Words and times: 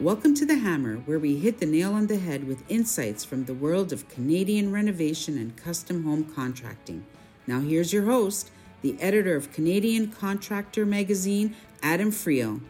Welcome 0.00 0.34
to 0.34 0.44
The 0.44 0.56
Hammer, 0.56 0.96
where 0.96 1.20
we 1.20 1.36
hit 1.36 1.60
the 1.60 1.66
nail 1.66 1.94
on 1.94 2.08
the 2.08 2.18
head 2.18 2.48
with 2.48 2.68
insights 2.68 3.24
from 3.24 3.44
the 3.44 3.54
world 3.54 3.92
of 3.92 4.08
Canadian 4.08 4.72
renovation 4.72 5.38
and 5.38 5.56
custom 5.56 6.02
home 6.02 6.24
contracting. 6.34 7.06
Now, 7.46 7.60
here's 7.60 7.92
your 7.92 8.06
host, 8.06 8.50
the 8.82 9.00
editor 9.00 9.36
of 9.36 9.52
Canadian 9.52 10.10
Contractor 10.10 10.84
magazine, 10.84 11.54
Adam 11.80 12.10
Friel. 12.10 12.60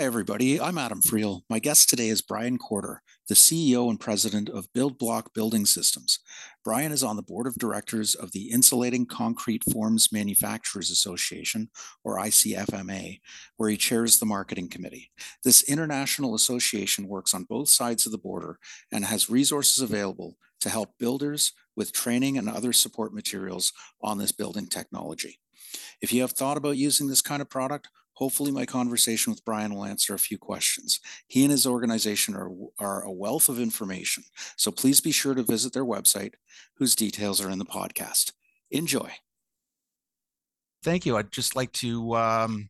Hi, 0.00 0.06
everybody. 0.06 0.58
I'm 0.58 0.78
Adam 0.78 1.02
Friel. 1.02 1.42
My 1.50 1.58
guest 1.58 1.90
today 1.90 2.08
is 2.08 2.22
Brian 2.22 2.56
Corder, 2.56 3.00
the 3.28 3.34
CEO 3.34 3.90
and 3.90 4.00
president 4.00 4.48
of 4.48 4.72
BuildBlock 4.72 5.34
Building 5.34 5.66
Systems. 5.66 6.20
Brian 6.64 6.90
is 6.90 7.04
on 7.04 7.16
the 7.16 7.22
board 7.22 7.46
of 7.46 7.56
directors 7.56 8.14
of 8.14 8.32
the 8.32 8.50
Insulating 8.50 9.04
Concrete 9.04 9.62
Forms 9.70 10.08
Manufacturers 10.10 10.90
Association, 10.90 11.68
or 12.02 12.16
ICFMA, 12.16 13.20
where 13.58 13.68
he 13.68 13.76
chairs 13.76 14.18
the 14.18 14.24
marketing 14.24 14.70
committee. 14.70 15.10
This 15.44 15.64
international 15.64 16.34
association 16.34 17.06
works 17.06 17.34
on 17.34 17.44
both 17.44 17.68
sides 17.68 18.06
of 18.06 18.12
the 18.12 18.16
border 18.16 18.58
and 18.90 19.04
has 19.04 19.28
resources 19.28 19.82
available 19.82 20.38
to 20.62 20.70
help 20.70 20.96
builders 20.98 21.52
with 21.76 21.92
training 21.92 22.38
and 22.38 22.48
other 22.48 22.72
support 22.72 23.12
materials 23.12 23.74
on 24.00 24.16
this 24.16 24.32
building 24.32 24.66
technology. 24.66 25.40
If 26.00 26.10
you 26.10 26.22
have 26.22 26.32
thought 26.32 26.56
about 26.56 26.78
using 26.78 27.06
this 27.06 27.20
kind 27.20 27.42
of 27.42 27.50
product, 27.50 27.88
Hopefully, 28.20 28.50
my 28.50 28.66
conversation 28.66 29.30
with 29.32 29.42
Brian 29.46 29.74
will 29.74 29.86
answer 29.86 30.12
a 30.14 30.18
few 30.18 30.36
questions. 30.36 31.00
He 31.26 31.42
and 31.42 31.50
his 31.50 31.66
organization 31.66 32.36
are, 32.36 32.50
are 32.78 33.02
a 33.02 33.10
wealth 33.10 33.48
of 33.48 33.58
information, 33.58 34.24
so 34.58 34.70
please 34.70 35.00
be 35.00 35.10
sure 35.10 35.34
to 35.34 35.42
visit 35.42 35.72
their 35.72 35.86
website, 35.86 36.34
whose 36.76 36.94
details 36.94 37.40
are 37.40 37.48
in 37.48 37.58
the 37.58 37.64
podcast. 37.64 38.32
Enjoy. 38.70 39.10
Thank 40.84 41.06
you. 41.06 41.16
I'd 41.16 41.32
just 41.32 41.56
like 41.56 41.72
to 41.72 42.14
um, 42.14 42.68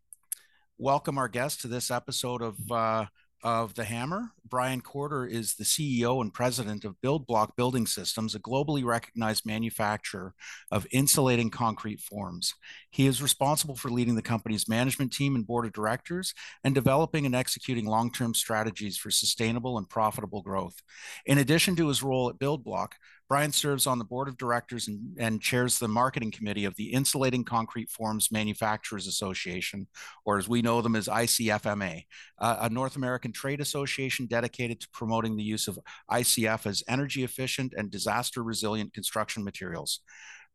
welcome 0.79 1.19
our 1.19 1.29
guest 1.29 1.63
to 1.63 1.69
this 1.69 1.91
episode 1.91 2.43
of 2.43 2.57
uh, 2.71 3.07
of 3.43 3.75
The 3.75 3.85
Hammer. 3.85 4.33
Brian 4.49 4.81
Corder 4.81 5.25
is 5.25 5.55
the 5.55 5.65
CEO 5.65 6.21
and 6.21 6.35
president 6.35 6.85
of 6.85 7.01
BuildBlock 7.03 7.57
Building 7.57 7.87
Systems, 7.87 8.35
a 8.35 8.41
globally 8.41 8.85
recognized 8.85 9.47
manufacturer 9.47 10.35
of 10.71 10.87
insulating 10.91 11.51
concrete 11.51 12.01
forms. 12.01 12.55
He 12.91 13.07
is 13.07 13.23
responsible 13.23 13.77
for 13.77 13.91
leading 13.91 14.17
the 14.17 14.23
company's 14.23 14.69
management 14.69 15.13
team 15.13 15.37
and 15.37 15.47
board 15.47 15.67
of 15.67 15.73
directors 15.73 16.35
and 16.65 16.75
developing 16.75 17.27
and 17.27 17.35
executing 17.35 17.87
long 17.87 18.13
term 18.13 18.35
strategies 18.35 18.97
for 18.97 19.11
sustainable 19.11 19.79
and 19.79 19.89
profitable 19.89 20.43
growth. 20.43 20.83
In 21.27 21.39
addition 21.39 21.77
to 21.77 21.89
his 21.89 22.03
role 22.03 22.29
at 22.29 22.39
BuildBlock, 22.39 22.93
Brian 23.31 23.53
serves 23.53 23.87
on 23.87 24.01
the 24.01 24.05
board 24.05 24.27
of 24.27 24.37
directors 24.37 24.89
and, 24.89 25.17
and, 25.17 25.41
chairs 25.41 25.79
the 25.79 25.87
marketing 25.87 26.33
committee 26.33 26.65
of 26.65 26.75
the 26.75 26.93
Insulating 26.93 27.45
Concrete 27.45 27.89
Forms 27.89 28.33
Manufacturers 28.33 29.07
Association, 29.07 29.87
or 30.25 30.37
as 30.37 30.49
we 30.49 30.63
know 30.63 30.83
them 30.83 30.97
as 30.97 31.07
ICFMA, 31.07 32.03
uh, 32.41 32.57
a 32.63 32.69
North 32.69 32.97
American 32.97 33.33
trade 33.33 33.61
association 33.61 34.27
dedicated 34.27 34.81
to 34.81 34.89
promoting 34.93 35.37
the 35.37 35.45
use 35.45 35.69
of 35.69 35.79
ICF 36.11 36.67
as 36.67 36.83
energy 36.89 37.23
efficient 37.23 37.73
and 37.77 37.89
disaster 37.89 38.43
resilient 38.43 38.93
construction 38.93 39.45
materials. 39.45 40.01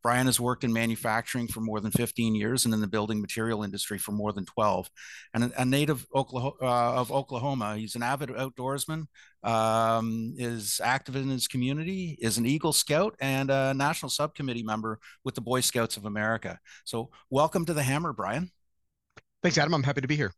Brian 0.06 0.28
has 0.28 0.40
worked 0.40 0.64
in 0.64 0.72
manufacturing 0.72 1.48
for 1.48 1.62
more 1.62 1.80
than 1.80 1.90
15 1.90 2.36
years 2.36 2.66
and 2.66 2.76
in 2.76 2.80
the 2.80 2.86
building 2.86 3.20
material 3.20 3.64
industry 3.64 3.98
for 3.98 4.12
more 4.12 4.32
than 4.32 4.46
12. 4.46 4.88
And 5.34 5.52
a, 5.58 5.66
native 5.66 6.06
Oklahoma, 6.14 6.54
uh, 6.62 6.94
of 7.02 7.12
Oklahoma, 7.12 7.76
he's 7.76 7.96
an 7.96 8.04
avid 8.04 8.30
outdoorsman, 8.30 9.08
um, 9.42 10.36
is 10.38 10.80
active 10.84 11.16
in 11.16 11.28
his 11.28 11.48
community, 11.48 12.20
is 12.22 12.38
an 12.38 12.46
Eagle 12.46 12.72
Scout, 12.72 13.16
and 13.20 13.50
a 13.50 13.74
national 13.74 14.12
subcommittee 14.12 14.62
member 14.62 15.00
with 15.24 15.34
the 15.34 15.42
Boy 15.42 15.62
Scouts 15.62 15.98
of 15.98 16.06
America. 16.06 16.60
So, 16.84 17.10
welcome 17.32 17.66
to 17.66 17.74
the 17.74 17.82
Hammer, 17.82 18.14
Brian. 18.14 18.52
Thanks, 19.42 19.58
Adam. 19.58 19.74
I'm 19.74 19.82
happy 19.82 20.02
to 20.02 20.08
be 20.08 20.16
here. 20.16 20.34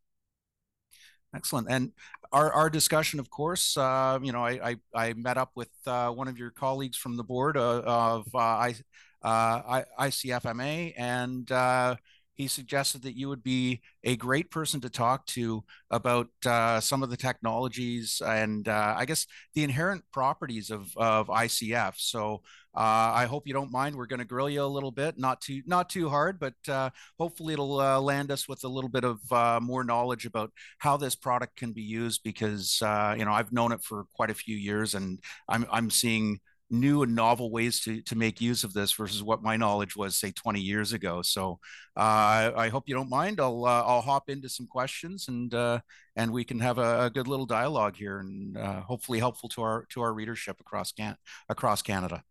Excellent. 1.35 1.67
And 1.69 1.91
our, 2.31 2.53
our 2.53 2.69
discussion, 2.69 3.19
of 3.19 3.29
course, 3.29 3.75
uh, 3.75 4.17
you 4.21 4.31
know, 4.31 4.45
I, 4.45 4.69
I, 4.69 4.75
I, 4.95 5.13
met 5.13 5.37
up 5.37 5.52
with 5.55 5.69
uh, 5.85 6.09
one 6.11 6.30
of 6.30 6.37
your 6.37 6.52
colleagues 6.52 6.95
from 6.95 7.17
the 7.17 7.23
board 7.23 7.58
uh, 7.58 7.81
of 7.86 8.27
uh, 8.33 8.37
I, 8.37 8.75
uh, 9.22 9.83
ICFMA, 10.00 10.94
and 10.98 11.52
uh, 11.52 11.95
he 12.38 12.48
suggested 12.48 13.02
that 13.02 13.17
you 13.17 13.30
would 13.30 13.44
be 13.44 13.82
a 14.04 14.16
great 14.16 14.52
person 14.52 14.80
to 14.82 14.89
talk 14.89 15.26
to 15.26 15.64
about 15.89 16.28
uh, 16.45 16.80
some 16.80 17.02
of 17.02 17.10
the 17.10 17.17
technologies 17.17 18.22
and 18.23 18.67
uh, 18.67 18.94
I 18.95 19.05
guess 19.05 19.26
the 19.55 19.64
inherent 19.64 20.04
properties 20.14 20.70
of, 20.70 20.95
of 20.95 21.28
ICF. 21.30 21.95
So 21.98 22.44
uh, 22.76 23.11
I 23.16 23.26
hope 23.26 23.48
you 23.48 23.54
don't 23.54 23.72
mind. 23.72 23.95
We're 23.95 24.05
going 24.05 24.20
to 24.20 24.26
grill 24.26 24.52
you 24.52 24.61
a 24.61 24.66
little 24.66 24.92
bit, 24.92 25.17
not 25.17 25.42
too 25.42 25.64
not 25.66 25.89
too 25.89 26.10
hard, 26.10 26.39
but 26.39 26.54
uh, 26.70 26.92
hopefully 27.17 27.54
it'll 27.54 27.80
uh, 27.80 27.99
land 27.99 28.30
us 28.30 28.48
with 28.48 28.64
a 28.66 28.67
little 28.67 28.89
bit 28.89 29.04
of 29.04 29.20
uh, 29.32 29.60
more 29.60 29.84
knowledge 29.84 30.28
about 30.28 30.52
how 30.78 30.95
this 30.95 31.16
product 31.16 31.55
can 31.55 31.73
be 31.73 31.82
used. 31.82 32.22
Because 32.23 32.78
you 32.82 33.26
know 33.26 33.34
I've 33.34 33.52
known 33.52 33.72
it 33.72 33.82
for 33.82 34.05
quite 34.14 34.30
a 34.30 34.36
few 34.36 34.55
years, 34.55 34.94
and 34.94 35.20
I'm 35.49 35.66
I'm 35.72 35.89
seeing 35.89 36.39
new 36.70 37.04
and 37.04 37.16
novel 37.16 37.50
ways 37.50 37.80
to 37.82 38.02
to 38.02 38.16
make 38.16 38.42
use 38.42 38.64
of 38.64 38.73
this 38.73 38.92
versus 38.92 39.23
what 39.23 39.42
my 39.42 39.55
knowledge 39.55 39.95
was 39.95 40.17
say 40.17 40.32
20 40.32 40.60
years 40.60 40.94
ago. 40.94 41.22
So 41.22 41.60
uh, 41.95 42.52
i 42.55 42.70
hope 42.70 42.88
you 42.88 42.95
don't 42.95 43.10
mind. 43.10 43.39
I'll 43.39 43.66
uh, 43.66 43.83
i'll 43.83 44.02
hop 44.02 44.30
into 44.30 44.50
some 44.50 44.67
questions 44.67 45.28
and 45.28 45.54
uh, 45.54 45.80
and 46.16 46.32
we 46.32 46.44
can 46.44 46.60
have 46.60 46.78
a, 46.78 47.05
a, 47.05 47.10
good 47.10 47.28
little 47.28 47.45
dialogue 47.45 47.95
here 47.95 48.20
and 48.20 48.58
uh, 48.58 48.82
hopefully 48.82 49.20
helpful 49.20 49.50
to 49.50 49.61
our 49.61 49.86
to 49.89 50.02
our 50.02 50.14
readership 50.14 50.60
across 50.60 50.92
can 50.92 51.16
across 51.50 51.82
canada. 51.82 52.23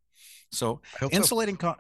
So 0.53 0.81
insulating 1.11 1.57
so. 1.57 1.61
Con- 1.61 1.77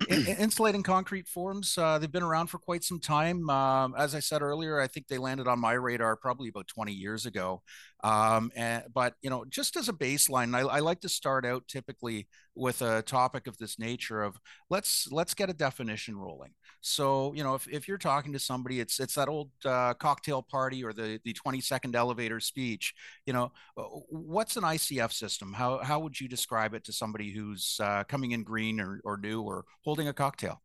insulating 0.38 0.82
concrete 0.82 1.26
forms 1.26 1.76
uh, 1.78 1.98
they've 1.98 2.12
been 2.12 2.22
around 2.22 2.48
for 2.48 2.58
quite 2.58 2.84
some 2.84 3.00
time. 3.00 3.48
Um, 3.50 3.94
as 3.96 4.14
i 4.14 4.20
said 4.20 4.42
earlier 4.42 4.80
i 4.80 4.86
think 4.86 5.06
they 5.06 5.18
landed 5.18 5.46
on 5.46 5.58
my 5.58 5.72
radar 5.72 6.16
probably 6.16 6.48
about 6.48 6.68
20 6.68 6.92
years 6.92 7.26
ago. 7.26 7.62
Um, 8.02 8.50
and, 8.54 8.84
but 8.92 9.14
you 9.22 9.30
know 9.30 9.44
just 9.48 9.76
as 9.76 9.88
a 9.88 9.92
baseline 9.92 10.54
I, 10.54 10.60
I, 10.60 10.80
like 10.80 11.00
to 11.00 11.08
start 11.08 11.46
out 11.46 11.66
typically 11.68 12.28
with 12.54 12.82
a 12.82 13.00
topic 13.02 13.46
of 13.46 13.56
this 13.56 13.78
nature 13.78 14.22
of 14.22 14.36
let's 14.68 15.08
let's 15.10 15.32
get 15.32 15.48
a 15.48 15.54
definition 15.54 16.16
rolling 16.16 16.50
so 16.86 17.32
you 17.34 17.42
know 17.42 17.54
if, 17.54 17.66
if 17.68 17.88
you're 17.88 17.96
talking 17.96 18.32
to 18.32 18.38
somebody 18.38 18.78
it's 18.78 19.00
it's 19.00 19.14
that 19.14 19.28
old 19.28 19.50
uh, 19.64 19.94
cocktail 19.94 20.42
party 20.42 20.84
or 20.84 20.92
the 20.92 21.18
the 21.24 21.32
20 21.32 21.60
second 21.60 21.96
elevator 21.96 22.40
speech 22.40 22.94
you 23.26 23.32
know 23.32 23.50
uh, 23.76 23.82
what's 24.08 24.56
an 24.56 24.64
icf 24.64 25.12
system? 25.12 25.52
How 25.52 25.78
how 25.78 26.00
would 26.00 26.20
you 26.20 26.28
describe 26.28 26.74
it 26.74 26.84
to 26.84 26.92
somebody 26.92 27.30
who's 27.30 27.78
uh, 27.82 28.04
coming 28.04 28.32
in 28.32 28.42
green 28.42 28.80
or, 28.80 29.00
or 29.04 29.16
new 29.16 29.42
or 29.42 29.64
holding 29.82 30.08
a 30.08 30.12
cocktail 30.12 30.60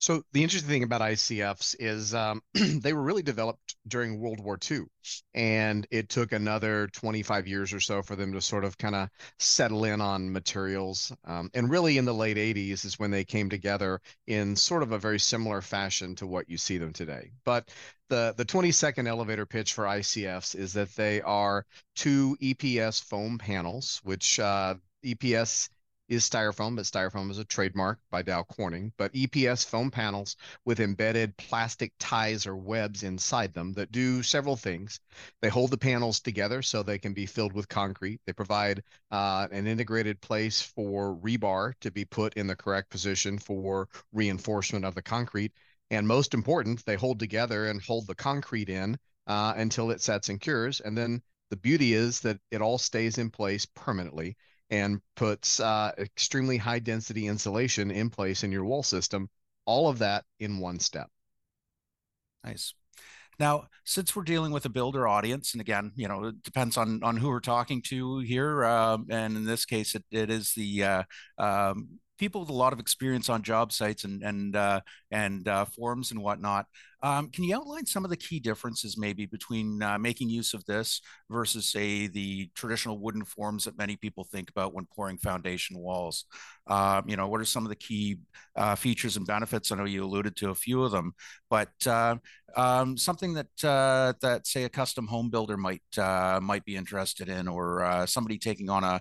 so 0.00 0.22
the 0.32 0.42
interesting 0.42 0.70
thing 0.70 0.82
about 0.82 1.02
ICFs 1.02 1.76
is 1.78 2.14
um, 2.14 2.40
they 2.54 2.94
were 2.94 3.02
really 3.02 3.22
developed 3.22 3.76
during 3.86 4.18
World 4.18 4.40
War 4.40 4.58
II, 4.70 4.84
and 5.34 5.86
it 5.90 6.08
took 6.08 6.32
another 6.32 6.88
25 6.88 7.46
years 7.46 7.74
or 7.74 7.80
so 7.80 8.00
for 8.00 8.16
them 8.16 8.32
to 8.32 8.40
sort 8.40 8.64
of 8.64 8.78
kind 8.78 8.94
of 8.94 9.10
settle 9.38 9.84
in 9.84 10.00
on 10.00 10.32
materials. 10.32 11.12
Um, 11.26 11.50
and 11.52 11.68
really, 11.68 11.98
in 11.98 12.06
the 12.06 12.14
late 12.14 12.38
80s 12.38 12.86
is 12.86 12.98
when 12.98 13.10
they 13.10 13.24
came 13.24 13.50
together 13.50 14.00
in 14.26 14.56
sort 14.56 14.82
of 14.82 14.92
a 14.92 14.98
very 14.98 15.20
similar 15.20 15.60
fashion 15.60 16.14
to 16.16 16.26
what 16.26 16.48
you 16.48 16.56
see 16.56 16.78
them 16.78 16.94
today. 16.94 17.30
But 17.44 17.68
the 18.08 18.32
the 18.38 18.44
20 18.44 18.72
second 18.72 19.06
elevator 19.06 19.44
pitch 19.44 19.74
for 19.74 19.84
ICFs 19.84 20.56
is 20.56 20.72
that 20.72 20.96
they 20.96 21.20
are 21.20 21.66
two 21.94 22.38
EPS 22.40 23.04
foam 23.04 23.36
panels, 23.36 24.00
which 24.02 24.40
uh, 24.40 24.76
EPS 25.04 25.68
is 26.10 26.28
styrofoam, 26.28 26.74
but 26.74 26.84
styrofoam 26.84 27.30
is 27.30 27.38
a 27.38 27.44
trademark 27.44 28.00
by 28.10 28.20
Dow 28.20 28.42
Corning. 28.42 28.92
But 28.98 29.12
EPS 29.14 29.64
foam 29.64 29.92
panels 29.92 30.36
with 30.64 30.80
embedded 30.80 31.36
plastic 31.36 31.92
ties 32.00 32.48
or 32.48 32.56
webs 32.56 33.04
inside 33.04 33.54
them 33.54 33.72
that 33.74 33.92
do 33.92 34.20
several 34.24 34.56
things. 34.56 34.98
They 35.40 35.48
hold 35.48 35.70
the 35.70 35.78
panels 35.78 36.18
together 36.18 36.62
so 36.62 36.82
they 36.82 36.98
can 36.98 37.14
be 37.14 37.26
filled 37.26 37.52
with 37.52 37.68
concrete. 37.68 38.20
They 38.26 38.32
provide 38.32 38.82
uh, 39.12 39.46
an 39.52 39.68
integrated 39.68 40.20
place 40.20 40.60
for 40.60 41.16
rebar 41.16 41.74
to 41.80 41.92
be 41.92 42.04
put 42.04 42.34
in 42.34 42.48
the 42.48 42.56
correct 42.56 42.90
position 42.90 43.38
for 43.38 43.88
reinforcement 44.12 44.84
of 44.84 44.96
the 44.96 45.02
concrete. 45.02 45.52
And 45.92 46.08
most 46.08 46.34
important, 46.34 46.84
they 46.86 46.96
hold 46.96 47.20
together 47.20 47.68
and 47.68 47.80
hold 47.80 48.08
the 48.08 48.16
concrete 48.16 48.68
in 48.68 48.98
uh, 49.28 49.54
until 49.56 49.92
it 49.92 50.00
sets 50.00 50.28
and 50.28 50.40
cures. 50.40 50.80
And 50.80 50.98
then 50.98 51.22
the 51.50 51.56
beauty 51.56 51.94
is 51.94 52.18
that 52.20 52.40
it 52.50 52.60
all 52.60 52.78
stays 52.78 53.18
in 53.18 53.30
place 53.30 53.64
permanently 53.64 54.36
and 54.70 55.00
puts 55.16 55.60
uh, 55.60 55.92
extremely 55.98 56.56
high 56.56 56.78
density 56.78 57.26
insulation 57.26 57.90
in 57.90 58.10
place 58.10 58.44
in 58.44 58.52
your 58.52 58.64
wall 58.64 58.82
system. 58.82 59.28
All 59.66 59.88
of 59.88 59.98
that 59.98 60.24
in 60.38 60.58
one 60.58 60.78
step. 60.78 61.08
Nice. 62.44 62.74
Now, 63.38 63.68
since 63.84 64.14
we're 64.14 64.22
dealing 64.22 64.52
with 64.52 64.66
a 64.66 64.70
builder 64.70 65.08
audience, 65.08 65.54
and 65.54 65.60
again, 65.60 65.92
you 65.96 66.08
know, 66.08 66.24
it 66.26 66.42
depends 66.42 66.76
on 66.76 67.02
on 67.02 67.16
who 67.16 67.28
we're 67.28 67.40
talking 67.40 67.80
to 67.86 68.18
here, 68.18 68.64
um, 68.64 69.06
and 69.10 69.36
in 69.36 69.44
this 69.46 69.64
case, 69.64 69.94
it, 69.94 70.04
it 70.10 70.30
is 70.30 70.52
the 70.52 70.84
uh, 70.84 71.02
um, 71.38 72.00
people 72.18 72.42
with 72.42 72.50
a 72.50 72.54
lot 72.54 72.74
of 72.74 72.80
experience 72.80 73.30
on 73.30 73.42
job 73.42 73.72
sites 73.72 74.04
and 74.04 74.22
and 74.22 74.54
uh, 74.56 74.80
and 75.10 75.48
uh, 75.48 75.64
forms 75.64 76.10
and 76.10 76.22
whatnot. 76.22 76.66
Um, 77.02 77.30
can 77.30 77.44
you 77.44 77.56
outline 77.56 77.86
some 77.86 78.04
of 78.04 78.10
the 78.10 78.16
key 78.16 78.40
differences 78.40 78.98
maybe 78.98 79.24
between 79.24 79.82
uh, 79.82 79.98
making 79.98 80.28
use 80.28 80.52
of 80.52 80.64
this 80.66 81.00
versus, 81.30 81.66
say, 81.66 82.06
the 82.06 82.50
traditional 82.54 82.98
wooden 82.98 83.24
forms 83.24 83.64
that 83.64 83.78
many 83.78 83.96
people 83.96 84.24
think 84.24 84.50
about 84.50 84.74
when 84.74 84.86
pouring 84.94 85.16
foundation 85.16 85.78
walls? 85.78 86.26
Uh, 86.66 87.00
you 87.06 87.16
know, 87.16 87.26
what 87.26 87.40
are 87.40 87.46
some 87.46 87.64
of 87.64 87.70
the 87.70 87.76
key 87.76 88.18
uh, 88.54 88.74
features 88.74 89.16
and 89.16 89.26
benefits? 89.26 89.72
I 89.72 89.76
know 89.76 89.86
you 89.86 90.04
alluded 90.04 90.36
to 90.36 90.50
a 90.50 90.54
few 90.54 90.82
of 90.82 90.92
them, 90.92 91.14
but 91.48 91.72
uh, 91.86 92.16
um, 92.54 92.98
something 92.98 93.32
that 93.34 93.64
uh, 93.64 94.12
that 94.20 94.46
say 94.46 94.64
a 94.64 94.68
custom 94.68 95.06
home 95.06 95.30
builder 95.30 95.56
might 95.56 95.82
uh, 95.96 96.38
might 96.42 96.64
be 96.66 96.76
interested 96.76 97.30
in, 97.30 97.48
or 97.48 98.04
somebody 98.06 98.38
taking 98.38 98.68
on 98.68 98.84
a, 98.84 99.00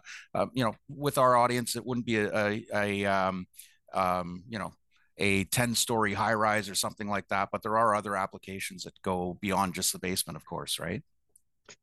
you 0.54 0.64
know, 0.64 0.74
with 0.88 1.18
our 1.18 1.36
audience, 1.36 1.76
it 1.76 1.86
wouldn't 1.86 2.06
be 2.06 2.18
a, 2.18 2.34
a, 2.34 2.66
a 2.74 3.06
um, 3.06 3.46
um, 3.94 4.44
you 4.50 4.58
know 4.58 4.74
a 5.20 5.44
10 5.46 5.76
story 5.76 6.14
high 6.14 6.34
rise 6.34 6.70
or 6.70 6.76
something 6.76 7.08
like 7.08 7.28
that 7.28 7.50
but 7.52 7.62
there 7.62 7.78
are 7.78 7.96
other 7.96 8.16
applications 8.16 8.84
that 8.84 9.00
go 9.04 9.38
beyond 9.42 9.74
just 9.74 9.94
the 9.94 10.00
basement 10.00 10.36
of 10.36 10.46
course 10.46 10.80
right 10.80 11.04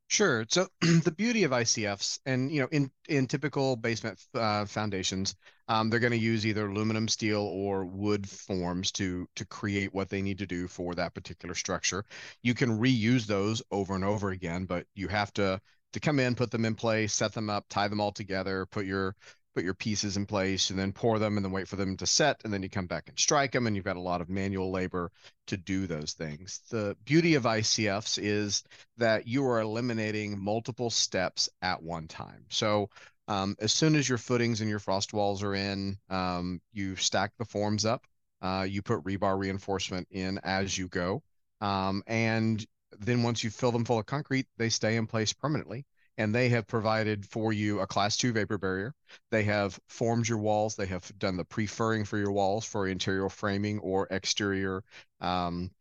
Sure. 0.07 0.45
So 0.49 0.67
the 0.81 1.13
beauty 1.15 1.43
of 1.43 1.51
ICFs, 1.51 2.19
and 2.25 2.51
you 2.51 2.61
know, 2.61 2.67
in 2.71 2.91
in 3.07 3.27
typical 3.27 3.75
basement 3.75 4.19
uh, 4.33 4.65
foundations, 4.65 5.35
um, 5.67 5.89
they're 5.89 5.99
going 5.99 6.11
to 6.11 6.17
use 6.17 6.45
either 6.45 6.67
aluminum, 6.67 7.07
steel, 7.07 7.41
or 7.41 7.85
wood 7.85 8.27
forms 8.27 8.91
to 8.93 9.27
to 9.35 9.45
create 9.45 9.93
what 9.93 10.09
they 10.09 10.21
need 10.21 10.37
to 10.39 10.47
do 10.47 10.67
for 10.67 10.95
that 10.95 11.13
particular 11.13 11.55
structure. 11.55 12.05
You 12.41 12.53
can 12.53 12.79
reuse 12.79 13.25
those 13.25 13.61
over 13.71 13.95
and 13.95 14.03
over 14.03 14.29
again, 14.31 14.65
but 14.65 14.85
you 14.95 15.07
have 15.07 15.33
to 15.33 15.61
to 15.93 15.99
come 15.99 16.19
in, 16.19 16.35
put 16.35 16.51
them 16.51 16.65
in 16.65 16.75
place, 16.75 17.13
set 17.13 17.33
them 17.33 17.49
up, 17.49 17.65
tie 17.69 17.87
them 17.87 18.01
all 18.01 18.11
together, 18.11 18.65
put 18.65 18.85
your 18.85 19.15
put 19.57 19.63
your 19.63 19.73
pieces 19.73 20.17
in 20.17 20.27
place 20.27 20.69
and 20.69 20.77
then 20.77 20.93
pour 20.93 21.17
them 21.17 21.35
and 21.35 21.43
then 21.43 21.51
wait 21.51 21.67
for 21.67 21.77
them 21.77 21.97
to 21.97 22.05
set 22.05 22.39
and 22.43 22.53
then 22.53 22.61
you 22.61 22.69
come 22.69 22.85
back 22.85 23.09
and 23.09 23.17
strike 23.17 23.51
them 23.51 23.65
and 23.65 23.75
you've 23.75 23.83
got 23.83 23.95
a 23.95 23.99
lot 23.99 24.21
of 24.21 24.29
manual 24.29 24.69
labor 24.69 25.11
to 25.47 25.57
do 25.57 25.87
those 25.87 26.13
things. 26.13 26.61
The 26.69 26.95
beauty 27.05 27.33
of 27.33 27.41
ICFs 27.41 28.19
is 28.21 28.63
that 28.97 29.25
you 29.25 29.43
are 29.47 29.59
eliminating 29.59 30.39
multiple 30.39 30.91
steps 30.91 31.49
at 31.63 31.81
one 31.81 32.07
time. 32.07 32.45
So 32.49 32.91
um, 33.27 33.55
as 33.59 33.73
soon 33.73 33.95
as 33.95 34.07
your 34.07 34.19
footings 34.19 34.61
and 34.61 34.69
your 34.69 34.77
frost 34.77 35.11
walls 35.11 35.41
are 35.41 35.55
in, 35.55 35.97
um, 36.07 36.61
you 36.71 36.95
stack 36.95 37.31
the 37.39 37.45
forms 37.45 37.83
up. 37.83 38.05
Uh, 38.43 38.67
you 38.69 38.83
put 38.83 39.03
rebar 39.05 39.39
reinforcement 39.39 40.07
in 40.11 40.39
as 40.43 40.77
you 40.77 40.87
go. 40.87 41.23
Um, 41.61 42.03
and 42.05 42.63
then 42.99 43.23
once 43.23 43.43
you 43.43 43.49
fill 43.49 43.71
them 43.71 43.85
full 43.85 43.97
of 43.97 44.05
concrete, 44.05 44.45
they 44.57 44.69
stay 44.69 44.97
in 44.97 45.07
place 45.07 45.33
permanently 45.33 45.87
and 46.17 46.33
they 46.33 46.49
have 46.49 46.67
provided 46.67 47.25
for 47.25 47.53
you 47.53 47.79
a 47.79 47.87
class 47.87 48.17
two 48.17 48.33
vapor 48.33 48.57
barrier. 48.57 48.93
They 49.31 49.43
have 49.43 49.79
formed 49.87 50.27
your 50.27 50.39
walls. 50.39 50.75
They 50.75 50.87
have 50.87 51.11
done 51.17 51.37
the 51.37 51.45
pre-furring 51.45 52.05
for 52.05 52.17
your 52.17 52.31
walls 52.31 52.65
for 52.65 52.87
interior 52.87 53.29
framing 53.29 53.79
or 53.79 54.07
exterior 54.09 54.83
um, 55.21 55.71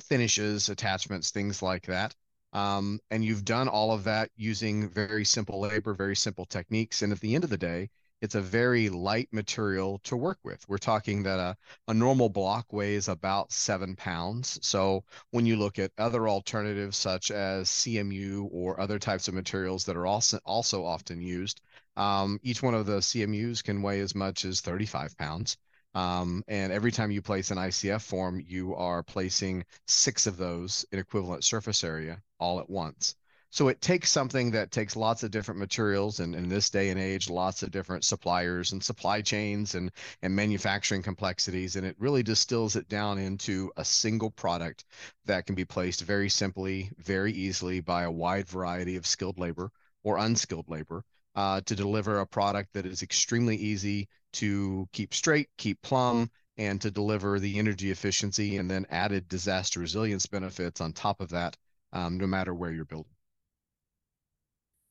finishes, 0.00 0.68
attachments, 0.68 1.30
things 1.30 1.62
like 1.62 1.86
that. 1.86 2.14
Um, 2.52 3.00
and 3.10 3.24
you've 3.24 3.44
done 3.44 3.68
all 3.68 3.92
of 3.92 4.04
that 4.04 4.30
using 4.36 4.88
very 4.88 5.24
simple 5.24 5.60
labor, 5.60 5.92
very 5.92 6.16
simple 6.16 6.46
techniques. 6.46 7.02
And 7.02 7.12
at 7.12 7.20
the 7.20 7.34
end 7.34 7.44
of 7.44 7.50
the 7.50 7.58
day, 7.58 7.90
it's 8.24 8.34
a 8.34 8.40
very 8.40 8.88
light 8.88 9.28
material 9.32 10.00
to 10.04 10.16
work 10.16 10.38
with. 10.42 10.66
We're 10.66 10.78
talking 10.78 11.22
that 11.24 11.38
a, 11.38 11.56
a 11.88 11.92
normal 11.92 12.30
block 12.30 12.72
weighs 12.72 13.08
about 13.08 13.52
seven 13.52 13.94
pounds. 13.96 14.58
So 14.62 15.04
when 15.30 15.44
you 15.44 15.56
look 15.56 15.78
at 15.78 15.92
other 15.98 16.26
alternatives 16.26 16.96
such 16.96 17.30
as 17.30 17.68
CMU 17.68 18.48
or 18.50 18.80
other 18.80 18.98
types 18.98 19.28
of 19.28 19.34
materials 19.34 19.84
that 19.84 19.96
are 19.96 20.06
also 20.06 20.38
also 20.46 20.86
often 20.86 21.20
used, 21.20 21.60
um, 21.98 22.40
each 22.42 22.62
one 22.62 22.72
of 22.74 22.86
the 22.86 23.00
CMUs 23.00 23.62
can 23.62 23.82
weigh 23.82 24.00
as 24.00 24.14
much 24.14 24.46
as 24.46 24.62
35 24.62 25.18
pounds. 25.18 25.58
Um, 25.94 26.42
and 26.48 26.72
every 26.72 26.92
time 26.92 27.10
you 27.10 27.20
place 27.20 27.50
an 27.50 27.58
ICF 27.58 28.00
form, 28.00 28.42
you 28.48 28.74
are 28.74 29.02
placing 29.02 29.66
six 29.86 30.26
of 30.26 30.38
those 30.38 30.86
in 30.92 30.98
equivalent 30.98 31.44
surface 31.44 31.84
area 31.84 32.22
all 32.40 32.58
at 32.58 32.70
once. 32.70 33.16
So 33.54 33.68
it 33.68 33.80
takes 33.80 34.10
something 34.10 34.50
that 34.50 34.72
takes 34.72 34.96
lots 34.96 35.22
of 35.22 35.30
different 35.30 35.60
materials 35.60 36.18
and 36.18 36.34
in 36.34 36.48
this 36.48 36.70
day 36.70 36.90
and 36.90 36.98
age, 36.98 37.30
lots 37.30 37.62
of 37.62 37.70
different 37.70 38.02
suppliers 38.02 38.72
and 38.72 38.82
supply 38.82 39.22
chains 39.22 39.76
and, 39.76 39.92
and 40.22 40.34
manufacturing 40.34 41.02
complexities. 41.02 41.76
And 41.76 41.86
it 41.86 41.94
really 42.00 42.24
distills 42.24 42.74
it 42.74 42.88
down 42.88 43.18
into 43.18 43.70
a 43.76 43.84
single 43.84 44.32
product 44.32 44.84
that 45.26 45.46
can 45.46 45.54
be 45.54 45.64
placed 45.64 46.00
very 46.00 46.28
simply, 46.28 46.90
very 46.98 47.30
easily 47.30 47.78
by 47.78 48.02
a 48.02 48.10
wide 48.10 48.48
variety 48.48 48.96
of 48.96 49.06
skilled 49.06 49.38
labor 49.38 49.70
or 50.02 50.18
unskilled 50.18 50.68
labor 50.68 51.04
uh, 51.36 51.60
to 51.60 51.76
deliver 51.76 52.18
a 52.18 52.26
product 52.26 52.72
that 52.72 52.86
is 52.86 53.04
extremely 53.04 53.54
easy 53.54 54.08
to 54.32 54.88
keep 54.92 55.14
straight, 55.14 55.48
keep 55.58 55.80
plumb, 55.80 56.28
and 56.56 56.80
to 56.80 56.90
deliver 56.90 57.38
the 57.38 57.60
energy 57.60 57.92
efficiency 57.92 58.56
and 58.56 58.68
then 58.68 58.84
added 58.90 59.28
disaster 59.28 59.78
resilience 59.78 60.26
benefits 60.26 60.80
on 60.80 60.92
top 60.92 61.20
of 61.20 61.28
that, 61.28 61.56
um, 61.92 62.18
no 62.18 62.26
matter 62.26 62.52
where 62.52 62.72
you're 62.72 62.84
building. 62.84 63.13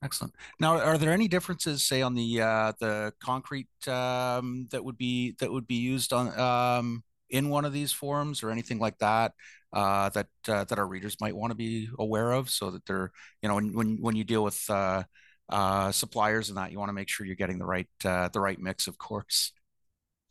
Excellent. 0.04 0.36
Now, 0.60 0.80
are 0.80 0.98
there 0.98 1.12
any 1.14 1.30
differences, 1.30 1.82
say, 1.88 2.02
on 2.02 2.14
the 2.14 2.42
uh, 2.42 2.74
the 2.80 3.14
concrete 3.20 3.70
um, 3.88 4.68
that 4.72 4.84
would 4.84 4.98
be 4.98 5.36
that 5.40 5.50
would 5.50 5.66
be 5.66 5.76
used 5.76 6.12
on 6.12 6.38
um, 6.38 7.04
in 7.30 7.48
one 7.50 7.64
of 7.64 7.72
these 7.72 7.94
forms, 7.94 8.44
or 8.44 8.52
anything 8.52 8.80
like 8.80 8.98
that 9.00 9.32
uh, 9.72 10.10
that 10.10 10.28
uh, 10.50 10.66
that 10.66 10.78
our 10.78 10.88
readers 10.88 11.16
might 11.22 11.36
want 11.36 11.52
to 11.52 11.56
be 11.56 11.88
aware 12.00 12.32
of, 12.32 12.50
so 12.50 12.70
that 12.72 12.86
they're 12.86 13.12
you 13.42 13.48
know 13.48 13.56
when 13.56 13.74
when 13.74 13.98
when 14.02 14.16
you 14.18 14.26
deal 14.26 14.44
with 14.44 14.62
uh, 14.70 15.04
uh, 15.50 15.92
suppliers 15.92 16.50
and 16.50 16.58
that, 16.58 16.72
you 16.72 16.80
want 16.80 16.90
to 16.90 16.94
make 16.94 17.10
sure 17.10 17.26
you're 17.26 17.36
getting 17.36 17.60
the 17.60 17.66
right 17.66 17.88
uh, 18.04 18.28
the 18.28 18.42
right 18.42 18.60
mix, 18.60 18.88
of 18.88 18.98
course. 18.98 19.54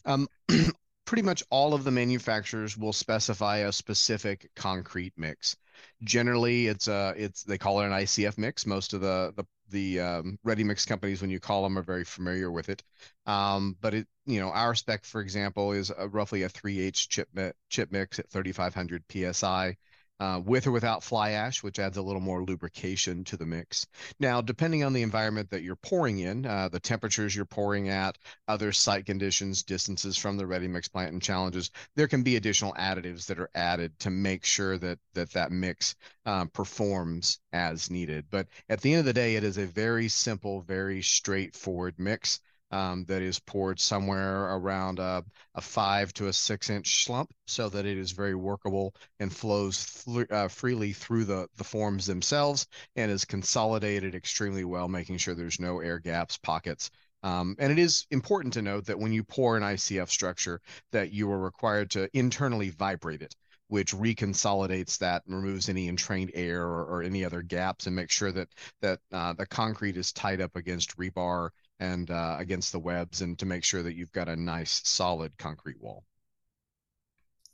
Um, 0.04 0.28
pretty 1.04 1.22
much 1.22 1.42
all 1.50 1.74
of 1.74 1.84
the 1.84 1.90
manufacturers 1.90 2.76
will 2.76 2.92
specify 2.92 3.58
a 3.58 3.72
specific 3.72 4.50
concrete 4.54 5.12
mix. 5.16 5.56
Generally, 6.04 6.68
it's 6.68 6.88
a 6.88 7.14
it's 7.16 7.42
they 7.44 7.58
call 7.58 7.80
it 7.80 7.86
an 7.86 7.92
ICF 7.92 8.38
mix. 8.38 8.66
Most 8.66 8.92
of 8.92 9.00
the 9.00 9.32
the 9.36 9.44
the 9.72 10.00
um, 10.00 10.38
ready 10.44 10.64
mix 10.64 10.86
companies, 10.86 11.20
when 11.20 11.30
you 11.30 11.40
call 11.40 11.64
them, 11.64 11.76
are 11.76 11.82
very 11.82 12.04
familiar 12.04 12.50
with 12.50 12.68
it. 12.68 12.82
Um, 13.26 13.76
but 13.80 13.94
it, 13.94 14.06
you 14.26 14.40
know, 14.40 14.50
our 14.50 14.74
spec, 14.76 15.04
for 15.04 15.20
example, 15.20 15.72
is 15.72 15.90
a, 15.96 16.08
roughly 16.08 16.44
a 16.44 16.48
3H 16.48 17.08
chip 17.08 17.28
chip 17.68 17.90
mix 17.90 18.20
at 18.20 18.30
3,500 18.30 19.02
psi 19.34 19.76
uh, 20.20 20.40
with 20.44 20.66
or 20.66 20.70
without 20.70 21.02
fly 21.02 21.30
ash, 21.30 21.62
which 21.62 21.78
adds 21.78 21.96
a 21.96 22.02
little 22.02 22.20
more 22.20 22.44
lubrication 22.44 23.24
to 23.24 23.36
the 23.36 23.46
mix. 23.46 23.86
Now, 24.20 24.40
depending 24.40 24.84
on 24.84 24.92
the 24.92 25.02
environment 25.02 25.50
that 25.50 25.62
you're 25.62 25.76
pouring 25.76 26.20
in, 26.20 26.46
uh, 26.46 26.68
the 26.68 26.80
temperatures 26.80 27.34
you're 27.34 27.44
pouring 27.44 27.88
at, 27.88 28.18
other 28.46 28.72
site 28.72 29.06
conditions, 29.06 29.62
distances 29.62 30.16
from 30.16 30.36
the 30.36 30.46
ready 30.46 30.68
mix 30.68 30.88
plant, 30.88 31.12
and 31.12 31.22
challenges, 31.22 31.70
there 31.96 32.08
can 32.08 32.22
be 32.22 32.36
additional 32.36 32.72
additives 32.74 33.26
that 33.26 33.40
are 33.40 33.50
added 33.54 33.98
to 34.00 34.10
make 34.10 34.44
sure 34.44 34.78
that 34.78 34.98
that 35.14 35.30
that 35.32 35.50
mix 35.50 35.96
um, 36.24 36.48
performs 36.48 37.40
as 37.52 37.90
needed. 37.90 38.26
But 38.30 38.46
at 38.68 38.80
the 38.80 38.92
end 38.92 39.00
of 39.00 39.06
the 39.06 39.12
day, 39.12 39.36
it 39.36 39.44
is 39.44 39.58
a 39.58 39.66
very 39.66 40.08
simple, 40.08 40.62
very 40.62 41.02
straightforward 41.02 41.94
mix 41.98 42.40
um, 42.72 43.04
that 43.04 43.22
is 43.22 43.38
poured 43.38 43.78
somewhere 43.78 44.44
around 44.54 44.98
a, 44.98 45.22
a, 45.54 45.60
five 45.60 46.12
to 46.14 46.28
a 46.28 46.32
six 46.32 46.70
inch 46.70 47.04
slump 47.04 47.32
so 47.46 47.68
that 47.68 47.86
it 47.86 47.98
is 47.98 48.12
very 48.12 48.34
workable 48.34 48.94
and 49.20 49.34
flows 49.34 50.04
uh, 50.30 50.48
freely 50.48 50.92
through 50.92 51.24
the, 51.24 51.46
the 51.56 51.64
forms 51.64 52.06
themselves 52.06 52.66
and 52.96 53.12
is 53.12 53.24
consolidated 53.24 54.14
extremely 54.14 54.64
well, 54.64 54.88
making 54.88 55.18
sure 55.18 55.34
there's 55.34 55.60
no 55.60 55.80
air 55.80 55.98
gaps, 55.98 56.38
pockets. 56.38 56.90
Um, 57.22 57.54
and 57.60 57.70
it 57.70 57.78
is 57.78 58.06
important 58.10 58.54
to 58.54 58.62
note 58.62 58.86
that 58.86 58.98
when 58.98 59.12
you 59.12 59.22
pour 59.22 59.56
an 59.56 59.62
ICF 59.62 60.08
structure 60.08 60.60
that 60.90 61.12
you 61.12 61.30
are 61.30 61.38
required 61.38 61.90
to 61.90 62.08
internally 62.16 62.70
vibrate 62.70 63.22
it 63.22 63.36
which 63.68 63.94
reconsolidates 63.94 64.98
that 64.98 65.22
and 65.24 65.34
removes 65.34 65.70
any 65.70 65.88
entrained 65.88 66.30
air 66.34 66.62
or, 66.62 66.84
or, 66.84 67.02
any 67.02 67.24
other 67.24 67.40
gaps 67.40 67.86
and 67.86 67.96
makes 67.96 68.12
sure 68.12 68.30
that 68.30 68.48
that 68.82 69.00
uh, 69.12 69.32
the 69.32 69.46
concrete 69.46 69.96
is 69.96 70.12
tied 70.12 70.42
up 70.42 70.54
against 70.56 70.98
rebar 70.98 71.48
and 71.82 72.12
uh, 72.12 72.36
against 72.38 72.70
the 72.70 72.78
webs 72.78 73.22
and 73.22 73.36
to 73.40 73.44
make 73.44 73.64
sure 73.64 73.82
that 73.82 73.94
you've 73.94 74.12
got 74.12 74.28
a 74.28 74.36
nice 74.36 74.80
solid 74.84 75.36
concrete 75.36 75.80
wall. 75.80 76.04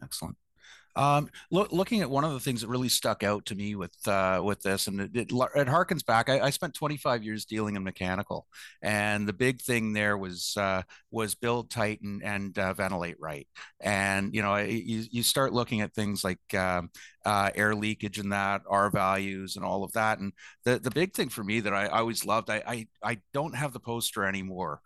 Excellent. 0.02 0.37
Um, 0.99 1.31
lo- 1.52 1.69
looking 1.71 2.00
at 2.00 2.11
one 2.11 2.25
of 2.25 2.33
the 2.33 2.40
things 2.40 2.61
that 2.61 2.69
really 2.69 2.88
stuck 2.88 3.23
out 3.23 3.47
to 3.47 3.55
me 3.55 3.76
with 3.76 3.95
uh, 4.09 4.40
with 4.43 4.62
this, 4.62 4.88
and 4.88 5.00
it, 5.00 5.11
it, 5.14 5.31
it 5.31 5.69
harkens 5.69 6.05
back. 6.05 6.28
I, 6.28 6.40
I, 6.40 6.50
spent 6.50 6.75
25 6.75 7.23
years 7.23 7.45
dealing 7.45 7.76
in 7.76 7.85
mechanical, 7.85 8.49
and 8.83 9.28
the 9.28 9.33
big 9.33 9.61
thing 9.61 9.93
there 9.93 10.19
was 10.19 10.57
uh, 10.57 10.83
was 11.12 11.37
build 11.37 11.71
tight 11.71 12.00
and, 12.02 12.21
and 12.25 12.59
uh, 12.59 12.75
ventilate 12.75 13.14
right. 13.21 13.47
And 13.81 14.35
you 14.35 14.43
know, 14.43 14.57
you, 14.57 15.05
you 15.09 15.23
start 15.23 15.52
looking 15.52 15.83
at 15.83 15.95
things 15.95 16.25
like 16.25 16.40
um, 16.55 16.90
uh, 17.25 17.50
air 17.55 17.76
leakage 17.76 18.19
and 18.19 18.33
that, 18.33 18.62
R 18.69 18.90
values, 18.90 19.55
and 19.55 19.64
all 19.64 19.85
of 19.85 19.93
that. 19.93 20.19
And 20.19 20.33
the 20.64 20.81
the 20.81 20.90
big 20.90 21.14
thing 21.14 21.28
for 21.28 21.45
me 21.45 21.61
that 21.61 21.73
I, 21.73 21.85
I 21.85 22.00
always 22.00 22.25
loved, 22.25 22.50
I, 22.50 22.61
I 22.67 22.88
I 23.05 23.19
don't 23.33 23.55
have 23.55 23.73
the 23.73 23.78
poster 23.78 24.25
anymore 24.25 24.81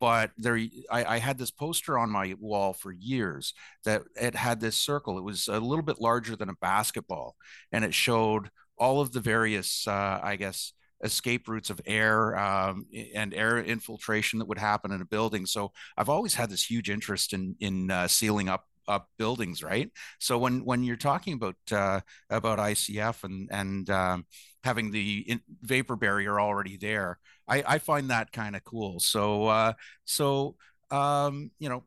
but 0.00 0.30
there 0.36 0.56
I, 0.90 1.04
I, 1.04 1.18
had 1.18 1.38
this 1.38 1.50
poster 1.50 1.98
on 1.98 2.10
my 2.10 2.34
wall 2.38 2.72
for 2.72 2.92
years 2.92 3.54
that 3.84 4.02
it 4.14 4.34
had 4.34 4.60
this 4.60 4.76
circle. 4.76 5.18
It 5.18 5.24
was 5.24 5.48
a 5.48 5.58
little 5.58 5.84
bit 5.84 6.00
larger 6.00 6.36
than 6.36 6.48
a 6.48 6.56
basketball 6.60 7.36
and 7.72 7.84
it 7.84 7.94
showed 7.94 8.50
all 8.78 9.00
of 9.00 9.12
the 9.12 9.20
various 9.20 9.86
uh, 9.88 10.20
i 10.22 10.36
guess 10.36 10.72
escape 11.04 11.48
routes 11.48 11.70
of 11.70 11.80
air 11.86 12.38
um, 12.38 12.86
and 13.14 13.34
air 13.34 13.58
infiltration 13.58 14.38
that 14.38 14.48
would 14.48 14.58
happen 14.58 14.92
in 14.92 15.00
a 15.00 15.04
building. 15.04 15.46
So 15.46 15.72
i've 15.96 16.08
always 16.08 16.34
had 16.34 16.50
this 16.50 16.68
huge 16.68 16.90
interest 16.90 17.32
in 17.32 17.56
in 17.60 17.90
uh, 17.90 18.08
sealing 18.08 18.48
up 18.48 18.64
up 18.88 19.08
buildings, 19.18 19.62
right? 19.62 19.90
So 20.18 20.38
when 20.38 20.64
when 20.64 20.82
you're 20.84 20.96
talking 20.96 21.34
about 21.34 21.56
uh, 21.72 22.00
about 22.30 22.58
ICF 22.58 23.24
and 23.24 23.48
and 23.50 23.88
um, 23.90 24.26
having 24.64 24.90
the 24.90 25.24
in, 25.28 25.40
vapor 25.62 25.96
barrier 25.96 26.40
already 26.40 26.76
there, 26.76 27.18
I, 27.48 27.62
I 27.66 27.78
find 27.78 28.10
that 28.10 28.32
kind 28.32 28.56
of 28.56 28.64
cool. 28.64 29.00
So 29.00 29.46
uh, 29.46 29.72
so 30.04 30.56
um, 30.90 31.50
you 31.58 31.68
know, 31.68 31.84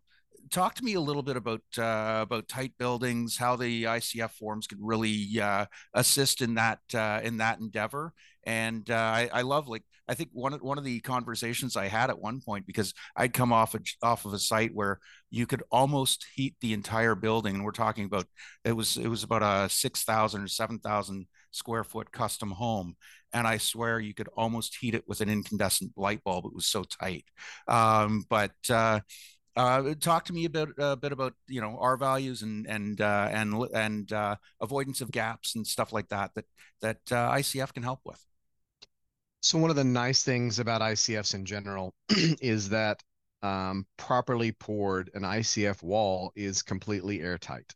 talk 0.49 0.75
to 0.75 0.83
me 0.83 0.95
a 0.95 1.01
little 1.01 1.21
bit 1.21 1.37
about 1.37 1.61
uh, 1.77 2.19
about 2.21 2.47
tight 2.47 2.73
buildings, 2.77 3.37
how 3.37 3.55
the 3.55 3.83
ICF 3.83 4.31
forms 4.31 4.67
can 4.67 4.79
really 4.81 5.39
uh, 5.41 5.65
assist 5.93 6.41
in 6.41 6.55
that 6.55 6.79
uh, 6.93 7.21
in 7.23 7.37
that 7.37 7.59
endeavor. 7.59 8.13
And 8.45 8.89
uh, 8.89 8.95
I, 8.95 9.29
I, 9.31 9.41
love 9.41 9.67
like 9.67 9.83
I 10.07 10.13
think 10.13 10.29
one 10.33 10.53
of 10.53 10.61
one 10.61 10.77
of 10.77 10.83
the 10.83 10.99
conversations 11.01 11.75
I 11.75 11.87
had 11.87 12.09
at 12.09 12.19
one 12.19 12.41
point 12.41 12.65
because 12.65 12.93
I'd 13.15 13.33
come 13.33 13.51
off 13.53 13.75
a, 13.75 13.79
off 14.01 14.25
of 14.25 14.33
a 14.33 14.39
site 14.39 14.73
where 14.73 14.99
you 15.29 15.45
could 15.45 15.61
almost 15.71 16.25
heat 16.33 16.55
the 16.61 16.73
entire 16.73 17.15
building, 17.15 17.55
and 17.55 17.63
we're 17.63 17.71
talking 17.71 18.05
about 18.05 18.25
it 18.63 18.73
was 18.73 18.97
it 18.97 19.07
was 19.07 19.23
about 19.23 19.43
a 19.43 19.69
six 19.69 20.03
thousand 20.03 20.43
or 20.43 20.47
seven 20.47 20.79
thousand 20.79 21.27
square 21.51 21.83
foot 21.83 22.11
custom 22.11 22.51
home, 22.51 22.95
and 23.33 23.45
I 23.45 23.57
swear 23.57 23.99
you 23.99 24.13
could 24.13 24.29
almost 24.35 24.77
heat 24.79 24.95
it 24.95 25.03
with 25.07 25.21
an 25.21 25.29
incandescent 25.29 25.91
light 25.95 26.23
bulb. 26.23 26.45
It 26.45 26.55
was 26.55 26.67
so 26.67 26.83
tight. 26.83 27.25
Um, 27.67 28.25
but 28.29 28.51
uh, 29.55 29.59
uh, 29.59 29.93
talk 29.99 30.25
to 30.25 30.33
me 30.33 30.45
a 30.45 30.49
bit, 30.49 30.69
a 30.77 30.95
bit 30.95 31.11
about 31.11 31.33
you 31.47 31.61
know 31.61 31.77
R 31.79 31.97
values 31.97 32.41
and 32.41 32.67
and 32.67 33.01
uh, 33.01 33.29
and 33.31 33.53
and 33.73 34.11
uh, 34.13 34.35
avoidance 34.61 35.01
of 35.01 35.11
gaps 35.11 35.55
and 35.55 35.65
stuff 35.65 35.91
like 35.93 36.09
that 36.09 36.33
that 36.35 36.45
that 36.81 36.97
uh, 37.11 37.31
ICF 37.31 37.73
can 37.73 37.83
help 37.83 38.01
with. 38.05 38.23
So 39.41 39.57
one 39.57 39.69
of 39.69 39.75
the 39.75 39.83
nice 39.83 40.23
things 40.23 40.59
about 40.59 40.81
ICFs 40.81 41.33
in 41.33 41.45
general 41.45 41.93
is 42.09 42.69
that 42.69 43.01
um, 43.41 43.85
properly 43.97 44.51
poured 44.51 45.09
an 45.13 45.23
ICF 45.23 45.81
wall 45.81 46.31
is 46.35 46.61
completely 46.61 47.21
airtight. 47.21 47.73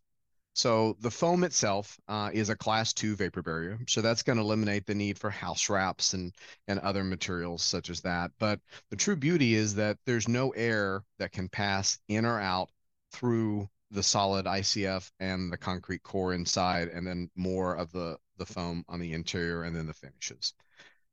So 0.53 0.95
the 0.99 1.11
foam 1.11 1.43
itself 1.43 1.99
uh, 2.07 2.29
is 2.31 2.49
a 2.49 2.55
class 2.55 2.93
two 2.93 3.15
vapor 3.15 3.41
barrier. 3.41 3.79
So 3.87 4.01
that's 4.01 4.21
going 4.21 4.37
to 4.37 4.43
eliminate 4.43 4.85
the 4.85 4.93
need 4.93 5.17
for 5.17 5.29
house 5.31 5.67
wraps 5.67 6.13
and, 6.13 6.31
and 6.67 6.79
other 6.79 7.03
materials 7.03 7.63
such 7.63 7.89
as 7.89 8.01
that. 8.01 8.31
But 8.39 8.59
the 8.89 8.95
true 8.95 9.15
beauty 9.15 9.55
is 9.55 9.75
that 9.75 9.97
there's 10.05 10.27
no 10.27 10.51
air 10.51 11.03
that 11.17 11.31
can 11.31 11.49
pass 11.49 11.99
in 12.07 12.25
or 12.25 12.39
out 12.39 12.69
through 13.11 13.67
the 13.89 14.03
solid 14.03 14.45
ICF 14.45 15.11
and 15.19 15.51
the 15.51 15.57
concrete 15.57 16.03
core 16.03 16.33
inside, 16.33 16.87
and 16.87 17.05
then 17.05 17.29
more 17.35 17.75
of 17.75 17.91
the, 17.91 18.17
the 18.37 18.45
foam 18.45 18.83
on 18.87 18.99
the 18.99 19.13
interior 19.13 19.63
and 19.63 19.75
then 19.75 19.87
the 19.87 19.93
finishes. 19.93 20.53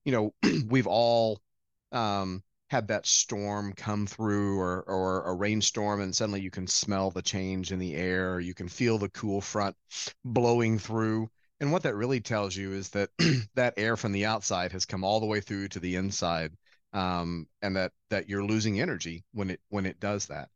You 0.04 0.12
know, 0.12 0.34
we've 0.68 0.86
all 0.86 1.40
um, 1.92 2.42
had 2.70 2.88
that 2.88 3.06
storm 3.06 3.72
come 3.72 4.06
through 4.06 4.60
or 4.60 4.82
or 4.82 5.24
a 5.24 5.34
rainstorm 5.34 6.00
and 6.00 6.14
suddenly 6.14 6.40
you 6.40 6.50
can 6.50 6.68
smell 6.68 7.10
the 7.10 7.22
change 7.22 7.72
in 7.72 7.80
the 7.80 7.96
air 7.96 8.38
you 8.38 8.54
can 8.54 8.68
feel 8.68 8.96
the 8.96 9.08
cool 9.08 9.40
front 9.40 9.76
blowing 10.24 10.78
through. 10.78 11.30
And 11.60 11.72
what 11.72 11.82
that 11.82 11.96
really 11.96 12.20
tells 12.20 12.56
you 12.56 12.72
is 12.72 12.90
that 12.90 13.10
that 13.54 13.74
air 13.76 13.96
from 13.96 14.12
the 14.12 14.26
outside 14.26 14.72
has 14.72 14.86
come 14.86 15.04
all 15.04 15.20
the 15.20 15.26
way 15.26 15.40
through 15.40 15.68
to 15.68 15.80
the 15.80 15.96
inside 15.96 16.52
um, 16.92 17.46
and 17.60 17.76
that 17.76 17.92
that 18.08 18.28
you're 18.28 18.44
losing 18.44 18.80
energy 18.80 19.24
when 19.32 19.50
it 19.50 19.60
when 19.68 19.86
it 19.86 20.00
does 20.00 20.26
that. 20.26 20.48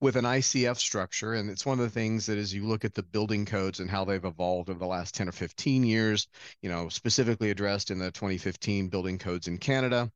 With 0.00 0.16
an 0.16 0.24
ICF 0.24 0.78
structure 0.78 1.34
and 1.34 1.48
it's 1.48 1.64
one 1.64 1.78
of 1.78 1.84
the 1.84 1.90
things 1.90 2.26
that 2.26 2.36
as 2.36 2.52
you 2.52 2.66
look 2.66 2.84
at 2.84 2.92
the 2.92 3.04
building 3.04 3.46
codes 3.46 3.78
and 3.78 3.88
how 3.88 4.04
they've 4.04 4.24
evolved 4.24 4.68
over 4.68 4.78
the 4.80 4.86
last 4.86 5.14
10 5.14 5.28
or 5.28 5.32
15 5.32 5.84
years 5.84 6.26
you 6.60 6.68
know 6.68 6.88
specifically 6.88 7.50
addressed 7.50 7.92
in 7.92 8.00
the 8.00 8.10
2015 8.10 8.88
building 8.88 9.16
codes 9.16 9.46
in 9.46 9.58
Canada 9.58 10.10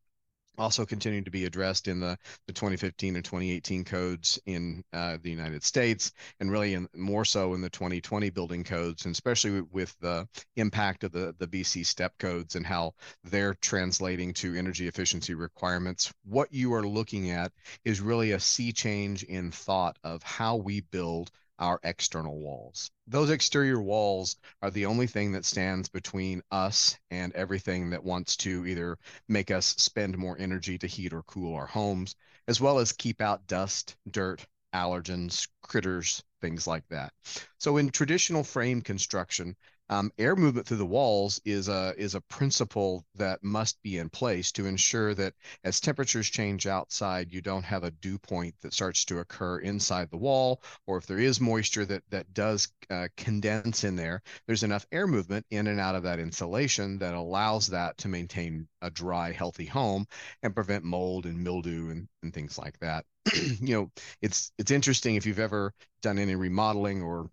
also 0.59 0.87
continuing 0.87 1.25
to 1.25 1.31
be 1.31 1.45
addressed 1.45 1.89
in 1.89 2.01
the, 2.01 2.19
the 2.47 2.53
2015 2.53 3.17
and 3.17 3.25
2018 3.25 3.85
codes 3.85 4.39
in 4.47 4.83
uh, 4.93 5.19
the 5.23 5.31
United 5.31 5.63
States, 5.63 6.13
and 6.41 6.51
really 6.51 6.75
in, 6.75 6.89
more 6.95 7.25
so 7.25 7.55
in 7.55 7.61
the 7.61 7.71
2020 7.71 8.31
building 8.31 8.65
codes, 8.65 9.05
and 9.05 9.13
especially 9.13 9.61
with 9.61 9.95
the 10.01 10.27
impact 10.57 11.05
of 11.05 11.13
the, 11.13 11.35
the 11.39 11.47
BC 11.47 11.85
STEP 11.85 12.19
codes 12.19 12.57
and 12.57 12.67
how 12.67 12.95
they're 13.25 13.55
translating 13.55 14.33
to 14.35 14.55
energy 14.55 14.89
efficiency 14.89 15.35
requirements. 15.35 16.13
What 16.25 16.53
you 16.53 16.75
are 16.75 16.87
looking 16.87 17.31
at 17.31 17.53
is 17.85 18.01
really 18.01 18.33
a 18.33 18.41
sea 18.41 18.73
change 18.73 19.23
in 19.25 19.51
thought 19.51 19.99
of 20.05 20.23
how 20.23 20.57
we 20.57 20.81
build 20.81 21.31
our 21.59 21.81
external 21.83 22.39
walls. 22.39 22.91
Those 23.07 23.31
exterior 23.31 23.81
walls 23.81 24.37
are 24.63 24.71
the 24.71 24.87
only 24.87 25.07
thing 25.07 25.33
that 25.33 25.45
stands 25.45 25.89
between 25.89 26.43
us 26.51 26.99
and 27.11 27.33
everything 27.35 27.91
that 27.91 28.05
wants 28.05 28.37
to 28.39 28.67
either 28.67 28.99
make 29.29 29.51
us 29.51 29.67
spend 29.79 30.19
more 30.19 30.37
energy 30.39 30.79
to 30.79 30.87
heat 30.87 31.13
or 31.13 31.23
cool 31.23 31.55
our 31.55 31.67
homes, 31.67 32.15
as 32.49 32.61
well 32.61 32.79
as 32.79 32.93
keep 32.93 33.21
out 33.21 33.47
dust, 33.47 33.97
dirt, 34.11 34.45
allergens, 34.75 35.49
critters, 35.63 36.23
things 36.41 36.67
like 36.67 36.87
that. 36.89 37.13
So 37.59 37.77
in 37.79 37.91
traditional 37.91 38.45
frame 38.45 38.83
construction, 38.83 39.57
um, 39.89 40.11
air 40.19 40.35
movement 40.37 40.67
through 40.67 40.77
the 40.79 40.87
walls 40.87 41.41
is 41.45 41.69
a 41.69 41.95
is 41.97 42.15
a 42.15 42.21
principle 42.23 43.05
that 43.15 43.43
must 43.43 43.81
be 43.83 43.99
in 43.99 44.09
place 44.09 44.51
to 44.53 44.67
ensure 44.67 45.15
that 45.15 45.35
as 45.65 45.81
temperatures 45.81 46.29
change 46.29 46.67
outside, 46.67 47.33
you 47.33 47.41
don't 47.41 47.65
have 47.65 47.85
a 47.85 47.91
dew 47.91 48.19
point 48.19 48.55
that 48.63 48.73
starts 48.75 49.05
to 49.07 49.19
occur 49.21 49.59
inside 49.59 50.11
the 50.11 50.17
wall, 50.17 50.63
or 50.87 50.97
if 50.99 51.07
there 51.07 51.19
is 51.19 51.41
moisture 51.41 51.85
that 51.85 52.03
that 52.11 52.33
does 52.35 52.69
uh, 52.91 53.09
condense 53.17 53.85
in 53.85 53.97
there, 53.97 54.23
there's 54.47 54.63
enough 54.65 54.87
air 54.93 55.07
movement 55.07 55.47
in 55.51 55.67
and 55.69 55.81
out 55.81 55.95
of 55.95 56.03
that 56.03 56.19
insulation 56.21 56.99
that 56.99 57.15
allows 57.15 57.69
that 57.69 57.97
to 57.99 58.09
maintain 58.09 58.69
a 58.83 58.91
dry, 58.91 59.33
healthy 59.33 59.67
home 59.67 60.07
and 60.43 60.55
prevent 60.55 60.85
mold 60.85 61.27
and 61.27 61.39
mildew 61.43 61.91
and, 61.91 62.09
and 62.23 62.35
things 62.35 62.59
like 62.59 62.79
that. 62.81 63.05
you 63.61 63.75
know, 63.75 63.91
it's 64.23 64.53
it's 64.59 64.71
interesting 64.71 65.15
if 65.15 65.27
you've 65.27 65.39
ever 65.39 65.73
done 66.03 66.19
any 66.19 66.35
remodeling 66.35 67.03
or 67.03 67.31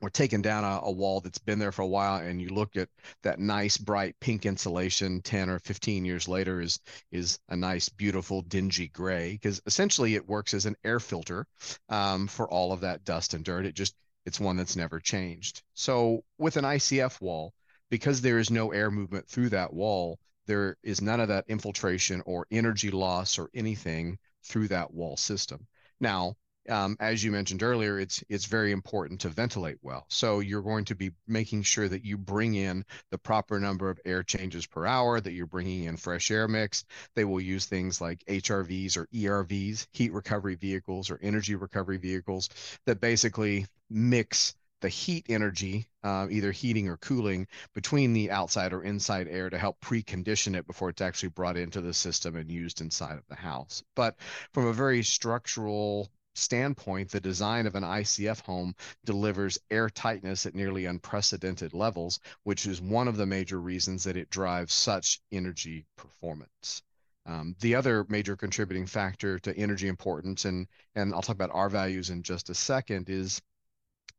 or 0.00 0.10
taking 0.10 0.42
down 0.42 0.64
a, 0.64 0.80
a, 0.84 0.90
wall 0.90 1.20
that's 1.20 1.38
been 1.38 1.58
there 1.58 1.72
for 1.72 1.82
a 1.82 1.86
while 1.86 2.16
and 2.20 2.40
you 2.40 2.48
look 2.48 2.76
at 2.76 2.88
that 3.22 3.38
nice 3.38 3.76
bright 3.76 4.14
pink 4.20 4.44
insulation 4.44 5.22
10 5.22 5.48
or 5.48 5.58
15 5.58 6.04
years 6.04 6.28
later 6.28 6.60
is 6.60 6.80
is 7.10 7.38
a 7.48 7.56
nice 7.56 7.88
beautiful 7.88 8.42
dingy 8.42 8.88
gray 8.88 9.32
because 9.32 9.60
essentially 9.66 10.14
it 10.14 10.28
works 10.28 10.54
as 10.54 10.66
an 10.66 10.76
air 10.84 11.00
filter 11.00 11.46
um, 11.88 12.26
for 12.26 12.48
all 12.48 12.72
of 12.72 12.80
that 12.80 13.04
dust 13.04 13.34
and 13.34 13.44
dirt. 13.44 13.66
It 13.66 13.74
just 13.74 13.94
it's 14.26 14.40
one 14.40 14.56
that's 14.56 14.76
never 14.76 15.00
changed. 15.00 15.62
So 15.74 16.24
with 16.38 16.56
an 16.56 16.64
icf 16.64 17.20
wall 17.20 17.54
because 17.90 18.20
there 18.20 18.38
is 18.38 18.50
no 18.50 18.72
air 18.72 18.90
movement 18.90 19.28
through 19.28 19.50
that 19.50 19.72
wall 19.72 20.18
there 20.46 20.76
is 20.82 21.00
none 21.00 21.20
of 21.20 21.28
that 21.28 21.44
infiltration 21.48 22.22
or 22.24 22.46
energy 22.50 22.90
loss 22.90 23.38
or 23.38 23.50
anything 23.54 24.18
through 24.44 24.68
that 24.68 24.92
wall 24.92 25.16
system. 25.16 25.66
Now 26.00 26.36
um, 26.68 26.96
as 27.00 27.22
you 27.22 27.30
mentioned 27.30 27.62
earlier, 27.62 27.98
it's 27.98 28.22
it's 28.28 28.46
very 28.46 28.72
important 28.72 29.20
to 29.20 29.28
ventilate 29.28 29.78
well. 29.82 30.06
So 30.08 30.40
you're 30.40 30.62
going 30.62 30.84
to 30.86 30.94
be 30.94 31.12
making 31.26 31.62
sure 31.62 31.88
that 31.88 32.04
you 32.04 32.18
bring 32.18 32.54
in 32.54 32.84
the 33.10 33.18
proper 33.18 33.58
number 33.58 33.90
of 33.90 34.00
air 34.04 34.22
changes 34.22 34.66
per 34.66 34.86
hour, 34.86 35.20
that 35.20 35.32
you're 35.32 35.46
bringing 35.46 35.84
in 35.84 35.96
fresh 35.96 36.30
air 36.30 36.48
mix. 36.48 36.84
They 37.14 37.24
will 37.24 37.40
use 37.40 37.66
things 37.66 38.00
like 38.00 38.24
HRVs 38.26 38.96
or 38.96 39.06
ERVs, 39.06 39.86
heat 39.92 40.12
recovery 40.12 40.56
vehicles 40.56 41.10
or 41.10 41.18
energy 41.22 41.54
recovery 41.54 41.98
vehicles, 41.98 42.48
that 42.86 43.00
basically 43.00 43.66
mix 43.90 44.54
the 44.80 44.88
heat 44.88 45.26
energy, 45.28 45.86
uh, 46.04 46.26
either 46.30 46.52
heating 46.52 46.88
or 46.88 46.96
cooling, 46.98 47.46
between 47.74 48.12
the 48.12 48.30
outside 48.30 48.72
or 48.72 48.82
inside 48.82 49.26
air 49.28 49.48
to 49.48 49.58
help 49.58 49.80
precondition 49.80 50.54
it 50.54 50.66
before 50.66 50.90
it's 50.90 51.00
actually 51.00 51.30
brought 51.30 51.56
into 51.56 51.80
the 51.80 51.94
system 51.94 52.36
and 52.36 52.50
used 52.50 52.80
inside 52.80 53.16
of 53.16 53.26
the 53.28 53.34
house. 53.34 53.82
But 53.94 54.16
from 54.52 54.66
a 54.66 54.72
very 54.72 55.02
structural 55.02 56.10
standpoint, 56.36 57.10
the 57.10 57.20
design 57.20 57.66
of 57.66 57.74
an 57.74 57.82
ICF 57.82 58.40
home 58.42 58.74
delivers 59.04 59.58
air 59.70 59.88
tightness 59.88 60.46
at 60.46 60.54
nearly 60.54 60.86
unprecedented 60.86 61.74
levels, 61.74 62.20
which 62.44 62.66
is 62.66 62.80
one 62.80 63.08
of 63.08 63.16
the 63.16 63.26
major 63.26 63.60
reasons 63.60 64.04
that 64.04 64.16
it 64.16 64.30
drives 64.30 64.72
such 64.74 65.20
energy 65.32 65.86
performance. 65.96 66.82
Um, 67.26 67.56
the 67.60 67.74
other 67.74 68.06
major 68.08 68.36
contributing 68.36 68.86
factor 68.86 69.38
to 69.40 69.56
energy 69.56 69.88
importance, 69.88 70.44
and 70.44 70.68
and 70.94 71.12
I'll 71.12 71.22
talk 71.22 71.34
about 71.34 71.50
R 71.52 71.68
values 71.68 72.10
in 72.10 72.22
just 72.22 72.50
a 72.50 72.54
second, 72.54 73.10
is 73.10 73.42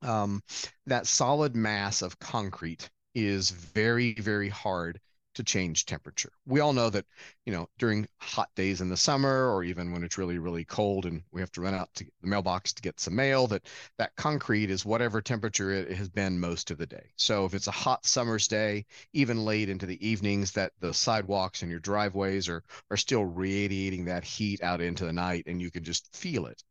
um, 0.01 0.43
that 0.87 1.07
solid 1.07 1.55
mass 1.55 2.01
of 2.01 2.19
concrete 2.19 2.89
is 3.15 3.49
very 3.49 4.13
very 4.15 4.49
hard 4.49 4.99
to 5.37 5.43
change 5.43 5.85
temperature. 5.85 6.31
We 6.45 6.59
all 6.59 6.73
know 6.73 6.89
that, 6.89 7.05
you 7.45 7.53
know, 7.53 7.69
during 7.77 8.07
hot 8.17 8.49
days 8.55 8.81
in 8.81 8.89
the 8.89 8.97
summer 8.97 9.51
or 9.51 9.63
even 9.63 9.91
when 9.91 10.03
it's 10.03 10.17
really, 10.17 10.39
really 10.39 10.65
cold 10.65 11.05
and 11.05 11.21
we 11.31 11.41
have 11.41 11.51
to 11.53 11.61
run 11.61 11.75
out 11.75 11.93
to 11.95 12.05
the 12.21 12.27
mailbox 12.27 12.73
to 12.73 12.81
get 12.81 12.99
some 12.99 13.15
mail, 13.15 13.45
that 13.47 13.67
that 13.97 14.15
concrete 14.15 14.71
is 14.71 14.83
whatever 14.83 15.21
temperature 15.21 15.71
it 15.71 15.91
has 15.91 16.09
been 16.09 16.39
most 16.39 16.71
of 16.71 16.79
the 16.79 16.87
day. 16.87 17.11
So 17.17 17.45
if 17.45 17.53
it's 17.53 17.67
a 17.67 17.71
hot 17.71 18.05
summer's 18.05 18.47
day, 18.47 18.85
even 19.13 19.45
late 19.45 19.69
into 19.69 19.85
the 19.85 20.07
evenings, 20.07 20.51
that 20.53 20.73
the 20.79 20.93
sidewalks 20.93 21.61
and 21.61 21.69
your 21.69 21.79
driveways 21.79 22.49
are 22.49 22.63
are 22.89 22.97
still 22.97 23.25
radiating 23.25 24.05
that 24.05 24.23
heat 24.23 24.63
out 24.63 24.81
into 24.81 25.05
the 25.05 25.13
night 25.13 25.43
and 25.47 25.61
you 25.61 25.69
can 25.69 25.83
just 25.83 26.15
feel 26.15 26.47
it. 26.47 26.63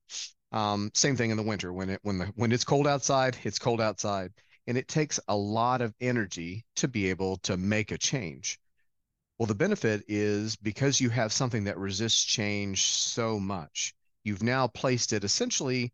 Um, 0.53 0.91
same 0.95 1.17
thing 1.17 1.31
in 1.31 1.37
the 1.37 1.43
winter 1.43 1.73
when 1.73 1.91
it 1.91 2.01
when 2.03 2.19
the 2.19 2.27
when 2.35 2.51
it's 2.51 2.65
cold 2.65 2.87
outside, 2.87 3.37
it's 3.45 3.59
cold 3.59 3.81
outside 3.81 4.33
and 4.67 4.77
it 4.77 4.89
takes 4.89 5.21
a 5.29 5.37
lot 5.37 5.81
of 5.81 5.95
energy 6.01 6.65
to 6.77 6.89
be 6.89 7.11
able 7.11 7.37
to 7.39 7.57
make 7.57 7.93
a 7.93 7.99
change. 7.99 8.59
Well, 9.39 9.47
the 9.47 9.55
benefit 9.55 10.05
is 10.09 10.57
because 10.57 11.01
you 11.01 11.11
have 11.11 11.33
something 11.33 11.65
that 11.65 11.79
resists 11.79 12.25
change 12.25 12.85
so 12.85 13.39
much, 13.39 13.95
you've 14.25 14.43
now 14.43 14.67
placed 14.67 15.13
it 15.13 15.25
essentially 15.25 15.93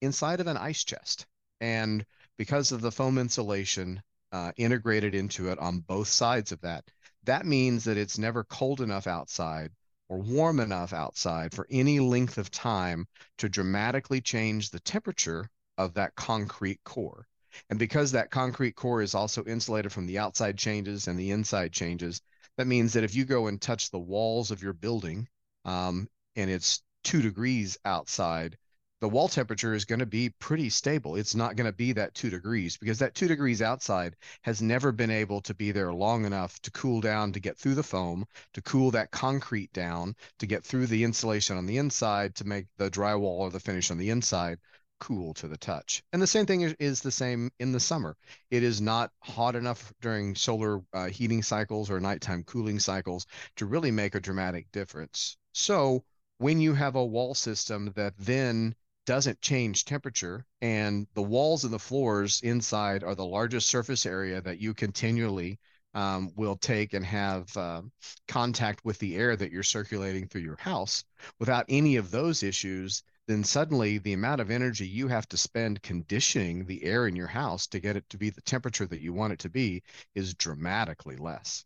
inside 0.00 0.40
of 0.40 0.46
an 0.46 0.56
ice 0.56 0.84
chest. 0.84 1.26
And 1.60 2.04
because 2.36 2.72
of 2.72 2.80
the 2.80 2.92
foam 2.92 3.18
insulation 3.18 4.02
uh, 4.32 4.52
integrated 4.56 5.14
into 5.14 5.50
it 5.50 5.58
on 5.58 5.80
both 5.80 6.08
sides 6.08 6.52
of 6.52 6.60
that, 6.60 6.84
that 7.24 7.46
means 7.46 7.84
that 7.84 7.96
it's 7.96 8.18
never 8.18 8.44
cold 8.44 8.80
enough 8.80 9.06
outside 9.06 9.70
or 10.08 10.18
warm 10.18 10.60
enough 10.60 10.92
outside 10.92 11.54
for 11.54 11.66
any 11.70 11.98
length 11.98 12.38
of 12.38 12.50
time 12.50 13.06
to 13.38 13.48
dramatically 13.48 14.20
change 14.20 14.70
the 14.70 14.80
temperature 14.80 15.48
of 15.78 15.94
that 15.94 16.14
concrete 16.14 16.80
core. 16.84 17.26
And 17.70 17.78
because 17.78 18.12
that 18.12 18.30
concrete 18.30 18.76
core 18.76 19.02
is 19.02 19.14
also 19.14 19.44
insulated 19.44 19.92
from 19.92 20.06
the 20.06 20.18
outside 20.18 20.58
changes 20.58 21.08
and 21.08 21.18
the 21.18 21.30
inside 21.30 21.72
changes, 21.72 22.20
that 22.56 22.66
means 22.66 22.92
that 22.92 23.04
if 23.04 23.14
you 23.14 23.24
go 23.24 23.46
and 23.46 23.60
touch 23.60 23.90
the 23.90 23.98
walls 23.98 24.50
of 24.50 24.62
your 24.62 24.72
building 24.72 25.28
um, 25.64 26.08
and 26.36 26.50
it's 26.50 26.82
two 27.02 27.22
degrees 27.22 27.78
outside, 27.84 28.56
the 29.00 29.08
wall 29.08 29.28
temperature 29.28 29.74
is 29.74 29.84
going 29.84 29.98
to 29.98 30.06
be 30.06 30.30
pretty 30.30 30.70
stable. 30.70 31.16
It's 31.16 31.34
not 31.34 31.56
going 31.56 31.66
to 31.66 31.76
be 31.76 31.92
that 31.92 32.14
two 32.14 32.30
degrees 32.30 32.76
because 32.76 33.00
that 33.00 33.14
two 33.14 33.28
degrees 33.28 33.60
outside 33.60 34.16
has 34.42 34.62
never 34.62 34.92
been 34.92 35.10
able 35.10 35.42
to 35.42 35.54
be 35.54 35.72
there 35.72 35.92
long 35.92 36.24
enough 36.24 36.58
to 36.62 36.70
cool 36.70 37.00
down 37.00 37.32
to 37.32 37.40
get 37.40 37.58
through 37.58 37.74
the 37.74 37.82
foam, 37.82 38.24
to 38.54 38.62
cool 38.62 38.90
that 38.92 39.10
concrete 39.10 39.72
down, 39.72 40.16
to 40.38 40.46
get 40.46 40.64
through 40.64 40.86
the 40.86 41.04
insulation 41.04 41.56
on 41.56 41.66
the 41.66 41.76
inside, 41.76 42.34
to 42.36 42.46
make 42.46 42.66
the 42.78 42.90
drywall 42.90 43.40
or 43.40 43.50
the 43.50 43.60
finish 43.60 43.90
on 43.90 43.98
the 43.98 44.10
inside 44.10 44.58
cool 45.00 45.34
to 45.34 45.48
the 45.48 45.56
touch. 45.56 46.02
And 46.12 46.22
the 46.22 46.26
same 46.26 46.46
thing 46.46 46.62
is, 46.62 46.74
is 46.78 47.00
the 47.00 47.10
same 47.10 47.50
in 47.58 47.72
the 47.72 47.80
summer. 47.80 48.16
It 48.50 48.62
is 48.62 48.80
not 48.80 49.10
hot 49.20 49.56
enough 49.56 49.92
during 50.00 50.34
solar 50.34 50.80
uh, 50.92 51.06
heating 51.06 51.42
cycles 51.42 51.90
or 51.90 52.00
nighttime 52.00 52.44
cooling 52.44 52.78
cycles 52.78 53.26
to 53.56 53.66
really 53.66 53.90
make 53.90 54.14
a 54.14 54.20
dramatic 54.20 54.70
difference. 54.72 55.36
So 55.52 56.04
when 56.38 56.60
you 56.60 56.74
have 56.74 56.96
a 56.96 57.04
wall 57.04 57.34
system 57.34 57.92
that 57.96 58.14
then 58.18 58.74
doesn't 59.06 59.40
change 59.40 59.84
temperature 59.84 60.46
and 60.62 61.06
the 61.14 61.22
walls 61.22 61.64
and 61.64 61.72
the 61.72 61.78
floors 61.78 62.40
inside 62.42 63.04
are 63.04 63.14
the 63.14 63.24
largest 63.24 63.68
surface 63.68 64.06
area 64.06 64.40
that 64.40 64.58
you 64.58 64.72
continually 64.72 65.58
um, 65.94 66.32
will 66.36 66.56
take 66.56 66.92
and 66.92 67.04
have 67.04 67.56
uh, 67.56 67.82
contact 68.26 68.84
with 68.84 68.98
the 68.98 69.16
air 69.16 69.36
that 69.36 69.52
you're 69.52 69.62
circulating 69.62 70.26
through 70.26 70.40
your 70.40 70.56
house 70.56 71.04
without 71.38 71.66
any 71.68 71.96
of 71.96 72.10
those 72.10 72.42
issues 72.42 73.02
then 73.26 73.44
suddenly 73.44 73.98
the 73.98 74.12
amount 74.12 74.40
of 74.40 74.50
energy 74.50 74.86
you 74.86 75.08
have 75.08 75.28
to 75.28 75.36
spend 75.36 75.82
conditioning 75.82 76.66
the 76.66 76.84
air 76.84 77.06
in 77.06 77.16
your 77.16 77.26
house 77.26 77.66
to 77.68 77.80
get 77.80 77.96
it 77.96 78.08
to 78.10 78.18
be 78.18 78.30
the 78.30 78.42
temperature 78.42 78.86
that 78.86 79.00
you 79.00 79.12
want 79.12 79.32
it 79.32 79.38
to 79.40 79.48
be 79.48 79.82
is 80.14 80.34
dramatically 80.34 81.16
less. 81.16 81.64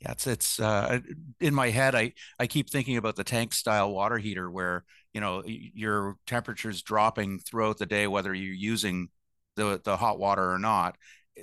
Yeah, 0.00 0.12
it's 0.12 0.26
it's 0.26 0.60
uh, 0.60 0.98
in 1.40 1.54
my 1.54 1.70
head. 1.70 1.94
I 1.94 2.12
I 2.38 2.46
keep 2.48 2.68
thinking 2.68 2.96
about 2.96 3.14
the 3.16 3.24
tank 3.24 3.54
style 3.54 3.92
water 3.92 4.18
heater 4.18 4.50
where 4.50 4.84
you 5.14 5.20
know 5.20 5.44
your 5.46 6.16
temperature's 6.26 6.82
dropping 6.82 7.38
throughout 7.38 7.78
the 7.78 7.86
day, 7.86 8.06
whether 8.08 8.34
you're 8.34 8.54
using 8.54 9.08
the 9.56 9.80
the 9.84 9.96
hot 9.96 10.18
water 10.18 10.50
or 10.50 10.58
not. 10.58 10.96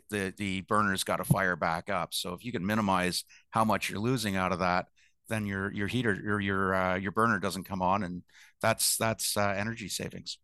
The 0.09 0.33
the 0.37 0.61
burner's 0.61 1.03
got 1.05 1.17
to 1.17 1.23
fire 1.23 1.55
back 1.55 1.89
up. 1.89 2.13
So 2.13 2.33
if 2.33 2.43
you 2.43 2.51
can 2.51 2.65
minimize 2.65 3.23
how 3.49 3.63
much 3.63 3.89
you're 3.89 3.99
losing 3.99 4.35
out 4.35 4.51
of 4.51 4.59
that, 4.59 4.87
then 5.29 5.45
your 5.45 5.71
your 5.73 5.87
heater 5.87 6.11
or 6.27 6.39
your 6.39 6.73
uh, 6.75 6.95
your 6.97 7.11
burner 7.11 7.39
doesn't 7.39 7.65
come 7.65 7.81
on, 7.81 8.03
and 8.03 8.23
that's 8.61 8.97
that's 8.97 9.37
uh, 9.37 9.53
energy 9.57 9.89
savings. 9.89 10.37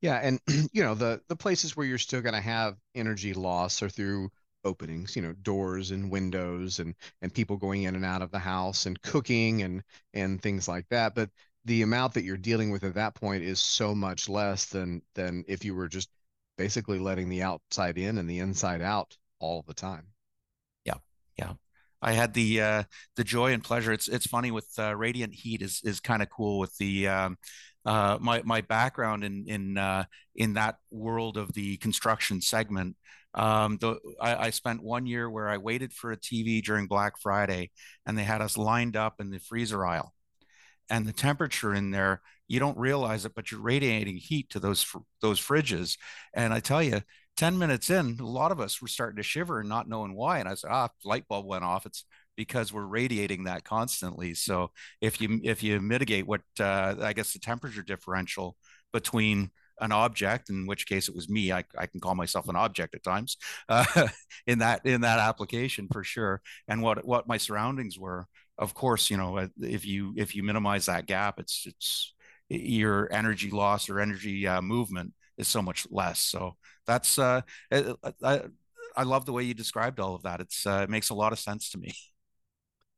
Yeah, 0.00 0.16
and 0.16 0.40
you 0.72 0.82
know 0.82 0.94
the 0.94 1.22
the 1.28 1.36
places 1.36 1.76
where 1.76 1.86
you're 1.86 1.98
still 1.98 2.22
going 2.22 2.34
to 2.34 2.40
have 2.40 2.76
energy 2.94 3.34
loss 3.34 3.82
are 3.82 3.88
through 3.88 4.30
openings, 4.64 5.16
you 5.16 5.22
know, 5.22 5.32
doors 5.42 5.90
and 5.90 6.10
windows 6.10 6.78
and 6.80 6.94
and 7.22 7.32
people 7.32 7.56
going 7.56 7.84
in 7.84 7.94
and 7.96 8.04
out 8.04 8.22
of 8.22 8.30
the 8.30 8.38
house 8.38 8.86
and 8.86 9.00
cooking 9.02 9.62
and 9.62 9.82
and 10.14 10.42
things 10.42 10.68
like 10.68 10.88
that. 10.90 11.14
But 11.14 11.30
the 11.64 11.82
amount 11.82 12.14
that 12.14 12.24
you're 12.24 12.36
dealing 12.36 12.70
with 12.70 12.84
at 12.84 12.94
that 12.94 13.14
point 13.14 13.42
is 13.44 13.60
so 13.60 13.94
much 13.94 14.28
less 14.28 14.66
than 14.66 15.02
than 15.14 15.44
if 15.48 15.64
you 15.64 15.74
were 15.74 15.88
just 15.88 16.10
basically 16.56 16.98
letting 16.98 17.28
the 17.28 17.42
outside 17.42 17.98
in 17.98 18.18
and 18.18 18.28
the 18.28 18.38
inside 18.40 18.82
out 18.82 19.16
all 19.38 19.62
the 19.66 19.74
time. 19.74 20.06
Yeah, 20.84 20.98
yeah. 21.38 21.54
I 22.02 22.12
had 22.12 22.34
the 22.34 22.60
uh, 22.60 22.82
the 23.16 23.24
joy 23.24 23.52
and 23.52 23.62
pleasure. 23.62 23.92
It's 23.92 24.08
it's 24.08 24.26
funny 24.26 24.50
with 24.50 24.68
uh, 24.78 24.94
radiant 24.96 25.34
heat 25.34 25.62
is 25.62 25.80
is 25.84 26.00
kind 26.00 26.22
of 26.22 26.30
cool 26.30 26.58
with 26.58 26.76
the 26.78 27.08
um, 27.08 27.38
uh, 27.84 28.18
my 28.20 28.42
my 28.44 28.60
background 28.60 29.24
in 29.24 29.44
in 29.46 29.78
uh, 29.78 30.04
in 30.34 30.54
that 30.54 30.76
world 30.90 31.36
of 31.36 31.52
the 31.52 31.76
construction 31.78 32.40
segment. 32.40 32.96
Um, 33.32 33.78
the, 33.80 33.96
I, 34.20 34.46
I, 34.46 34.50
spent 34.50 34.82
one 34.82 35.06
year 35.06 35.30
where 35.30 35.48
I 35.48 35.56
waited 35.56 35.92
for 35.92 36.10
a 36.10 36.16
TV 36.16 36.60
during 36.64 36.88
Black 36.88 37.16
Friday, 37.20 37.70
and 38.04 38.18
they 38.18 38.24
had 38.24 38.42
us 38.42 38.58
lined 38.58 38.96
up 38.96 39.20
in 39.20 39.30
the 39.30 39.38
freezer 39.38 39.86
aisle, 39.86 40.12
and 40.88 41.06
the 41.06 41.12
temperature 41.12 41.72
in 41.72 41.92
there 41.92 42.22
you 42.50 42.58
don't 42.58 42.76
realize 42.76 43.24
it, 43.24 43.32
but 43.36 43.52
you're 43.52 43.60
radiating 43.60 44.16
heat 44.16 44.50
to 44.50 44.58
those 44.58 44.84
those 45.22 45.40
fridges. 45.40 45.96
And 46.34 46.52
I 46.52 46.58
tell 46.58 46.82
you, 46.82 47.00
10 47.40 47.56
minutes 47.56 47.88
in, 47.88 48.18
a 48.20 48.26
lot 48.26 48.52
of 48.52 48.60
us 48.60 48.82
were 48.82 48.88
starting 48.88 49.16
to 49.16 49.22
shiver 49.22 49.60
and 49.60 49.68
not 49.68 49.88
knowing 49.88 50.14
why. 50.14 50.40
And 50.40 50.48
I 50.48 50.52
said, 50.52 50.68
ah, 50.70 50.90
light 51.06 51.26
bulb 51.26 51.46
went 51.46 51.64
off. 51.64 51.86
It's 51.86 52.04
because 52.36 52.70
we're 52.70 52.84
radiating 52.84 53.44
that 53.44 53.64
constantly. 53.64 54.34
So 54.34 54.72
if 55.00 55.22
you 55.22 55.40
if 55.42 55.62
you 55.62 55.80
mitigate 55.80 56.26
what 56.26 56.42
uh, 56.60 56.96
I 57.00 57.14
guess 57.14 57.32
the 57.32 57.38
temperature 57.38 57.82
differential 57.82 58.56
between 58.92 59.52
an 59.80 59.90
object, 59.90 60.50
in 60.50 60.66
which 60.66 60.86
case 60.86 61.08
it 61.08 61.14
was 61.14 61.30
me, 61.30 61.50
I, 61.50 61.64
I 61.78 61.86
can 61.86 61.98
call 61.98 62.14
myself 62.14 62.46
an 62.50 62.56
object 62.56 62.94
at 62.94 63.02
times 63.02 63.38
uh, 63.70 64.08
in 64.46 64.58
that 64.58 64.84
in 64.84 65.00
that 65.00 65.18
application 65.18 65.88
for 65.90 66.04
sure. 66.04 66.42
And 66.68 66.82
what 66.82 67.06
what 67.06 67.26
my 67.26 67.38
surroundings 67.38 67.98
were, 67.98 68.26
of 68.58 68.74
course, 68.74 69.08
you 69.08 69.16
know, 69.16 69.48
if 69.62 69.86
you 69.86 70.12
if 70.18 70.36
you 70.36 70.42
minimize 70.42 70.84
that 70.86 71.06
gap, 71.06 71.40
it's 71.40 71.64
it's 71.66 72.12
your 72.50 73.10
energy 73.10 73.48
loss 73.48 73.88
or 73.88 73.98
energy 73.98 74.46
uh, 74.46 74.60
movement 74.60 75.14
is 75.40 75.48
so 75.48 75.62
much 75.62 75.86
less. 75.90 76.20
So 76.20 76.56
that's 76.86 77.18
uh, 77.18 77.40
I, 77.72 78.42
I 78.96 79.02
love 79.02 79.24
the 79.26 79.32
way 79.32 79.42
you 79.42 79.54
described 79.54 80.00
all 80.00 80.14
of 80.14 80.22
that. 80.22 80.40
It's 80.40 80.66
uh, 80.66 80.82
it 80.84 80.90
makes 80.90 81.10
a 81.10 81.14
lot 81.14 81.32
of 81.32 81.38
sense 81.38 81.70
to 81.70 81.78
me. 81.78 81.92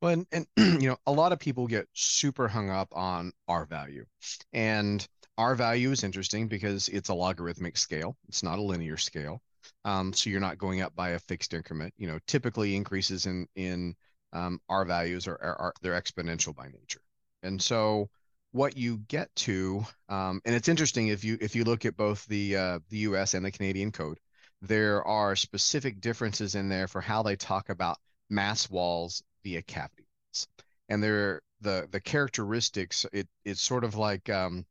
Well, 0.01 0.15
and, 0.15 0.27
and 0.33 0.47
you 0.83 0.89
know, 0.89 0.97
a 1.07 1.13
lot 1.13 1.31
of 1.31 1.39
people 1.39 1.69
get 1.69 1.87
super 1.93 2.49
hung 2.49 2.71
up 2.71 2.89
on 2.91 3.31
R 3.47 3.65
value, 3.67 4.05
and 4.53 5.07
R 5.39 5.55
value 5.55 5.93
is 5.93 6.03
interesting 6.03 6.49
because 6.49 6.89
it's 6.89 7.09
a 7.09 7.15
logarithmic 7.15 7.79
scale. 7.79 8.17
It's 8.29 8.43
not 8.43 8.59
a 8.59 8.63
linear 8.63 8.97
scale. 8.97 9.41
Um, 9.85 10.13
so 10.13 10.29
you're 10.29 10.41
not 10.41 10.59
going 10.59 10.81
up 10.81 10.93
by 10.97 11.11
a 11.11 11.21
fixed 11.21 11.55
increment. 11.55 11.95
You 11.99 12.09
know, 12.09 12.19
typically 12.27 12.75
increases 12.75 13.27
in 13.27 13.47
in 13.55 13.95
um, 14.33 14.61
R 14.69 14.85
values 14.85 15.29
are, 15.29 15.39
are, 15.41 15.57
are 15.61 15.75
they're 15.83 16.01
exponential 16.01 16.53
by 16.53 16.67
nature, 16.67 17.03
and 17.45 17.63
so 17.63 18.11
what 18.53 18.77
you 18.77 18.99
get 19.09 19.35
to, 19.35 19.85
um, 20.09 20.41
and 20.45 20.55
it's 20.55 20.69
interesting 20.69 21.09
if 21.09 21.25
you 21.25 21.39
if 21.41 21.57
you 21.57 21.65
look 21.65 21.85
at 21.85 21.97
both 21.97 22.25
the 22.27 22.57
uh, 22.57 22.79
the 22.91 22.99
U.S. 22.99 23.35
and 23.35 23.45
the 23.45 23.51
Canadian 23.51 23.93
code, 23.93 24.19
there 24.61 25.03
are 25.05 25.35
specific 25.37 26.01
differences 26.01 26.55
in 26.55 26.69
there 26.69 26.87
for 26.89 27.01
how 27.01 27.23
they 27.23 27.37
talk 27.37 27.69
about 27.71 27.99
mass 28.31 28.71
walls 28.71 29.23
via 29.43 29.63
cavity 29.63 30.05
walls, 30.25 30.49
and 30.89 31.03
they're 31.03 31.43
the 31.63 31.89
the 31.91 32.01
characteristics. 32.01 33.07
It 33.13 33.29
it's 33.45 33.63
sort 33.63 33.85
of 33.85 33.97
like 33.97 34.29
um, 34.31 34.67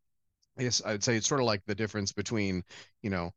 I 0.57 0.63
guess 0.63 0.81
I'd 0.85 1.03
say 1.03 1.17
it's 1.17 1.27
sort 1.27 1.41
of 1.41 1.47
like 1.47 1.65
the 1.65 1.75
difference 1.75 2.11
between 2.11 2.63
you 3.01 3.09
know 3.09 3.33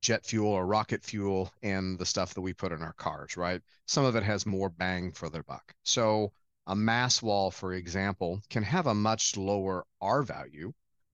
jet 0.00 0.24
fuel 0.24 0.52
or 0.52 0.66
rocket 0.66 1.04
fuel 1.04 1.52
and 1.62 1.98
the 1.98 2.06
stuff 2.06 2.34
that 2.34 2.40
we 2.40 2.54
put 2.54 2.72
in 2.72 2.82
our 2.82 2.92
cars, 2.94 3.36
right? 3.36 3.60
Some 3.86 4.04
of 4.04 4.16
it 4.16 4.22
has 4.22 4.46
more 4.46 4.68
bang 4.68 5.12
for 5.12 5.28
their 5.28 5.42
buck. 5.42 5.74
So 5.82 6.32
a 6.68 6.76
mass 6.76 7.22
wall, 7.22 7.50
for 7.50 7.72
example, 7.72 8.40
can 8.50 8.62
have 8.62 8.86
a 8.86 8.94
much 8.94 9.36
lower 9.36 9.84
R 10.00 10.22
value, 10.22 10.72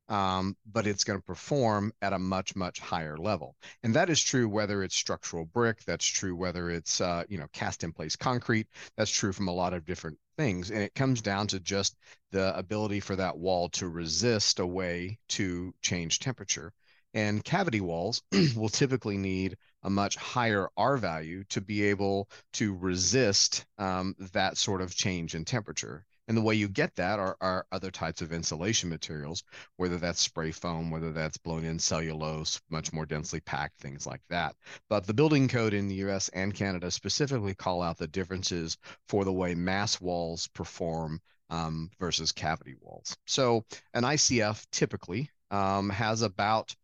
um, 0.08 0.56
but 0.70 0.86
it's 0.86 1.04
going 1.04 1.18
to 1.18 1.24
perform 1.24 1.92
at 2.02 2.12
a 2.12 2.18
much, 2.18 2.56
much 2.56 2.80
higher 2.80 3.16
level. 3.16 3.56
And 3.84 3.94
that 3.94 4.10
is 4.10 4.20
true 4.20 4.48
whether 4.48 4.82
it's 4.82 4.96
structural 4.96 5.44
brick, 5.46 5.84
that's 5.84 6.04
true 6.04 6.34
whether 6.34 6.70
it's, 6.70 7.00
uh, 7.00 7.22
you 7.28 7.38
know, 7.38 7.46
cast 7.52 7.84
in 7.84 7.92
place 7.92 8.16
concrete, 8.16 8.66
that's 8.96 9.12
true 9.12 9.32
from 9.32 9.48
a 9.48 9.54
lot 9.54 9.72
of 9.72 9.86
different 9.86 10.18
things. 10.36 10.70
And 10.70 10.82
it 10.82 10.94
comes 10.94 11.22
down 11.22 11.46
to 11.48 11.60
just 11.60 11.96
the 12.32 12.56
ability 12.58 12.98
for 12.98 13.14
that 13.16 13.38
wall 13.38 13.68
to 13.70 13.88
resist 13.88 14.58
a 14.58 14.66
way 14.66 15.18
to 15.30 15.72
change 15.80 16.18
temperature. 16.18 16.72
And 17.14 17.44
cavity 17.44 17.80
walls 17.80 18.22
will 18.56 18.68
typically 18.68 19.16
need 19.16 19.56
a 19.84 19.90
much 19.90 20.16
higher 20.16 20.68
R 20.76 20.96
value 20.96 21.44
to 21.50 21.60
be 21.60 21.84
able 21.84 22.28
to 22.54 22.74
resist 22.74 23.64
um, 23.78 24.16
that 24.32 24.56
sort 24.56 24.80
of 24.80 24.94
change 24.94 25.34
in 25.34 25.44
temperature. 25.44 26.04
And 26.26 26.36
the 26.36 26.42
way 26.42 26.54
you 26.54 26.68
get 26.68 26.94
that 26.96 27.18
are, 27.18 27.36
are 27.42 27.66
other 27.70 27.90
types 27.90 28.22
of 28.22 28.32
insulation 28.32 28.88
materials, 28.88 29.44
whether 29.76 29.98
that's 29.98 30.20
spray 30.20 30.52
foam, 30.52 30.90
whether 30.90 31.12
that's 31.12 31.36
blown 31.36 31.64
in 31.64 31.78
cellulose, 31.78 32.62
much 32.70 32.94
more 32.94 33.04
densely 33.04 33.40
packed, 33.40 33.78
things 33.78 34.06
like 34.06 34.22
that. 34.30 34.56
But 34.88 35.06
the 35.06 35.12
building 35.12 35.48
code 35.48 35.74
in 35.74 35.86
the 35.86 35.96
US 36.06 36.30
and 36.30 36.54
Canada 36.54 36.90
specifically 36.90 37.54
call 37.54 37.82
out 37.82 37.98
the 37.98 38.08
differences 38.08 38.78
for 39.06 39.24
the 39.24 39.32
way 39.32 39.54
mass 39.54 40.00
walls 40.00 40.48
perform 40.48 41.20
um, 41.50 41.90
versus 42.00 42.32
cavity 42.32 42.74
walls. 42.80 43.16
So 43.26 43.66
an 43.92 44.04
ICF 44.04 44.66
typically 44.72 45.30
um, 45.54 45.90
has 45.90 46.22
about 46.22 46.74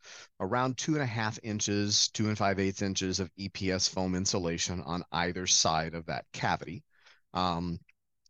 around 0.41 0.77
two 0.79 0.95
and 0.95 1.03
a 1.03 1.07
half 1.07 1.39
inches, 1.43 2.09
two 2.11 2.29
and 2.29 2.39
five 2.39 2.59
eighths 2.59 2.83
inches 2.83 3.21
of 3.21 3.31
EPS 3.37 3.89
foam 3.91 4.15
insulation 4.15 4.81
on 4.83 5.05
either 5.13 5.47
side 5.47 5.95
of 5.95 6.07
that 6.07 6.25
cavity. 6.33 6.83
Um, 7.35 7.81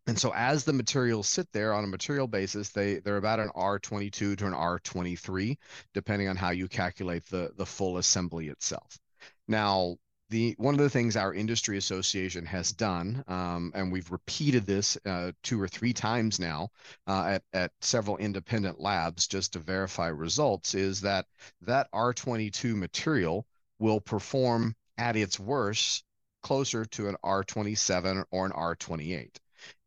And 0.07 0.19
so 0.19 0.31
as 0.33 0.63
the 0.65 0.73
materials 0.73 1.27
sit 1.27 1.47
there 1.53 1.73
on 1.73 1.83
a 1.83 1.87
material 1.87 2.27
basis, 2.27 2.69
they 2.71 2.99
they're 2.99 3.17
about 3.17 3.39
an 3.39 3.49
R22 3.55 4.35
to 4.37 4.45
an 4.47 4.53
R23, 4.53 5.57
depending 5.93 6.27
on 6.27 6.35
how 6.37 6.51
you 6.51 6.67
calculate 6.67 7.25
the 7.27 7.53
the 7.57 7.65
full 7.65 7.97
assembly 7.97 8.49
itself. 8.49 8.99
Now, 9.47 9.97
the 10.31 10.55
one 10.57 10.73
of 10.73 10.79
the 10.79 10.89
things 10.89 11.17
our 11.17 11.33
industry 11.33 11.77
association 11.77 12.45
has 12.45 12.71
done, 12.71 13.23
um, 13.27 13.73
and 13.75 13.91
we've 13.91 14.09
repeated 14.11 14.65
this 14.65 14.97
uh, 15.05 15.33
two 15.43 15.61
or 15.61 15.67
three 15.67 15.93
times 15.93 16.39
now 16.39 16.69
uh, 17.05 17.25
at 17.35 17.43
at 17.53 17.71
several 17.81 18.15
independent 18.17 18.79
labs 18.79 19.27
just 19.27 19.53
to 19.53 19.59
verify 19.59 20.07
results, 20.07 20.73
is 20.73 21.01
that 21.01 21.25
that 21.61 21.91
R22 21.91 22.75
material 22.75 23.45
will 23.77 23.99
perform 23.99 24.73
at 24.97 25.17
its 25.17 25.37
worst 25.37 26.05
closer 26.41 26.85
to 26.85 27.09
an 27.09 27.17
R27 27.23 28.23
or 28.31 28.45
an 28.45 28.53
R28. 28.53 29.35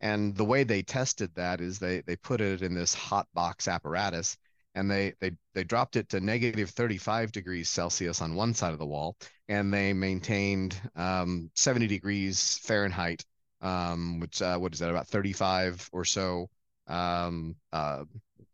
And 0.01 0.37
the 0.37 0.45
way 0.45 0.65
they 0.65 0.83
tested 0.83 1.35
that 1.37 1.63
is 1.63 1.79
they 1.79 2.03
they 2.03 2.17
put 2.17 2.43
it 2.43 2.61
in 2.61 2.75
this 2.75 2.93
hot 2.93 3.29
box 3.33 3.67
apparatus 3.67 4.37
and 4.75 4.91
they 4.91 5.15
they 5.21 5.33
they 5.55 5.65
dropped 5.65 5.97
it 5.97 6.09
to 6.09 6.21
negative 6.21 6.71
35 6.71 7.33
degrees 7.33 7.69
Celsius 7.69 8.21
on 8.21 8.35
one 8.35 8.55
side 8.55 8.73
of 8.73 8.79
the 8.79 8.87
wall 8.87 9.17
and 9.49 9.73
they 9.73 9.93
maintained 9.93 10.81
um, 10.97 11.51
70 11.55 11.87
degrees 11.87 12.59
Fahrenheit 12.63 13.25
um, 13.61 14.21
which 14.21 14.43
uh, 14.43 14.59
what 14.59 14.73
is 14.73 14.81
that 14.81 14.91
about 14.91 15.09
35 15.09 15.89
or 15.93 16.05
so 16.05 16.49
um, 16.87 17.57
uh, 17.73 18.05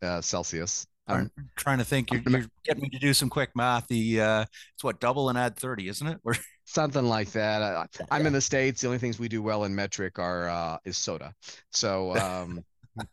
uh, 0.01 0.21
Celsius 0.21 0.85
I'm 1.07 1.31
trying 1.55 1.79
to 1.79 1.83
think. 1.83 2.11
You're, 2.11 2.21
you're, 2.27 2.45
getting 2.63 2.83
me 2.83 2.89
to 2.89 2.99
do 2.99 3.13
some 3.13 3.29
quick 3.29 3.49
math. 3.55 3.87
The 3.87 4.21
uh, 4.21 4.45
it's 4.75 4.83
what 4.83 4.99
double 4.99 5.29
and 5.29 5.37
add 5.37 5.57
thirty, 5.57 5.87
isn't 5.87 6.07
it? 6.07 6.19
Or 6.23 6.35
Something 6.65 7.05
like 7.05 7.31
that. 7.31 7.89
I, 8.09 8.19
am 8.19 8.25
in 8.25 8.33
the 8.33 8.41
states. 8.41 8.81
The 8.81 8.87
only 8.87 8.99
things 8.99 9.19
we 9.19 9.27
do 9.27 9.41
well 9.41 9.65
in 9.65 9.75
metric 9.75 10.19
are 10.19 10.47
uh, 10.47 10.77
is 10.85 10.97
soda. 10.97 11.33
So, 11.71 12.15
um, 12.15 12.63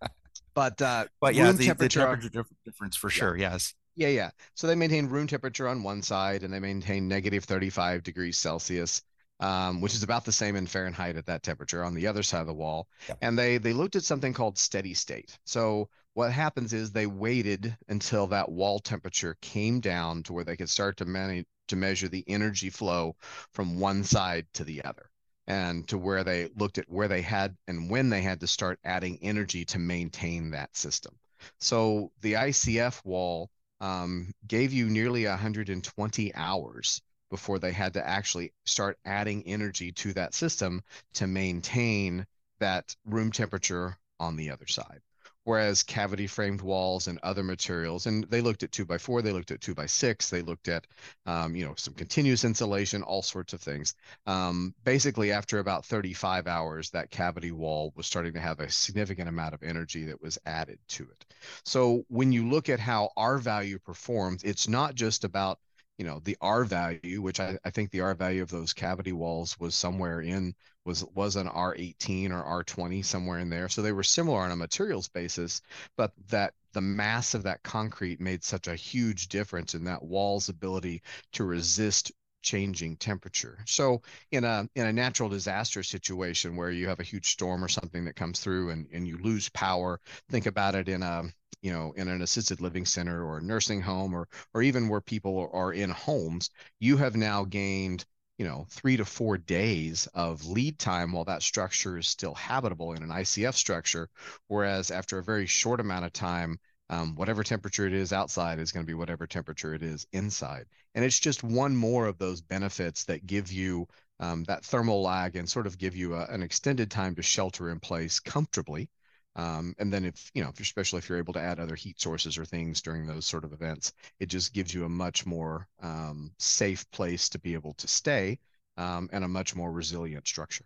but 0.58 0.82
uh, 0.82 1.06
but 1.20 1.34
yeah, 1.36 1.52
the 1.52 1.64
temperature, 1.64 2.00
the 2.00 2.30
temperature 2.30 2.44
difference 2.64 2.96
for 2.96 3.10
sure. 3.10 3.36
Yeah. 3.36 3.52
Yes. 3.52 3.74
Yeah, 3.94 4.08
yeah. 4.08 4.30
So 4.54 4.66
they 4.66 4.74
maintain 4.74 5.06
room 5.06 5.26
temperature 5.26 5.68
on 5.68 5.82
one 5.82 6.02
side, 6.02 6.42
and 6.42 6.52
they 6.52 6.60
maintain 6.60 7.08
negative 7.08 7.44
35 7.44 8.02
degrees 8.02 8.38
Celsius 8.38 9.02
um, 9.40 9.80
which 9.80 9.94
is 9.94 10.02
about 10.02 10.24
the 10.24 10.32
same 10.32 10.56
in 10.56 10.66
Fahrenheit 10.66 11.16
at 11.16 11.26
that 11.26 11.42
temperature 11.42 11.84
on 11.84 11.94
the 11.94 12.06
other 12.06 12.22
side 12.22 12.40
of 12.40 12.46
the 12.46 12.54
wall. 12.54 12.88
Yeah. 13.08 13.14
And 13.22 13.38
they 13.38 13.58
they 13.58 13.72
looked 13.72 13.96
at 13.96 14.02
something 14.02 14.32
called 14.32 14.58
steady 14.58 14.94
state. 14.94 15.38
So 15.44 15.88
what 16.14 16.32
happens 16.32 16.72
is 16.72 16.90
they 16.90 17.06
waited 17.06 17.76
until 17.88 18.26
that 18.28 18.50
wall 18.50 18.80
temperature 18.80 19.36
came 19.40 19.80
down 19.80 20.24
to 20.24 20.32
where 20.32 20.44
they 20.44 20.56
could 20.56 20.70
start 20.70 20.96
to 20.96 21.04
manage 21.04 21.46
to 21.68 21.76
measure 21.76 22.08
the 22.08 22.24
energy 22.26 22.70
flow 22.70 23.14
from 23.52 23.78
one 23.78 24.02
side 24.02 24.46
to 24.54 24.64
the 24.64 24.82
other 24.84 25.10
and 25.48 25.88
to 25.88 25.96
where 25.96 26.22
they 26.22 26.50
looked 26.56 26.76
at 26.76 26.88
where 26.88 27.08
they 27.08 27.22
had 27.22 27.56
and 27.66 27.90
when 27.90 28.10
they 28.10 28.20
had 28.20 28.38
to 28.40 28.46
start 28.46 28.78
adding 28.84 29.18
energy 29.22 29.64
to 29.64 29.78
maintain 29.78 30.50
that 30.50 30.76
system. 30.76 31.18
So 31.58 32.12
the 32.20 32.34
ICF 32.34 33.04
wall 33.04 33.50
um, 33.80 34.32
gave 34.46 34.72
you 34.72 34.90
nearly 34.90 35.26
120 35.26 36.34
hours 36.34 37.00
before 37.30 37.58
they 37.58 37.72
had 37.72 37.94
to 37.94 38.06
actually 38.06 38.52
start 38.66 38.98
adding 39.04 39.42
energy 39.46 39.90
to 39.92 40.12
that 40.12 40.34
system 40.34 40.82
to 41.14 41.26
maintain 41.26 42.26
that 42.60 42.94
room 43.06 43.32
temperature 43.32 43.96
on 44.20 44.36
the 44.36 44.50
other 44.50 44.66
side. 44.66 45.00
Whereas 45.48 45.82
cavity 45.82 46.26
framed 46.26 46.60
walls 46.60 47.08
and 47.08 47.18
other 47.22 47.42
materials, 47.42 48.04
and 48.04 48.24
they 48.24 48.42
looked 48.42 48.64
at 48.64 48.70
two 48.70 48.84
by 48.84 48.98
four, 48.98 49.22
they 49.22 49.32
looked 49.32 49.50
at 49.50 49.62
two 49.62 49.74
by 49.74 49.86
six, 49.86 50.28
they 50.28 50.42
looked 50.42 50.68
at, 50.68 50.86
um, 51.24 51.56
you 51.56 51.64
know, 51.64 51.72
some 51.74 51.94
continuous 51.94 52.44
insulation, 52.44 53.02
all 53.02 53.22
sorts 53.22 53.54
of 53.54 53.60
things. 53.62 53.94
Um, 54.26 54.74
basically, 54.84 55.32
after 55.32 55.58
about 55.58 55.86
35 55.86 56.46
hours, 56.48 56.90
that 56.90 57.10
cavity 57.10 57.50
wall 57.50 57.94
was 57.96 58.04
starting 58.06 58.34
to 58.34 58.40
have 58.40 58.60
a 58.60 58.70
significant 58.70 59.26
amount 59.26 59.54
of 59.54 59.62
energy 59.62 60.04
that 60.04 60.20
was 60.20 60.38
added 60.44 60.80
to 60.88 61.04
it. 61.04 61.24
So 61.64 62.04
when 62.08 62.30
you 62.30 62.46
look 62.46 62.68
at 62.68 62.78
how 62.78 63.08
R 63.16 63.38
value 63.38 63.78
performs, 63.78 64.42
it's 64.44 64.68
not 64.68 64.96
just 64.96 65.24
about 65.24 65.60
you 65.96 66.04
know 66.04 66.20
the 66.24 66.36
R 66.42 66.64
value, 66.64 67.22
which 67.22 67.40
I, 67.40 67.58
I 67.64 67.70
think 67.70 67.90
the 67.90 68.02
R 68.02 68.14
value 68.14 68.42
of 68.42 68.50
those 68.50 68.74
cavity 68.74 69.12
walls 69.12 69.58
was 69.58 69.74
somewhere 69.74 70.20
in 70.20 70.54
was 70.88 71.04
was 71.14 71.36
an 71.36 71.46
R18 71.46 72.30
or 72.30 72.64
R20 72.64 73.04
somewhere 73.04 73.38
in 73.38 73.50
there. 73.50 73.68
So 73.68 73.82
they 73.82 73.92
were 73.92 74.02
similar 74.02 74.40
on 74.40 74.50
a 74.50 74.56
materials 74.56 75.06
basis, 75.06 75.60
but 75.98 76.12
that 76.30 76.54
the 76.72 76.80
mass 76.80 77.34
of 77.34 77.42
that 77.42 77.62
concrete 77.62 78.20
made 78.20 78.42
such 78.42 78.66
a 78.68 78.74
huge 78.74 79.28
difference 79.28 79.74
in 79.74 79.84
that 79.84 80.02
wall's 80.02 80.48
ability 80.48 81.02
to 81.32 81.44
resist 81.44 82.10
changing 82.40 82.96
temperature. 82.96 83.58
So 83.66 84.00
in 84.30 84.44
a 84.44 84.66
in 84.74 84.86
a 84.86 84.92
natural 84.92 85.28
disaster 85.28 85.82
situation 85.82 86.56
where 86.56 86.70
you 86.70 86.88
have 86.88 87.00
a 87.00 87.10
huge 87.12 87.28
storm 87.28 87.62
or 87.62 87.68
something 87.68 88.06
that 88.06 88.16
comes 88.16 88.40
through 88.40 88.70
and, 88.70 88.88
and 88.90 89.06
you 89.06 89.18
lose 89.18 89.50
power, 89.50 90.00
think 90.30 90.46
about 90.46 90.74
it 90.74 90.88
in 90.88 91.02
a 91.02 91.24
you 91.60 91.70
know 91.70 91.92
in 91.96 92.08
an 92.08 92.22
assisted 92.22 92.62
living 92.62 92.86
center 92.86 93.22
or 93.22 93.38
a 93.38 93.42
nursing 93.42 93.82
home 93.82 94.14
or 94.14 94.26
or 94.54 94.62
even 94.62 94.88
where 94.88 95.02
people 95.02 95.50
are 95.52 95.72
in 95.74 95.90
homes, 95.90 96.48
you 96.80 96.96
have 96.96 97.14
now 97.14 97.44
gained 97.44 98.06
you 98.38 98.46
know 98.46 98.66
three 98.70 98.96
to 98.96 99.04
four 99.04 99.36
days 99.36 100.06
of 100.14 100.46
lead 100.46 100.78
time 100.78 101.12
while 101.12 101.24
that 101.24 101.42
structure 101.42 101.98
is 101.98 102.06
still 102.06 102.34
habitable 102.34 102.92
in 102.94 103.02
an 103.02 103.10
ICF 103.10 103.54
structure, 103.54 104.08
whereas 104.46 104.90
after 104.90 105.18
a 105.18 105.24
very 105.24 105.46
short 105.46 105.80
amount 105.80 106.04
of 106.04 106.12
time 106.12 106.58
um, 106.90 107.14
whatever 107.16 107.42
temperature 107.42 107.86
it 107.86 107.92
is 107.92 108.12
outside 108.12 108.58
is 108.58 108.72
going 108.72 108.84
to 108.84 108.90
be 108.90 108.94
whatever 108.94 109.26
temperature 109.26 109.74
it 109.74 109.82
is 109.82 110.06
inside. 110.12 110.66
And 110.94 111.04
it's 111.04 111.20
just 111.20 111.42
one 111.42 111.76
more 111.76 112.06
of 112.06 112.18
those 112.18 112.40
benefits 112.40 113.04
that 113.04 113.26
give 113.26 113.52
you 113.52 113.86
um, 114.20 114.44
that 114.44 114.64
thermal 114.64 115.02
lag 115.02 115.36
and 115.36 115.48
sort 115.48 115.66
of 115.66 115.78
give 115.78 115.94
you 115.94 116.14
a, 116.14 116.24
an 116.26 116.42
extended 116.42 116.90
time 116.90 117.14
to 117.16 117.22
shelter 117.22 117.70
in 117.70 117.78
place 117.78 118.20
comfortably. 118.20 118.88
Um, 119.36 119.74
and 119.78 119.92
then 119.92 120.04
if, 120.04 120.30
you 120.34 120.42
know, 120.42 120.50
if 120.50 120.60
especially 120.60 120.98
if 120.98 121.08
you're 121.08 121.18
able 121.18 121.34
to 121.34 121.40
add 121.40 121.60
other 121.60 121.76
heat 121.76 122.00
sources 122.00 122.38
or 122.38 122.44
things 122.44 122.82
during 122.82 123.06
those 123.06 123.26
sort 123.26 123.44
of 123.44 123.52
events, 123.52 123.92
it 124.18 124.26
just 124.26 124.52
gives 124.52 124.74
you 124.74 124.84
a 124.84 124.88
much 124.88 125.26
more 125.26 125.68
um, 125.80 126.32
safe 126.38 126.90
place 126.90 127.28
to 127.30 127.38
be 127.38 127.54
able 127.54 127.74
to 127.74 127.88
stay 127.88 128.38
um, 128.76 129.08
and 129.12 129.24
a 129.24 129.28
much 129.28 129.54
more 129.54 129.70
resilient 129.72 130.26
structure. 130.26 130.64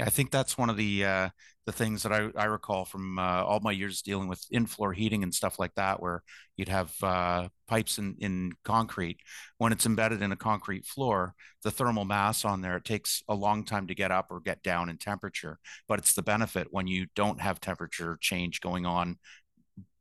I 0.00 0.10
think 0.10 0.30
that's 0.30 0.56
one 0.56 0.70
of 0.70 0.76
the 0.76 1.04
uh, 1.04 1.28
the 1.66 1.72
things 1.72 2.02
that 2.02 2.12
I, 2.12 2.30
I 2.36 2.46
recall 2.46 2.84
from 2.84 3.18
uh, 3.18 3.44
all 3.44 3.60
my 3.60 3.72
years 3.72 4.02
dealing 4.02 4.28
with 4.28 4.44
in-floor 4.50 4.92
heating 4.92 5.22
and 5.22 5.34
stuff 5.34 5.58
like 5.58 5.74
that, 5.74 6.00
where 6.00 6.22
you'd 6.56 6.68
have 6.68 6.92
uh, 7.02 7.48
pipes 7.68 7.98
in, 7.98 8.16
in 8.18 8.52
concrete. 8.64 9.18
When 9.58 9.72
it's 9.72 9.86
embedded 9.86 10.22
in 10.22 10.32
a 10.32 10.36
concrete 10.36 10.86
floor, 10.86 11.34
the 11.62 11.70
thermal 11.70 12.04
mass 12.04 12.44
on 12.44 12.60
there, 12.60 12.76
it 12.76 12.84
takes 12.84 13.22
a 13.28 13.34
long 13.34 13.64
time 13.64 13.86
to 13.88 13.94
get 13.94 14.10
up 14.10 14.26
or 14.30 14.40
get 14.40 14.62
down 14.62 14.88
in 14.88 14.96
temperature. 14.96 15.58
But 15.86 15.98
it's 15.98 16.14
the 16.14 16.22
benefit 16.22 16.68
when 16.70 16.86
you 16.86 17.06
don't 17.14 17.40
have 17.40 17.60
temperature 17.60 18.16
change 18.20 18.60
going 18.60 18.86
on 18.86 19.18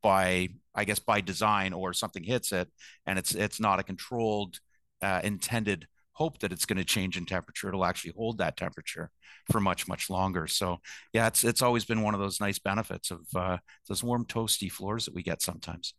by, 0.01 0.49
I 0.73 0.85
guess, 0.85 0.99
by 0.99 1.21
design 1.21 1.73
or 1.73 1.93
something 1.93 2.23
hits 2.23 2.51
it, 2.53 2.69
and 3.05 3.19
it's 3.19 3.35
it's 3.35 3.59
not 3.59 3.79
a 3.79 3.83
controlled, 3.83 4.59
uh, 5.01 5.21
intended 5.23 5.87
hope 6.19 6.39
that 6.39 6.51
it's 6.51 6.65
going 6.65 6.77
to 6.77 6.83
change 6.83 7.17
in 7.17 7.25
temperature. 7.25 7.69
It'll 7.69 7.85
actually 7.85 8.13
hold 8.15 8.37
that 8.39 8.57
temperature 8.57 9.09
for 9.51 9.61
much, 9.61 9.87
much 9.87 10.09
longer. 10.09 10.47
So 10.47 10.79
yeah, 11.13 11.27
it's 11.27 11.43
it's 11.43 11.61
always 11.61 11.85
been 11.85 12.01
one 12.01 12.13
of 12.13 12.19
those 12.19 12.41
nice 12.41 12.59
benefits 12.59 13.09
of 13.09 13.21
uh, 13.35 13.57
those 13.87 14.03
warm, 14.03 14.25
toasty 14.25 14.69
floors 14.71 15.05
that 15.05 15.15
we 15.15 15.23
get 15.23 15.41
sometimes. 15.41 15.93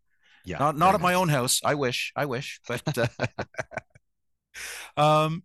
Yeah, 0.45 0.59
not 0.59 0.77
not 0.77 0.95
at 0.95 1.01
nice. 1.01 1.03
my 1.03 1.15
own 1.15 1.29
house. 1.29 1.61
I 1.65 1.75
wish, 1.75 2.13
I 2.15 2.27
wish, 2.27 2.61
but. 2.69 2.99
Uh, 2.99 3.07
um, 4.97 5.43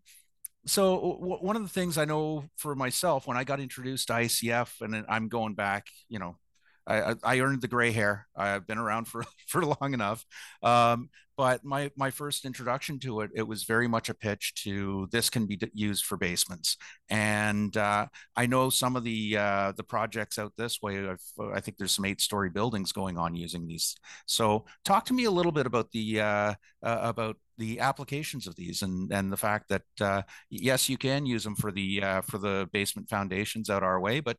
so 0.68 1.18
w- 1.22 1.38
one 1.38 1.56
of 1.56 1.62
the 1.62 1.70
things 1.70 1.98
I 1.98 2.06
know 2.06 2.46
for 2.58 2.76
myself 2.76 3.28
when 3.28 3.38
I 3.38 3.44
got 3.44 3.60
introduced 3.60 4.08
to 4.08 4.14
ICF, 4.14 4.82
and 4.82 5.06
I'm 5.08 5.30
going 5.30 5.54
back, 5.54 5.86
you 6.10 6.20
know, 6.20 6.38
I, 6.88 7.16
I 7.24 7.40
earned 7.40 7.62
the 7.62 7.68
gray 7.68 7.92
hair. 7.92 8.28
I've 8.36 8.68
been 8.68 8.78
around 8.78 9.06
for 9.06 9.24
for 9.48 9.66
long 9.66 9.94
enough. 9.94 10.26
Um, 10.62 11.10
but 11.38 11.66
my 11.66 11.92
my 11.98 12.12
first 12.12 12.46
introduction 12.46 13.00
to 13.00 13.22
it, 13.22 13.32
it 13.36 13.46
was 13.46 13.64
very 13.66 13.88
much 13.88 14.10
a 14.10 14.14
pitch 14.14 14.54
to 14.64 15.08
this 15.12 15.30
can 15.30 15.46
be 15.46 15.60
used 15.74 16.06
for 16.06 16.18
basements. 16.18 16.78
And 17.10 17.76
uh, 17.76 18.08
I 18.36 18.46
know 18.46 18.70
some 18.70 18.96
of 18.96 19.04
the 19.04 19.38
uh, 19.38 19.74
the 19.76 19.84
projects 19.84 20.40
out 20.40 20.54
this 20.58 20.82
way. 20.82 21.08
I've, 21.08 21.22
i 21.54 21.60
think 21.60 21.78
there's 21.78 21.92
some 21.92 22.06
eight 22.06 22.22
story 22.22 22.50
buildings 22.50 22.92
going 22.92 23.18
on 23.18 23.36
using 23.36 23.68
these. 23.68 23.96
So 24.26 24.66
talk 24.86 25.06
to 25.06 25.14
me 25.14 25.26
a 25.26 25.32
little 25.32 25.52
bit 25.52 25.66
about 25.66 25.92
the 25.92 26.22
uh, 26.22 26.54
uh 26.84 27.00
about 27.02 27.38
the 27.58 27.80
applications 27.80 28.48
of 28.48 28.56
these 28.56 28.82
and 28.82 29.12
and 29.12 29.32
the 29.32 29.38
fact 29.38 29.70
that 29.70 29.84
uh, 30.00 30.22
yes, 30.50 30.88
you 30.88 30.98
can 30.98 31.26
use 31.26 31.44
them 31.44 31.56
for 31.56 31.72
the 31.72 32.02
uh, 32.02 32.22
for 32.22 32.38
the 32.38 32.70
basement 32.72 33.10
foundations 33.10 33.70
out 33.70 33.84
our 33.84 34.00
way, 34.00 34.22
but 34.22 34.38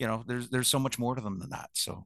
you 0.00 0.06
know 0.06 0.24
there's 0.26 0.48
there's 0.48 0.66
so 0.66 0.80
much 0.80 0.98
more 0.98 1.14
to 1.14 1.20
them 1.20 1.38
than 1.38 1.50
that 1.50 1.70
so 1.74 2.04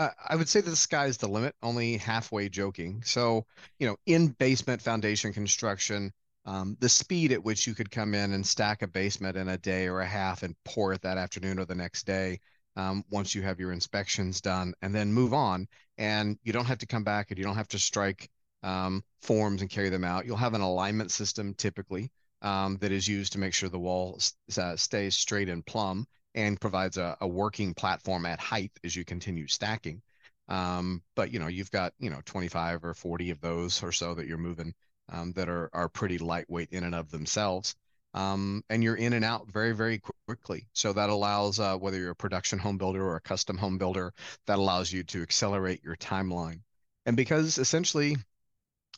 I 0.00 0.34
would 0.34 0.48
say 0.48 0.62
that 0.62 0.70
the 0.70 0.76
sky's 0.76 1.18
the 1.18 1.28
limit, 1.28 1.54
only 1.62 1.98
halfway 1.98 2.48
joking. 2.48 3.02
So, 3.04 3.44
you 3.78 3.86
know, 3.86 3.96
in 4.06 4.28
basement 4.28 4.80
foundation 4.80 5.30
construction, 5.30 6.10
um, 6.46 6.74
the 6.80 6.88
speed 6.88 7.32
at 7.32 7.44
which 7.44 7.66
you 7.66 7.74
could 7.74 7.90
come 7.90 8.14
in 8.14 8.32
and 8.32 8.46
stack 8.46 8.80
a 8.80 8.86
basement 8.86 9.36
in 9.36 9.48
a 9.48 9.58
day 9.58 9.88
or 9.88 10.00
a 10.00 10.06
half 10.06 10.42
and 10.42 10.56
pour 10.64 10.94
it 10.94 11.02
that 11.02 11.18
afternoon 11.18 11.58
or 11.58 11.66
the 11.66 11.74
next 11.74 12.06
day, 12.06 12.40
um, 12.76 13.04
once 13.10 13.34
you 13.34 13.42
have 13.42 13.60
your 13.60 13.72
inspections 13.72 14.40
done, 14.40 14.72
and 14.80 14.94
then 14.94 15.12
move 15.12 15.34
on, 15.34 15.68
and 15.98 16.38
you 16.44 16.52
don't 16.54 16.64
have 16.64 16.78
to 16.78 16.86
come 16.86 17.04
back 17.04 17.30
and 17.30 17.36
you 17.36 17.44
don't 17.44 17.56
have 17.56 17.68
to 17.68 17.78
strike 17.78 18.30
um, 18.62 19.04
forms 19.20 19.60
and 19.60 19.70
carry 19.70 19.90
them 19.90 20.04
out. 20.04 20.24
You'll 20.24 20.36
have 20.38 20.54
an 20.54 20.62
alignment 20.62 21.10
system 21.10 21.52
typically 21.52 22.10
um, 22.40 22.78
that 22.78 22.90
is 22.92 23.06
used 23.06 23.32
to 23.34 23.38
make 23.38 23.52
sure 23.52 23.68
the 23.68 23.78
wall 23.78 24.18
uh, 24.56 24.76
stays 24.76 25.14
straight 25.14 25.50
and 25.50 25.66
plumb 25.66 26.06
and 26.34 26.60
provides 26.60 26.96
a, 26.96 27.16
a 27.20 27.28
working 27.28 27.74
platform 27.74 28.26
at 28.26 28.40
height 28.40 28.72
as 28.84 28.94
you 28.94 29.04
continue 29.04 29.46
stacking. 29.46 30.02
Um, 30.48 31.02
but 31.14 31.32
you 31.32 31.38
know, 31.38 31.46
you've 31.46 31.70
got 31.70 31.92
you 31.98 32.10
know 32.10 32.20
25 32.24 32.84
or 32.84 32.94
40 32.94 33.30
of 33.30 33.40
those 33.40 33.82
or 33.82 33.92
so 33.92 34.14
that 34.14 34.26
you're 34.26 34.38
moving 34.38 34.74
um, 35.08 35.32
that 35.32 35.48
are 35.48 35.70
are 35.72 35.88
pretty 35.88 36.18
lightweight 36.18 36.70
in 36.70 36.84
and 36.84 36.94
of 36.94 37.10
themselves. 37.10 37.74
Um, 38.12 38.64
and 38.68 38.82
you're 38.82 38.96
in 38.96 39.12
and 39.12 39.24
out 39.24 39.50
very 39.50 39.72
very 39.72 40.00
quickly. 40.26 40.66
So 40.72 40.92
that 40.92 41.10
allows 41.10 41.60
uh, 41.60 41.76
whether 41.76 41.98
you're 41.98 42.10
a 42.10 42.16
production 42.16 42.58
home 42.58 42.78
builder 42.78 43.04
or 43.04 43.16
a 43.16 43.20
custom 43.20 43.56
home 43.56 43.78
builder, 43.78 44.12
that 44.46 44.58
allows 44.58 44.92
you 44.92 45.04
to 45.04 45.22
accelerate 45.22 45.84
your 45.84 45.96
timeline. 45.96 46.60
And 47.06 47.16
because 47.16 47.58
essentially 47.58 48.16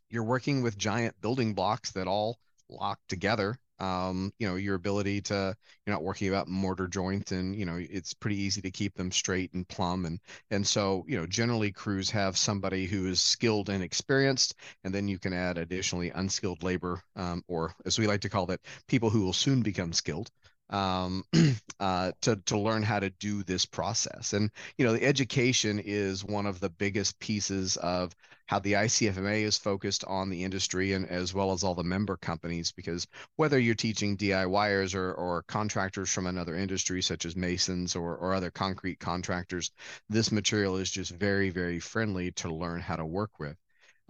you're 0.09 0.25
working 0.25 0.63
with 0.63 0.79
giant 0.79 1.21
building 1.21 1.55
blocks 1.55 1.93
that 1.93 2.07
all 2.07 2.39
lock 2.69 2.99
together 3.09 3.59
um, 3.83 4.33
you 4.39 4.49
know, 4.49 4.55
your 4.55 4.77
ability 4.77 5.21
to 5.23 5.55
you're 5.87 5.95
not 5.95 6.05
working 6.05 6.29
about 6.29 6.49
mortar 6.49 6.87
joints 6.87 7.33
and 7.33 7.57
you 7.57 7.67
know 7.67 7.77
it's 7.79 8.15
pretty 8.15 8.37
easy 8.37 8.61
to 8.63 8.71
keep 8.71 8.95
them 8.95 9.11
straight 9.11 9.53
and 9.55 9.67
plumb 9.69 10.07
and 10.07 10.21
and 10.51 10.67
so 10.67 11.05
you 11.09 11.19
know 11.19 11.27
generally 11.27 11.73
crews 11.73 12.09
have 12.11 12.37
somebody 12.39 12.87
who 12.87 13.07
is 13.07 13.21
skilled 13.21 13.69
and 13.69 13.83
experienced 13.83 14.55
and 14.85 14.95
then 14.95 15.09
you 15.09 15.19
can 15.19 15.33
add 15.33 15.59
additionally 15.59 16.11
unskilled 16.11 16.63
labor 16.63 17.03
um, 17.17 17.43
or 17.49 17.75
as 17.85 17.99
we 17.99 18.07
like 18.07 18.21
to 18.21 18.29
call 18.29 18.51
it 18.53 18.61
people 18.87 19.11
who 19.11 19.23
will 19.23 19.33
soon 19.33 19.63
become 19.63 19.93
skilled 19.93 20.31
um, 20.71 21.25
uh, 21.81 22.13
to 22.23 22.37
to 22.47 22.59
learn 22.59 22.83
how 22.83 22.99
to 22.99 23.11
do 23.11 23.43
this 23.43 23.67
process. 23.67 24.33
And 24.33 24.51
you 24.79 24.87
know, 24.87 24.93
the 24.93 25.05
education 25.05 25.79
is 25.79 26.25
one 26.25 26.47
of 26.47 26.61
the 26.61 26.71
biggest 26.71 27.19
pieces 27.19 27.77
of 27.77 28.15
how 28.53 28.59
the 28.59 28.75
ICFMA 28.75 29.45
is 29.45 29.57
focused 29.57 30.05
on 30.05 30.29
the 30.29 30.45
industry 30.45 30.93
and 30.93 31.09
as 31.09 31.33
well 31.33 31.53
as 31.53 31.65
all 31.65 31.75
the 31.75 31.83
member 31.83 32.19
companies. 32.19 32.71
Because 32.71 33.07
whether 33.37 33.59
you're 33.59 33.75
teaching 33.75 34.15
DIYers 34.15 34.95
or 34.95 35.15
or 35.15 35.43
contractors 35.45 36.13
from 36.13 36.27
another 36.27 36.55
industry, 36.55 37.01
such 37.01 37.25
as 37.25 37.35
masons 37.35 37.97
or 37.97 38.15
or 38.15 38.35
other 38.35 38.51
concrete 38.51 39.01
contractors, 39.01 39.71
this 40.11 40.31
material 40.31 40.77
is 40.77 40.91
just 40.91 41.13
very 41.13 41.49
very 41.49 41.81
friendly 41.81 42.31
to 42.33 42.55
learn 42.55 42.83
how 42.83 42.97
to 42.97 43.07
work 43.07 43.31
with. 43.39 43.57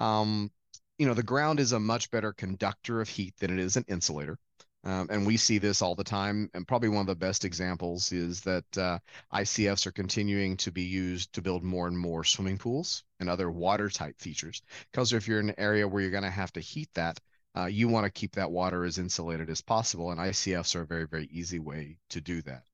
Um, 0.00 0.50
you 0.98 1.06
know, 1.06 1.14
the 1.14 1.22
ground 1.22 1.60
is 1.60 1.70
a 1.70 1.78
much 1.78 2.10
better 2.10 2.32
conductor 2.32 3.00
of 3.00 3.08
heat 3.08 3.34
than 3.38 3.56
it 3.56 3.62
is 3.62 3.76
an 3.76 3.84
insulator. 3.86 4.38
Um, 4.84 5.06
and 5.10 5.24
we 5.24 5.36
see 5.36 5.58
this 5.58 5.80
all 5.80 5.94
the 5.94 6.02
time. 6.02 6.50
And 6.54 6.66
probably 6.66 6.88
one 6.88 7.02
of 7.02 7.06
the 7.06 7.14
best 7.14 7.44
examples 7.44 8.10
is 8.10 8.40
that 8.42 8.78
uh, 8.78 8.98
ICFs 9.32 9.86
are 9.86 9.92
continuing 9.92 10.56
to 10.58 10.72
be 10.72 10.82
used 10.82 11.32
to 11.34 11.42
build 11.42 11.62
more 11.62 11.86
and 11.86 11.98
more 11.98 12.24
swimming 12.24 12.58
pools 12.58 13.04
and 13.20 13.28
other 13.28 13.50
water 13.50 13.88
type 13.88 14.18
features. 14.20 14.62
Because 14.90 15.12
if 15.12 15.28
you're 15.28 15.40
in 15.40 15.50
an 15.50 15.54
area 15.58 15.86
where 15.86 16.02
you're 16.02 16.10
going 16.10 16.24
to 16.24 16.30
have 16.30 16.52
to 16.54 16.60
heat 16.60 16.88
that, 16.94 17.20
uh, 17.56 17.66
you 17.66 17.86
want 17.86 18.04
to 18.04 18.10
keep 18.10 18.34
that 18.34 18.50
water 18.50 18.84
as 18.84 18.98
insulated 18.98 19.50
as 19.50 19.60
possible. 19.60 20.10
And 20.10 20.18
ICFs 20.18 20.74
are 20.74 20.82
a 20.82 20.86
very, 20.86 21.06
very 21.06 21.28
easy 21.30 21.58
way 21.58 21.98
to 22.10 22.20
do 22.20 22.42
that. 22.42 22.64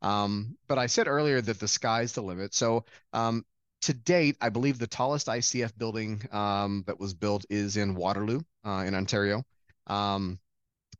Um, 0.00 0.56
but 0.66 0.78
I 0.78 0.86
said 0.86 1.06
earlier 1.06 1.40
that 1.40 1.60
the 1.60 1.68
sky's 1.68 2.12
the 2.12 2.22
limit. 2.22 2.54
So 2.54 2.84
um, 3.12 3.44
to 3.82 3.94
date, 3.94 4.36
I 4.40 4.48
believe 4.48 4.78
the 4.78 4.86
tallest 4.86 5.28
ICF 5.28 5.76
building 5.78 6.22
um, 6.32 6.82
that 6.86 6.98
was 6.98 7.14
built 7.14 7.44
is 7.50 7.76
in 7.76 7.94
Waterloo 7.94 8.40
uh, 8.64 8.84
in 8.86 8.94
Ontario. 8.94 9.44
Um, 9.86 10.38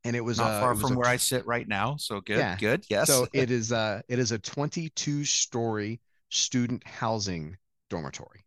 and 0.04 0.16
it 0.16 0.20
was 0.20 0.38
not 0.38 0.50
uh, 0.50 0.60
far 0.60 0.72
was 0.72 0.80
from 0.80 0.92
a, 0.92 0.98
where 0.98 1.08
I 1.08 1.16
sit 1.16 1.46
right 1.46 1.66
now. 1.66 1.96
So 1.96 2.20
good, 2.20 2.38
yeah. 2.38 2.56
good, 2.56 2.84
yes. 2.88 3.06
So 3.06 3.26
it 3.32 3.50
is 3.50 3.72
uh 3.72 4.02
it 4.08 4.18
is 4.18 4.32
a 4.32 4.38
22 4.38 5.24
story 5.24 6.00
student 6.28 6.86
housing 6.86 7.56
dormitory. 7.90 8.44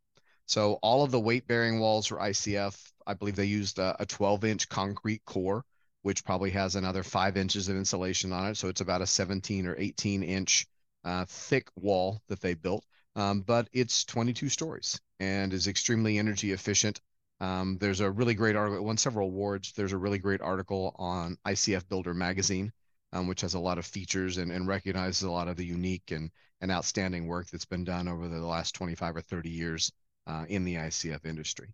So 0.48 0.74
all 0.82 1.04
of 1.04 1.12
the 1.12 1.20
weight 1.20 1.48
bearing 1.48 1.80
walls 1.80 2.08
for 2.08 2.18
ICF, 2.18 2.80
I 3.08 3.14
believe 3.14 3.36
they 3.36 3.46
used 3.46 3.80
a, 3.80 3.96
a 4.00 4.06
12 4.06 4.44
inch 4.46 4.70
concrete 4.70 5.24
core, 5.26 5.64
which 6.04 6.24
probably 6.24 6.52
has 6.52 6.76
another 6.76 7.04
five 7.04 7.38
inches 7.38 7.68
of 7.70 7.78
insulation 7.78 8.32
on 8.32 8.48
it. 8.48 8.58
So 8.58 8.68
it's 8.68 8.82
about 8.82 9.02
a 9.02 9.08
17 9.08 9.66
or 9.66 9.76
18 9.78 10.24
inch 10.24 10.68
uh, 11.04 11.26
thick 11.28 11.70
wall 11.76 12.22
that 12.28 12.42
they 12.42 12.54
built. 12.54 12.84
Um, 13.16 13.42
but 13.42 13.70
it's 13.72 14.04
22 14.06 14.50
stories 14.50 15.00
and 15.20 15.54
is 15.54 15.68
extremely 15.68 16.18
energy 16.18 16.52
efficient. 16.52 17.00
Um, 17.40 17.78
there's 17.80 18.00
a 18.00 18.10
really 18.12 18.34
great 18.34 18.56
article, 18.56 18.86
won 18.86 18.98
several 18.98 19.28
awards. 19.28 19.74
There's 19.74 19.94
a 19.94 19.98
really 19.98 20.20
great 20.20 20.42
article 20.42 20.96
on 20.98 21.38
ICF 21.46 21.88
Builder 21.90 22.14
magazine, 22.14 22.72
um, 23.14 23.28
which 23.28 23.42
has 23.42 23.54
a 23.54 23.60
lot 23.60 23.78
of 23.78 23.86
features 23.86 24.38
and, 24.38 24.52
and 24.52 24.68
recognizes 24.68 25.24
a 25.24 25.32
lot 25.32 25.48
of 25.48 25.58
the 25.58 25.66
unique 25.66 26.12
and, 26.12 26.32
and 26.62 26.72
outstanding 26.72 27.28
work 27.28 27.48
that's 27.50 27.66
been 27.66 27.84
done 27.84 28.08
over 28.08 28.28
the 28.28 28.40
last 28.40 28.74
25 28.76 29.18
or 29.18 29.22
30 29.22 29.50
years 29.50 29.92
uh, 30.28 30.46
in 30.50 30.64
the 30.64 30.78
ICF 30.78 31.26
industry. 31.26 31.74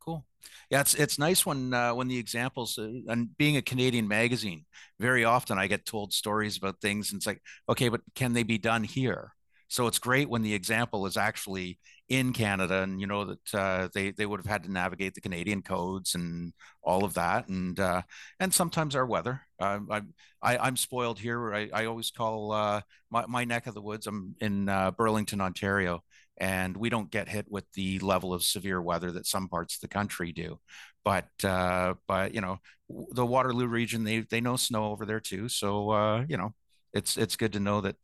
Cool. 0.00 0.24
Yeah, 0.70 0.80
it's 0.80 0.94
it's 0.94 1.18
nice 1.18 1.44
when 1.44 1.74
uh, 1.74 1.94
when 1.94 2.08
the 2.08 2.18
examples 2.18 2.78
uh, 2.78 2.88
and 3.08 3.36
being 3.36 3.56
a 3.56 3.62
Canadian 3.62 4.08
magazine, 4.08 4.64
very 4.98 5.24
often 5.24 5.58
I 5.58 5.66
get 5.66 5.84
told 5.84 6.12
stories 6.14 6.56
about 6.56 6.80
things 6.80 7.12
and 7.12 7.18
it's 7.18 7.26
like, 7.26 7.42
okay, 7.68 7.88
but 7.88 8.00
can 8.14 8.32
they 8.32 8.42
be 8.42 8.56
done 8.58 8.84
here? 8.84 9.32
So 9.68 9.86
it's 9.86 9.98
great 9.98 10.28
when 10.30 10.42
the 10.42 10.54
example 10.54 11.06
is 11.06 11.16
actually 11.16 11.78
in 12.10 12.32
Canada, 12.32 12.82
and 12.82 13.00
you 13.00 13.06
know 13.06 13.24
that 13.24 13.54
uh, 13.54 13.88
they 13.94 14.10
they 14.10 14.26
would 14.26 14.40
have 14.40 14.46
had 14.46 14.64
to 14.64 14.70
navigate 14.70 15.14
the 15.14 15.20
Canadian 15.20 15.62
codes 15.62 16.16
and 16.16 16.52
all 16.82 17.04
of 17.04 17.14
that, 17.14 17.48
and 17.48 17.78
uh, 17.78 18.02
and 18.40 18.52
sometimes 18.52 18.96
our 18.96 19.06
weather. 19.06 19.42
Uh, 19.60 19.78
I, 19.90 20.02
I 20.42 20.66
am 20.68 20.76
spoiled 20.76 21.20
here. 21.20 21.54
I, 21.54 21.70
I 21.72 21.84
always 21.86 22.10
call 22.10 22.50
uh, 22.50 22.82
my 23.10 23.24
my 23.26 23.44
neck 23.44 23.68
of 23.68 23.74
the 23.74 23.80
woods. 23.80 24.08
I'm 24.08 24.34
in 24.40 24.68
uh, 24.68 24.90
Burlington, 24.90 25.40
Ontario, 25.40 26.02
and 26.36 26.76
we 26.76 26.90
don't 26.90 27.10
get 27.10 27.28
hit 27.28 27.46
with 27.48 27.64
the 27.74 28.00
level 28.00 28.34
of 28.34 28.42
severe 28.42 28.82
weather 28.82 29.12
that 29.12 29.26
some 29.26 29.48
parts 29.48 29.76
of 29.76 29.80
the 29.80 29.88
country 29.88 30.32
do. 30.32 30.58
But 31.04 31.28
uh, 31.44 31.94
but 32.08 32.34
you 32.34 32.40
know 32.40 32.58
the 32.88 33.24
Waterloo 33.24 33.68
region, 33.68 34.02
they 34.02 34.20
they 34.20 34.40
know 34.40 34.56
snow 34.56 34.86
over 34.86 35.06
there 35.06 35.20
too. 35.20 35.48
So 35.48 36.24
you 36.28 36.36
know 36.36 36.54
it's 36.92 37.16
it's 37.16 37.36
good 37.36 37.52
to 37.52 37.60
know 37.60 37.80
that 37.82 37.96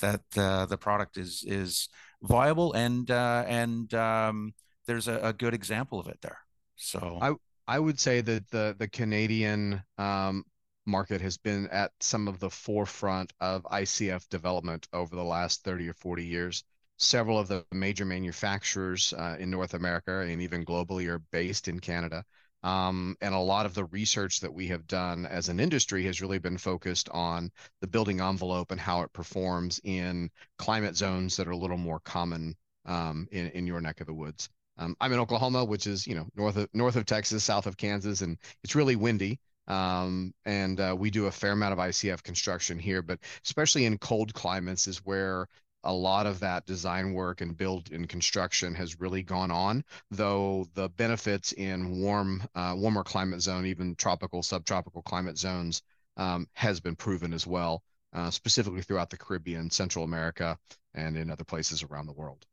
that 0.00 0.22
uh, 0.36 0.66
the 0.66 0.76
product 0.78 1.16
is 1.16 1.44
is 1.46 1.88
viable 2.22 2.72
and 2.72 3.10
uh, 3.10 3.44
and 3.46 3.92
um, 3.94 4.54
there's 4.86 5.08
a, 5.08 5.18
a, 5.18 5.32
good 5.32 5.54
example 5.54 6.00
of 6.00 6.06
it 6.06 6.18
there. 6.22 6.38
So 6.76 7.18
I 7.20 7.34
I 7.66 7.78
would 7.78 7.98
say 7.98 8.20
that 8.20 8.50
the 8.50 8.74
the 8.78 8.88
Canadian 8.88 9.82
um, 9.98 10.44
market 10.86 11.20
has 11.20 11.36
been 11.36 11.68
at 11.68 11.92
some 12.00 12.28
of 12.28 12.38
the 12.38 12.50
forefront 12.50 13.32
of 13.40 13.62
ICF 13.64 14.28
development 14.28 14.88
over 14.92 15.14
the 15.14 15.24
last 15.24 15.62
30 15.64 15.88
or 15.88 15.94
40 15.94 16.24
years. 16.24 16.64
Several 16.98 17.38
of 17.38 17.48
the 17.48 17.64
major 17.72 18.04
manufacturers 18.04 19.12
uh, 19.12 19.36
in 19.38 19.50
North 19.50 19.74
America 19.74 20.20
and 20.20 20.40
even 20.40 20.64
globally 20.64 21.08
are 21.08 21.18
based 21.30 21.68
in 21.68 21.80
Canada. 21.80 22.24
Um, 22.62 23.16
and 23.20 23.34
a 23.34 23.38
lot 23.38 23.66
of 23.66 23.74
the 23.74 23.86
research 23.86 24.40
that 24.40 24.52
we 24.52 24.68
have 24.68 24.86
done 24.86 25.26
as 25.26 25.48
an 25.48 25.58
industry 25.58 26.04
has 26.04 26.20
really 26.20 26.38
been 26.38 26.58
focused 26.58 27.08
on 27.08 27.50
the 27.80 27.88
building 27.88 28.20
envelope 28.20 28.70
and 28.70 28.80
how 28.80 29.02
it 29.02 29.12
performs 29.12 29.80
in 29.82 30.30
climate 30.58 30.96
zones 30.96 31.36
that 31.36 31.48
are 31.48 31.52
a 31.52 31.56
little 31.56 31.76
more 31.76 32.00
common 32.00 32.54
um, 32.86 33.26
in, 33.32 33.48
in 33.48 33.66
your 33.66 33.80
neck 33.80 34.00
of 34.00 34.06
the 34.06 34.14
woods. 34.14 34.48
Um, 34.78 34.96
I'm 35.00 35.12
in 35.12 35.18
Oklahoma, 35.18 35.64
which 35.64 35.86
is 35.86 36.06
you 36.06 36.14
know 36.14 36.26
north 36.34 36.56
of 36.56 36.68
north 36.72 36.96
of 36.96 37.04
Texas, 37.04 37.44
south 37.44 37.66
of 37.66 37.76
Kansas, 37.76 38.22
and 38.22 38.38
it's 38.64 38.74
really 38.74 38.96
windy. 38.96 39.38
Um, 39.68 40.34
and 40.44 40.80
uh, 40.80 40.96
we 40.98 41.10
do 41.10 41.26
a 41.26 41.30
fair 41.30 41.52
amount 41.52 41.72
of 41.72 41.78
ICF 41.78 42.22
construction 42.22 42.78
here, 42.78 43.00
but 43.02 43.20
especially 43.44 43.84
in 43.84 43.98
cold 43.98 44.34
climates 44.34 44.88
is 44.88 44.98
where 44.98 45.46
a 45.84 45.92
lot 45.92 46.26
of 46.26 46.40
that 46.40 46.66
design 46.66 47.12
work 47.12 47.40
and 47.40 47.56
build 47.56 47.90
and 47.90 48.08
construction 48.08 48.74
has 48.74 49.00
really 49.00 49.22
gone 49.22 49.50
on, 49.50 49.84
though 50.10 50.66
the 50.74 50.88
benefits 50.90 51.52
in 51.52 52.00
warm, 52.00 52.42
uh, 52.54 52.74
warmer 52.76 53.02
climate 53.02 53.40
zone, 53.40 53.66
even 53.66 53.94
tropical, 53.96 54.42
subtropical 54.42 55.02
climate 55.02 55.38
zones, 55.38 55.82
um, 56.16 56.46
has 56.52 56.80
been 56.80 56.96
proven 56.96 57.32
as 57.32 57.46
well, 57.46 57.82
uh, 58.12 58.30
specifically 58.30 58.82
throughout 58.82 59.10
the 59.10 59.16
Caribbean, 59.16 59.70
Central 59.70 60.04
America, 60.04 60.58
and 60.94 61.16
in 61.16 61.30
other 61.30 61.44
places 61.44 61.82
around 61.82 62.06
the 62.06 62.12
world. 62.12 62.46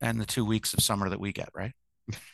And 0.00 0.20
the 0.20 0.26
two 0.26 0.44
weeks 0.44 0.72
of 0.72 0.82
summer 0.82 1.08
that 1.10 1.20
we 1.20 1.32
get, 1.32 1.50
right? 1.54 1.72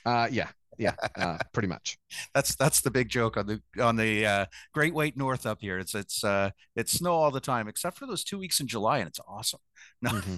Uh, 0.07 0.29
yeah, 0.31 0.49
yeah, 0.79 0.95
uh, 1.17 1.39
pretty 1.53 1.69
much. 1.69 1.99
That's 2.35 2.55
that's 2.55 2.81
the 2.81 2.91
big 2.91 3.09
joke 3.09 3.37
on 3.37 3.47
the 3.47 3.83
on 3.83 3.97
the 3.97 4.27
uh, 4.27 4.47
Great 4.73 4.95
White 4.95 5.17
North 5.17 5.47
up 5.47 5.61
here. 5.61 5.79
It's 5.79 5.95
it's 5.95 6.25
uh, 6.25 6.51
it's 6.75 6.93
snow 6.93 7.12
all 7.12 7.31
the 7.31 7.41
time, 7.41 7.69
except 7.69 7.99
for 7.99 8.07
those 8.07 8.25
two 8.25 8.39
weeks 8.39 8.61
in 8.61 8.67
July, 8.67 8.99
and 8.99 9.09
it's 9.09 9.21
awesome. 9.27 9.61
No. 10.03 10.11
Mm-hmm. 10.11 10.37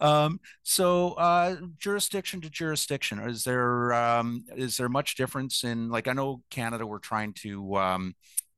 um, 0.00 0.40
so 0.62 1.12
uh, 1.12 1.56
jurisdiction 1.78 2.40
to 2.42 2.50
jurisdiction, 2.50 3.18
is 3.20 3.44
there 3.44 3.92
um, 3.92 4.44
is 4.56 4.76
there 4.76 4.88
much 4.88 5.16
difference 5.16 5.64
in 5.64 5.88
like 5.90 6.08
I 6.08 6.12
know 6.12 6.42
Canada 6.50 6.86
we're 6.86 6.98
trying 6.98 7.32
to 7.34 7.76
um, 7.76 8.14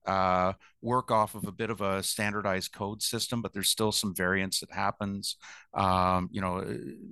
uh, 0.06 0.52
work 0.82 1.10
off 1.10 1.34
of 1.34 1.46
a 1.46 1.52
bit 1.52 1.70
of 1.70 1.80
a 1.80 2.02
standardized 2.02 2.72
code 2.72 3.02
system, 3.02 3.42
but 3.42 3.52
there's 3.52 3.68
still 3.68 3.92
some 3.92 4.14
variance 4.14 4.60
that 4.60 4.72
happens. 4.72 5.36
Um, 5.74 6.28
you 6.32 6.40
know, 6.40 6.64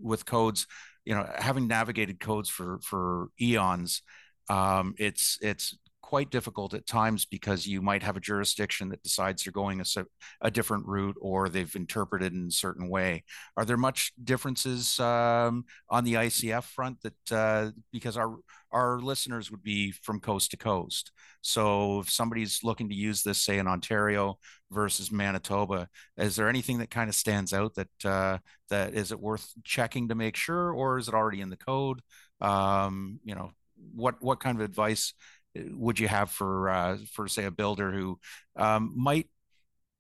with 0.03 0.25
codes, 0.27 0.67
you 1.09 1.15
know, 1.15 1.27
having 1.39 1.67
navigated 1.69 2.21
codes 2.21 2.51
for 2.51 2.81
for 2.83 3.31
eons, 3.41 4.03
um, 4.51 4.95
it's 4.99 5.39
it's 5.41 5.75
quite 6.09 6.31
difficult 6.31 6.73
at 6.73 6.87
times 6.87 7.27
because 7.27 7.67
you 7.67 7.83
might 7.83 8.03
have 8.03 8.17
a 8.17 8.21
jurisdiction 8.21 8.89
that 8.89 9.03
decides 9.03 9.45
they're 9.45 9.53
going 9.53 9.79
a, 9.83 10.07
a 10.41 10.51
different 10.51 10.87
route 10.87 11.17
or 11.21 11.51
they've 11.51 11.77
interpreted 11.77 12.33
in 12.33 12.47
a 12.47 12.51
certain 12.51 12.89
way. 12.89 13.23
Are 13.59 13.67
there 13.67 13.77
much 13.77 14.13
differences 14.25 14.99
um, 15.01 15.67
on 15.91 16.05
the 16.05 16.15
ICF 16.15 16.65
front 16.65 16.97
that 17.03 17.31
uh, 17.31 17.73
because 17.93 18.17
our 18.17 18.39
our 18.71 19.01
listeners 19.01 19.51
would 19.51 19.63
be 19.63 19.91
from 19.91 20.21
coast 20.21 20.51
to 20.51 20.57
coast. 20.57 21.13
So 21.43 22.01
if 22.01 22.11
somebody's 22.11 22.61
looking 22.63 22.89
to 22.89 22.95
use 22.95 23.23
this, 23.23 23.43
say 23.43 23.59
in 23.59 23.67
Ontario 23.67 24.39
versus 24.71 25.11
Manitoba, 25.11 25.89
is 26.17 26.37
there 26.37 26.49
anything 26.49 26.79
that 26.79 26.91
kind 26.91 27.09
of 27.09 27.15
stands 27.15 27.53
out 27.53 27.75
that 27.75 28.05
uh, 28.05 28.39
that 28.71 28.95
is 28.95 29.13
it 29.13 29.21
worth 29.21 29.53
checking 29.63 30.09
to 30.09 30.15
make 30.15 30.37
sure, 30.37 30.73
or 30.73 30.99
is 30.99 31.09
it 31.09 31.15
already 31.15 31.43
in 31.43 31.51
the 31.51 31.57
code? 31.57 32.01
Um, 32.41 33.21
you 33.25 33.35
know, 33.35 33.53
what 33.95 34.17
what 34.21 34.41
kind 34.41 34.59
of 34.59 34.65
advice 34.65 35.15
would 35.57 35.99
you 35.99 36.09
have 36.09 36.31
for 36.31 36.69
uh, 36.69 36.99
for 37.13 37.29
say 37.29 37.45
a 37.45 37.51
builder 37.51 37.93
who 37.93 38.19
um, 38.57 38.93
might 38.97 39.29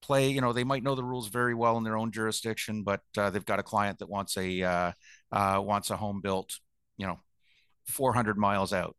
play 0.02 0.30
you 0.30 0.40
know 0.40 0.52
they 0.52 0.64
might 0.64 0.82
know 0.82 0.94
the 0.94 1.04
rules 1.04 1.28
very 1.28 1.54
well 1.54 1.76
in 1.76 1.84
their 1.84 1.96
own 1.96 2.12
jurisdiction 2.12 2.84
but 2.84 3.00
uh, 3.16 3.30
they've 3.30 3.44
got 3.44 3.58
a 3.58 3.64
client 3.64 3.98
that 3.98 4.08
wants 4.08 4.36
a 4.36 4.62
uh, 4.62 4.92
uh, 5.32 5.60
wants 5.60 5.90
a 5.90 5.96
home 5.96 6.20
built 6.20 6.58
you 6.96 7.06
know 7.06 7.18
400 7.88 8.38
miles 8.38 8.72
out? 8.72 8.94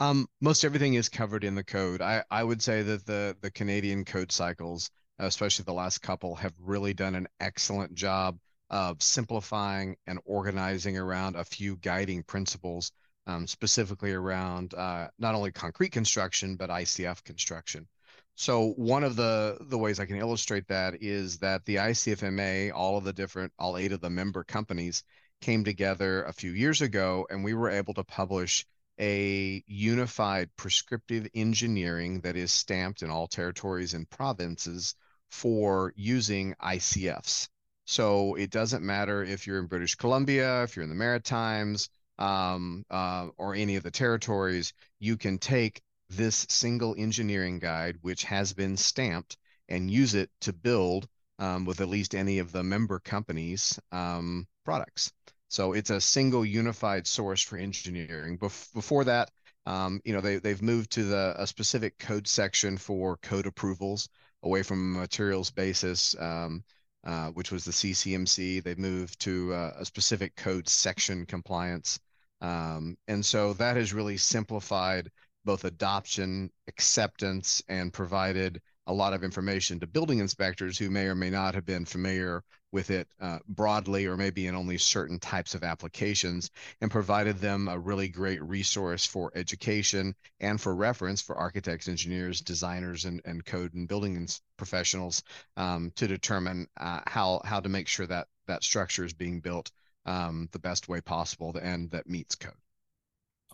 Um, 0.00 0.26
most 0.40 0.64
everything 0.64 0.94
is 0.94 1.08
covered 1.08 1.44
in 1.44 1.54
the 1.54 1.62
code. 1.62 2.02
I, 2.02 2.24
I 2.30 2.42
would 2.42 2.60
say 2.60 2.82
that 2.82 3.06
the 3.06 3.36
the 3.40 3.50
Canadian 3.50 4.04
code 4.04 4.32
cycles, 4.32 4.90
especially 5.18 5.64
the 5.64 5.72
last 5.72 5.98
couple, 5.98 6.34
have 6.36 6.54
really 6.58 6.92
done 6.92 7.14
an 7.14 7.28
excellent 7.38 7.94
job 7.94 8.38
of 8.70 9.00
simplifying 9.02 9.96
and 10.06 10.18
organizing 10.24 10.98
around 10.98 11.36
a 11.36 11.44
few 11.44 11.76
guiding 11.76 12.24
principles, 12.24 12.90
um, 13.26 13.46
specifically 13.46 14.12
around 14.12 14.74
uh, 14.74 15.08
not 15.18 15.34
only 15.34 15.52
concrete 15.52 15.90
construction 15.90 16.56
but 16.56 16.70
ICF 16.70 17.22
construction. 17.24 17.86
So 18.34 18.70
one 18.72 19.04
of 19.04 19.16
the 19.16 19.58
the 19.60 19.78
ways 19.78 20.00
I 20.00 20.06
can 20.06 20.16
illustrate 20.16 20.66
that 20.68 21.02
is 21.02 21.38
that 21.38 21.64
the 21.64 21.76
ICFMA, 21.76 22.72
all 22.74 22.96
of 22.96 23.04
the 23.04 23.12
different, 23.12 23.52
all 23.58 23.76
eight 23.76 23.92
of 23.92 24.00
the 24.00 24.10
member 24.10 24.42
companies 24.42 25.04
came 25.40 25.64
together 25.64 26.24
a 26.24 26.32
few 26.32 26.52
years 26.52 26.80
ago 26.80 27.26
and 27.30 27.44
we 27.44 27.54
were 27.54 27.70
able 27.70 27.94
to 27.94 28.04
publish 28.04 28.64
a 29.00 29.62
unified 29.66 30.50
prescriptive 30.56 31.26
engineering 31.34 32.20
that 32.20 32.36
is 32.36 32.52
stamped 32.52 33.02
in 33.02 33.10
all 33.10 33.26
territories 33.26 33.94
and 33.94 34.08
provinces 34.08 34.94
for 35.30 35.92
using 35.96 36.54
ICFs. 36.62 37.48
So 37.84 38.34
it 38.36 38.50
doesn't 38.50 38.84
matter 38.84 39.24
if 39.24 39.46
you're 39.46 39.58
in 39.58 39.66
British 39.66 39.96
Columbia, 39.96 40.62
if 40.62 40.76
you're 40.76 40.84
in 40.84 40.88
the 40.88 40.94
Maritimes, 40.94 41.88
um, 42.18 42.84
uh, 42.90 43.28
or 43.38 43.54
any 43.54 43.76
of 43.76 43.82
the 43.82 43.90
territories, 43.90 44.72
you 44.98 45.16
can 45.16 45.38
take 45.38 45.82
this 46.10 46.46
single 46.48 46.94
engineering 46.98 47.58
guide, 47.58 47.96
which 48.02 48.24
has 48.24 48.52
been 48.52 48.76
stamped, 48.76 49.36
and 49.68 49.90
use 49.90 50.14
it 50.14 50.30
to 50.40 50.52
build 50.52 51.08
um, 51.38 51.64
with 51.64 51.80
at 51.80 51.88
least 51.88 52.14
any 52.14 52.38
of 52.38 52.52
the 52.52 52.62
member 52.62 52.98
companies' 52.98 53.78
um, 53.90 54.46
products. 54.64 55.12
So 55.48 55.72
it's 55.72 55.90
a 55.90 56.00
single 56.00 56.44
unified 56.44 57.06
source 57.06 57.42
for 57.42 57.56
engineering. 57.56 58.38
Bef- 58.38 58.72
before 58.72 59.04
that, 59.04 59.30
um, 59.66 60.00
you 60.04 60.12
know, 60.12 60.20
they, 60.20 60.36
they've 60.36 60.62
moved 60.62 60.92
to 60.92 61.04
the 61.04 61.34
a 61.36 61.46
specific 61.46 61.98
code 61.98 62.26
section 62.26 62.78
for 62.78 63.16
code 63.18 63.46
approvals 63.46 64.08
away 64.42 64.62
from 64.62 64.94
materials 64.94 65.50
basis, 65.50 66.16
um, 66.18 66.64
uh, 67.04 67.28
which 67.28 67.50
was 67.50 67.64
the 67.64 67.72
CCMC. 67.72 68.62
They 68.62 68.74
moved 68.74 69.20
to 69.20 69.52
uh, 69.52 69.72
a 69.78 69.84
specific 69.84 70.36
code 70.36 70.68
section 70.68 71.26
compliance. 71.26 71.98
Um, 72.40 72.96
and 73.08 73.24
so 73.24 73.52
that 73.54 73.76
has 73.76 73.92
really 73.92 74.16
simplified 74.16 75.10
both 75.44 75.64
adoption, 75.64 76.50
acceptance, 76.68 77.62
and 77.68 77.92
provided 77.92 78.60
a 78.86 78.92
lot 78.92 79.12
of 79.12 79.24
information 79.24 79.80
to 79.80 79.86
building 79.86 80.18
inspectors 80.18 80.78
who 80.78 80.90
may 80.90 81.06
or 81.06 81.14
may 81.14 81.30
not 81.30 81.54
have 81.54 81.64
been 81.64 81.84
familiar 81.84 82.42
with 82.72 82.90
it 82.90 83.06
uh, 83.20 83.38
broadly 83.46 84.06
or 84.06 84.16
maybe 84.16 84.46
in 84.46 84.54
only 84.54 84.78
certain 84.78 85.18
types 85.18 85.54
of 85.54 85.62
applications 85.62 86.50
and 86.80 86.90
provided 86.90 87.38
them 87.38 87.68
a 87.68 87.78
really 87.78 88.08
great 88.08 88.42
resource 88.42 89.04
for 89.04 89.30
education 89.34 90.14
and 90.40 90.60
for 90.60 90.74
reference 90.74 91.20
for 91.20 91.36
architects, 91.36 91.88
engineers, 91.88 92.40
designers, 92.40 93.04
and, 93.04 93.20
and 93.24 93.44
code 93.44 93.74
and 93.74 93.88
building 93.88 94.26
professionals 94.56 95.22
um, 95.56 95.92
to 95.96 96.08
determine 96.08 96.66
uh, 96.78 97.00
how, 97.06 97.40
how 97.44 97.60
to 97.60 97.68
make 97.68 97.88
sure 97.88 98.06
that 98.06 98.26
that 98.46 98.64
structure 98.64 99.04
is 99.04 99.12
being 99.12 99.40
built 99.40 99.70
um, 100.06 100.48
the 100.52 100.58
best 100.58 100.88
way 100.88 101.00
possible 101.00 101.54
and 101.62 101.90
that 101.90 102.08
meets 102.08 102.34
code. 102.34 102.52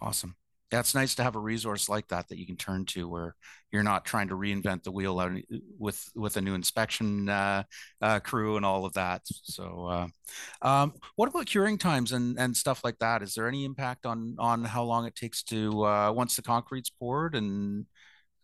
Awesome 0.01 0.35
yeah, 0.73 0.81
it's 0.81 0.95
nice 0.95 1.15
to 1.15 1.23
have 1.23 1.37
a 1.37 1.41
resource 1.41 1.89
like 1.89 2.09
that 2.09 2.29
that 2.29 2.39
you 2.39 2.47
can 2.47 2.57
turn 2.57 2.85
to 2.87 3.09
where 3.09 3.35
you're 3.73 3.83
not 3.83 4.05
trying 4.05 4.29
to 4.29 4.35
reinvent 4.35 4.83
the 4.83 4.93
wheel 4.93 5.19
with 5.79 6.03
with 6.15 6.37
a 6.37 6.43
new 6.43 6.55
inspection 6.55 7.29
uh, 7.29 7.63
uh, 8.03 8.21
crew 8.21 8.57
and 8.57 8.67
all 8.67 8.85
of 8.85 8.93
that. 8.95 9.23
So, 9.45 9.87
uh, 9.87 10.67
um, 10.67 10.93
what 11.17 11.29
about 11.29 11.47
curing 11.47 11.79
times 11.79 12.13
and 12.13 12.39
and 12.39 12.57
stuff 12.57 12.83
like 12.85 12.99
that? 12.99 13.23
Is 13.23 13.35
there 13.35 13.49
any 13.49 13.65
impact 13.65 14.05
on 14.07 14.37
on 14.39 14.65
how 14.65 14.85
long 14.85 15.07
it 15.07 15.15
takes 15.15 15.43
to 15.45 15.85
uh, 15.87 16.13
once 16.13 16.37
the 16.37 16.43
concrete's 16.43 16.91
poured 16.91 17.35
and 17.35 17.87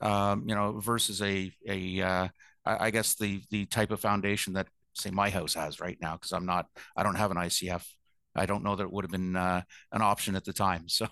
um, 0.00 0.48
you 0.48 0.54
know 0.54 0.80
versus 0.80 1.20
a 1.22 1.52
a 1.68 2.00
uh, 2.02 2.28
I 2.64 2.90
guess 2.90 3.14
the 3.16 3.42
the 3.50 3.66
type 3.66 3.90
of 3.90 4.00
foundation 4.00 4.54
that 4.54 4.68
say 4.94 5.10
my 5.10 5.30
house 5.30 5.54
has 5.54 5.80
right 5.80 5.98
now 6.00 6.14
because 6.14 6.32
I'm 6.32 6.46
not 6.46 6.66
I 6.96 7.02
don't 7.02 7.16
have 7.16 7.30
an 7.30 7.36
ICF. 7.36 7.86
I 8.34 8.46
don't 8.46 8.64
know 8.64 8.76
that 8.76 8.84
it 8.84 8.92
would 8.92 9.04
have 9.04 9.12
been 9.12 9.36
uh, 9.36 9.62
an 9.92 10.02
option 10.02 10.36
at 10.36 10.44
the 10.44 10.52
time. 10.52 10.86
So 10.88 11.08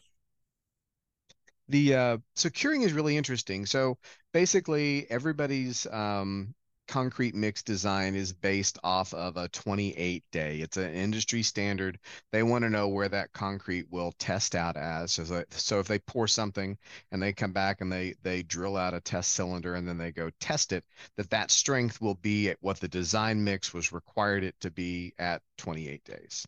the 1.72 1.94
uh, 1.94 2.18
so 2.36 2.50
curing 2.50 2.82
is 2.82 2.92
really 2.92 3.16
interesting. 3.16 3.66
So 3.66 3.98
basically, 4.32 5.10
everybody's 5.10 5.86
um, 5.86 6.54
concrete 6.86 7.34
mix 7.34 7.62
design 7.62 8.14
is 8.14 8.34
based 8.34 8.78
off 8.84 9.14
of 9.14 9.38
a 9.38 9.48
28 9.48 10.22
day. 10.30 10.58
It's 10.58 10.76
an 10.76 10.92
industry 10.92 11.42
standard. 11.42 11.98
They 12.30 12.42
want 12.42 12.64
to 12.64 12.70
know 12.70 12.88
where 12.88 13.08
that 13.08 13.32
concrete 13.32 13.86
will 13.90 14.12
test 14.18 14.54
out 14.54 14.76
as. 14.76 15.12
So, 15.12 15.44
so 15.50 15.78
if 15.78 15.88
they 15.88 15.98
pour 16.00 16.28
something 16.28 16.76
and 17.10 17.22
they 17.22 17.32
come 17.32 17.52
back 17.52 17.80
and 17.80 17.90
they 17.90 18.14
they 18.22 18.42
drill 18.42 18.76
out 18.76 18.94
a 18.94 19.00
test 19.00 19.32
cylinder 19.32 19.74
and 19.74 19.88
then 19.88 19.96
they 19.96 20.12
go 20.12 20.30
test 20.40 20.72
it, 20.72 20.84
that 21.16 21.30
that 21.30 21.50
strength 21.50 22.02
will 22.02 22.16
be 22.16 22.50
at 22.50 22.58
what 22.60 22.80
the 22.80 22.88
design 22.88 23.42
mix 23.42 23.72
was 23.72 23.92
required 23.92 24.44
it 24.44 24.54
to 24.60 24.70
be 24.70 25.14
at 25.18 25.40
28 25.56 26.04
days. 26.04 26.46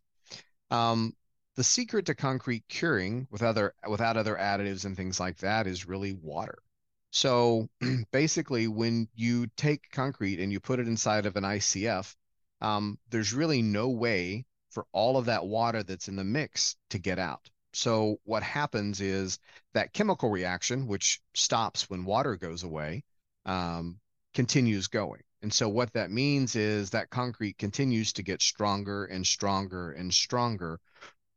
Um, 0.71 1.15
the 1.57 1.65
secret 1.65 2.07
to 2.07 2.15
concrete 2.15 2.65
curing 2.69 3.27
with 3.31 3.43
other 3.43 3.75
without 3.89 4.17
other 4.17 4.37
additives 4.37 4.85
and 4.85 4.97
things 4.97 5.21
like 5.21 5.39
that 5.39 5.67
is 5.67 5.87
really 5.87 6.13
water. 6.13 6.59
So 7.11 7.69
basically, 8.13 8.67
when 8.69 9.09
you 9.15 9.47
take 9.57 9.91
concrete 9.93 10.41
and 10.41 10.51
you 10.51 10.61
put 10.61 10.81
it 10.81 10.89
inside 10.89 11.27
of 11.27 11.37
an 11.37 11.45
ICF, 11.45 12.15
um, 12.61 12.99
there's 13.11 13.33
really 13.33 13.63
no 13.63 13.89
way 13.91 14.45
for 14.71 14.85
all 14.93 15.17
of 15.17 15.27
that 15.27 15.47
water 15.47 15.83
that's 15.85 16.09
in 16.09 16.17
the 16.17 16.25
mix 16.25 16.77
to 16.91 16.99
get 16.99 17.19
out. 17.19 17.49
So 17.73 18.19
what 18.25 18.43
happens 18.43 19.01
is 19.01 19.39
that 19.75 19.93
chemical 19.93 20.31
reaction, 20.31 20.87
which 20.87 21.21
stops 21.35 21.89
when 21.89 22.05
water 22.05 22.37
goes 22.37 22.63
away, 22.63 23.05
um, 23.47 24.01
continues 24.33 24.89
going. 24.89 25.23
And 25.43 25.53
so 25.53 25.69
what 25.69 25.93
that 25.93 26.11
means 26.11 26.57
is 26.57 26.91
that 26.91 27.11
concrete 27.11 27.59
continues 27.59 28.13
to 28.15 28.23
get 28.23 28.41
stronger 28.41 29.05
and 29.05 29.27
stronger 29.27 29.93
and 29.93 30.13
stronger 30.13 30.81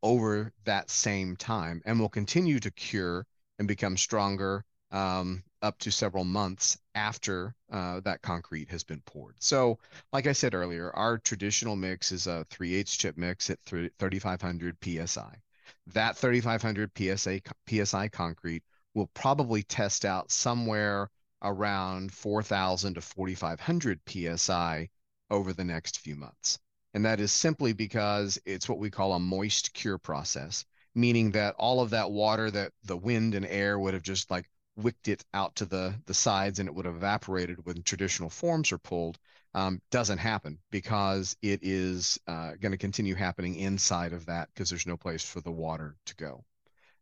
over 0.03 0.53
that 0.65 0.89
same 0.89 1.35
time 1.35 1.81
and 1.85 1.99
will 1.99 2.09
continue 2.09 2.59
to 2.59 2.71
cure 2.71 3.25
and 3.59 3.67
become 3.67 3.97
stronger 3.97 4.63
um, 4.91 5.43
up 5.61 5.77
to 5.79 5.91
several 5.91 6.23
months 6.23 6.77
after 6.95 7.55
uh, 7.71 7.99
that 8.01 8.21
concrete 8.21 8.69
has 8.69 8.83
been 8.83 9.01
poured. 9.01 9.35
So, 9.39 9.79
like 10.13 10.27
I 10.27 10.33
said 10.33 10.53
earlier, 10.53 10.91
our 10.95 11.17
traditional 11.17 11.75
mix 11.75 12.11
is 12.11 12.27
a 12.27 12.45
3 12.49 12.75
8 12.75 12.87
chip 12.87 13.17
mix 13.17 13.49
at 13.49 13.59
3,500 13.65 14.77
psi. 14.81 15.41
That 15.87 16.15
3,500 16.15 16.91
psi, 16.95 17.41
psi 17.67 18.07
concrete 18.09 18.63
will 18.93 19.07
probably 19.07 19.63
test 19.63 20.05
out 20.05 20.31
somewhere 20.31 21.09
around 21.41 22.11
4,000 22.11 22.95
to 22.95 23.01
4,500 23.01 23.99
psi 24.07 24.89
over 25.29 25.53
the 25.53 25.63
next 25.63 25.99
few 25.99 26.15
months. 26.15 26.59
And 26.97 27.05
that 27.05 27.19
is 27.19 27.31
simply 27.31 27.73
because 27.73 28.39
it's 28.43 28.67
what 28.67 28.79
we 28.79 28.89
call 28.89 29.13
a 29.13 29.19
moist 29.19 29.71
cure 29.75 29.99
process, 29.99 30.65
meaning 30.95 31.29
that 31.33 31.53
all 31.59 31.79
of 31.79 31.91
that 31.91 32.09
water 32.09 32.49
that 32.49 32.71
the 32.85 32.97
wind 32.97 33.35
and 33.35 33.45
air 33.45 33.77
would 33.77 33.93
have 33.93 34.01
just 34.01 34.31
like 34.31 34.49
wicked 34.75 35.07
it 35.07 35.23
out 35.31 35.55
to 35.57 35.65
the, 35.65 35.93
the 36.07 36.15
sides 36.15 36.57
and 36.57 36.67
it 36.67 36.73
would 36.73 36.87
have 36.87 36.95
evaporated 36.95 37.63
when 37.63 37.83
traditional 37.83 38.31
forms 38.31 38.71
are 38.71 38.79
pulled 38.79 39.19
um, 39.53 39.79
doesn't 39.91 40.17
happen 40.17 40.57
because 40.71 41.37
it 41.43 41.59
is 41.61 42.17
uh, 42.25 42.53
going 42.59 42.71
to 42.71 42.79
continue 42.79 43.13
happening 43.13 43.53
inside 43.57 44.11
of 44.11 44.25
that 44.25 44.49
because 44.51 44.71
there's 44.71 44.87
no 44.87 44.97
place 44.97 45.23
for 45.23 45.39
the 45.41 45.51
water 45.51 45.95
to 46.07 46.15
go. 46.15 46.43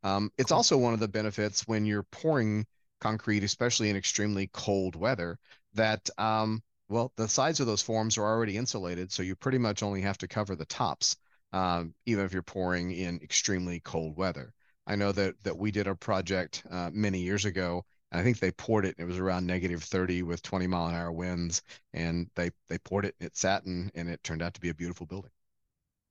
Um, 0.04 0.30
it's 0.38 0.52
cool. 0.52 0.58
also 0.58 0.78
one 0.78 0.94
of 0.94 1.00
the 1.00 1.08
benefits 1.08 1.66
when 1.70 1.86
you're 1.86 2.04
pouring 2.04 2.68
concrete, 3.00 3.46
especially 3.46 3.90
in 3.90 3.96
extremely 3.96 4.50
cold 4.52 4.98
weather, 4.98 5.40
that 5.74 6.10
um, 6.18 6.62
well, 6.88 7.12
the 7.16 7.28
sides 7.28 7.60
of 7.60 7.68
those 7.68 7.82
forms 7.82 8.18
are 8.18 8.26
already 8.26 8.58
insulated, 8.58 9.12
so 9.12 9.24
you 9.24 9.36
pretty 9.36 9.58
much 9.58 9.84
only 9.84 10.02
have 10.02 10.18
to 10.20 10.28
cover 10.28 10.56
the 10.56 10.66
tops, 10.66 11.18
um, 11.54 11.94
even 12.06 12.26
if 12.26 12.34
you're 12.34 12.42
pouring 12.42 12.92
in 12.92 13.20
extremely 13.22 13.80
cold 13.80 14.18
weather. 14.18 14.54
I 14.88 14.96
know 14.96 15.12
that 15.12 15.36
that 15.44 15.58
we 15.58 15.72
did 15.72 15.88
a 15.88 15.96
project 15.96 16.64
uh, 16.70 16.92
many 16.94 17.20
years 17.20 17.46
ago, 17.46 17.86
I 18.16 18.24
think 18.24 18.40
they 18.40 18.52
poured 18.52 18.86
it. 18.86 18.96
it 18.98 19.04
was 19.04 19.18
around 19.18 19.46
negative 19.46 19.84
30 19.84 20.24
with 20.24 20.42
20 20.42 20.68
mile 20.68 20.88
an 20.88 20.96
hour 20.96 21.12
winds, 21.12 21.62
and 21.94 22.30
they 22.36 22.52
they 22.68 22.78
poured 22.78 23.06
it. 23.06 23.16
It 23.20 23.36
sat, 23.36 23.66
and 23.66 23.92
and 23.96 24.10
it 24.10 24.24
turned 24.24 24.42
out 24.42 24.54
to 24.54 24.62
be 24.62 24.70
a 24.70 24.74
beautiful 24.74 25.06
building. 25.06 25.32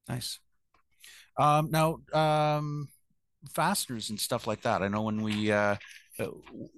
Nice. 0.09 0.39
Um, 1.39 1.71
now, 1.71 1.99
um, 2.13 2.89
fasteners 3.53 4.11
and 4.11 4.21
stuff 4.21 4.47
like 4.47 4.63
that. 4.63 4.83
I 4.83 4.89
know 4.89 5.03
when 5.03 5.23
we 5.23 5.51
uh, 5.51 5.77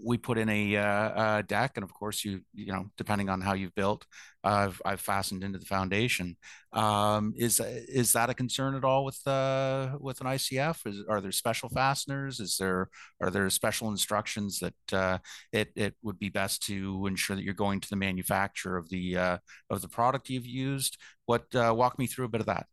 we 0.03 0.17
put 0.17 0.39
in 0.39 0.49
a, 0.49 0.77
uh, 0.77 1.39
a, 1.39 1.43
deck, 1.43 1.73
and 1.77 1.85
of 1.85 1.93
course, 1.93 2.25
you 2.25 2.41
you 2.55 2.73
know, 2.73 2.87
depending 2.97 3.29
on 3.29 3.41
how 3.41 3.53
you've 3.53 3.75
built, 3.75 4.07
I've 4.43 4.81
I've 4.85 5.01
fastened 5.01 5.45
into 5.45 5.59
the 5.59 5.67
foundation. 5.67 6.37
Um, 6.73 7.35
is 7.37 7.61
is 7.61 8.13
that 8.13 8.31
a 8.31 8.35
concern 8.35 8.75
at 8.75 8.85
all 8.85 9.05
with 9.05 9.21
uh, 9.27 9.97
with 10.01 10.21
an 10.21 10.27
ICF? 10.27 10.87
Is, 10.87 11.03
are 11.09 11.21
there 11.21 11.33
special 11.33 11.69
fasteners? 11.69 12.41
Is 12.41 12.57
there 12.57 12.89
are 13.21 13.31
there 13.31 13.51
special 13.51 13.91
instructions 13.91 14.61
that 14.61 14.93
uh, 14.93 15.19
it 15.53 15.71
it 15.77 15.95
would 16.03 16.19
be 16.19 16.31
best 16.31 16.63
to 16.67 17.07
ensure 17.07 17.37
that 17.37 17.45
you're 17.45 17.55
going 17.55 17.81
to 17.81 17.91
the 17.91 17.97
manufacturer 17.97 18.77
of 18.77 18.89
the 18.89 19.17
uh, 19.17 19.39
of 19.69 19.83
the 19.83 19.89
product 19.89 20.31
you've 20.31 20.47
used? 20.47 20.97
What 21.27 21.55
uh, 21.55 21.75
walk 21.77 21.99
me 21.99 22.07
through 22.07 22.27
a 22.27 22.31
bit 22.31 22.41
of 22.41 22.47
that. 22.47 22.67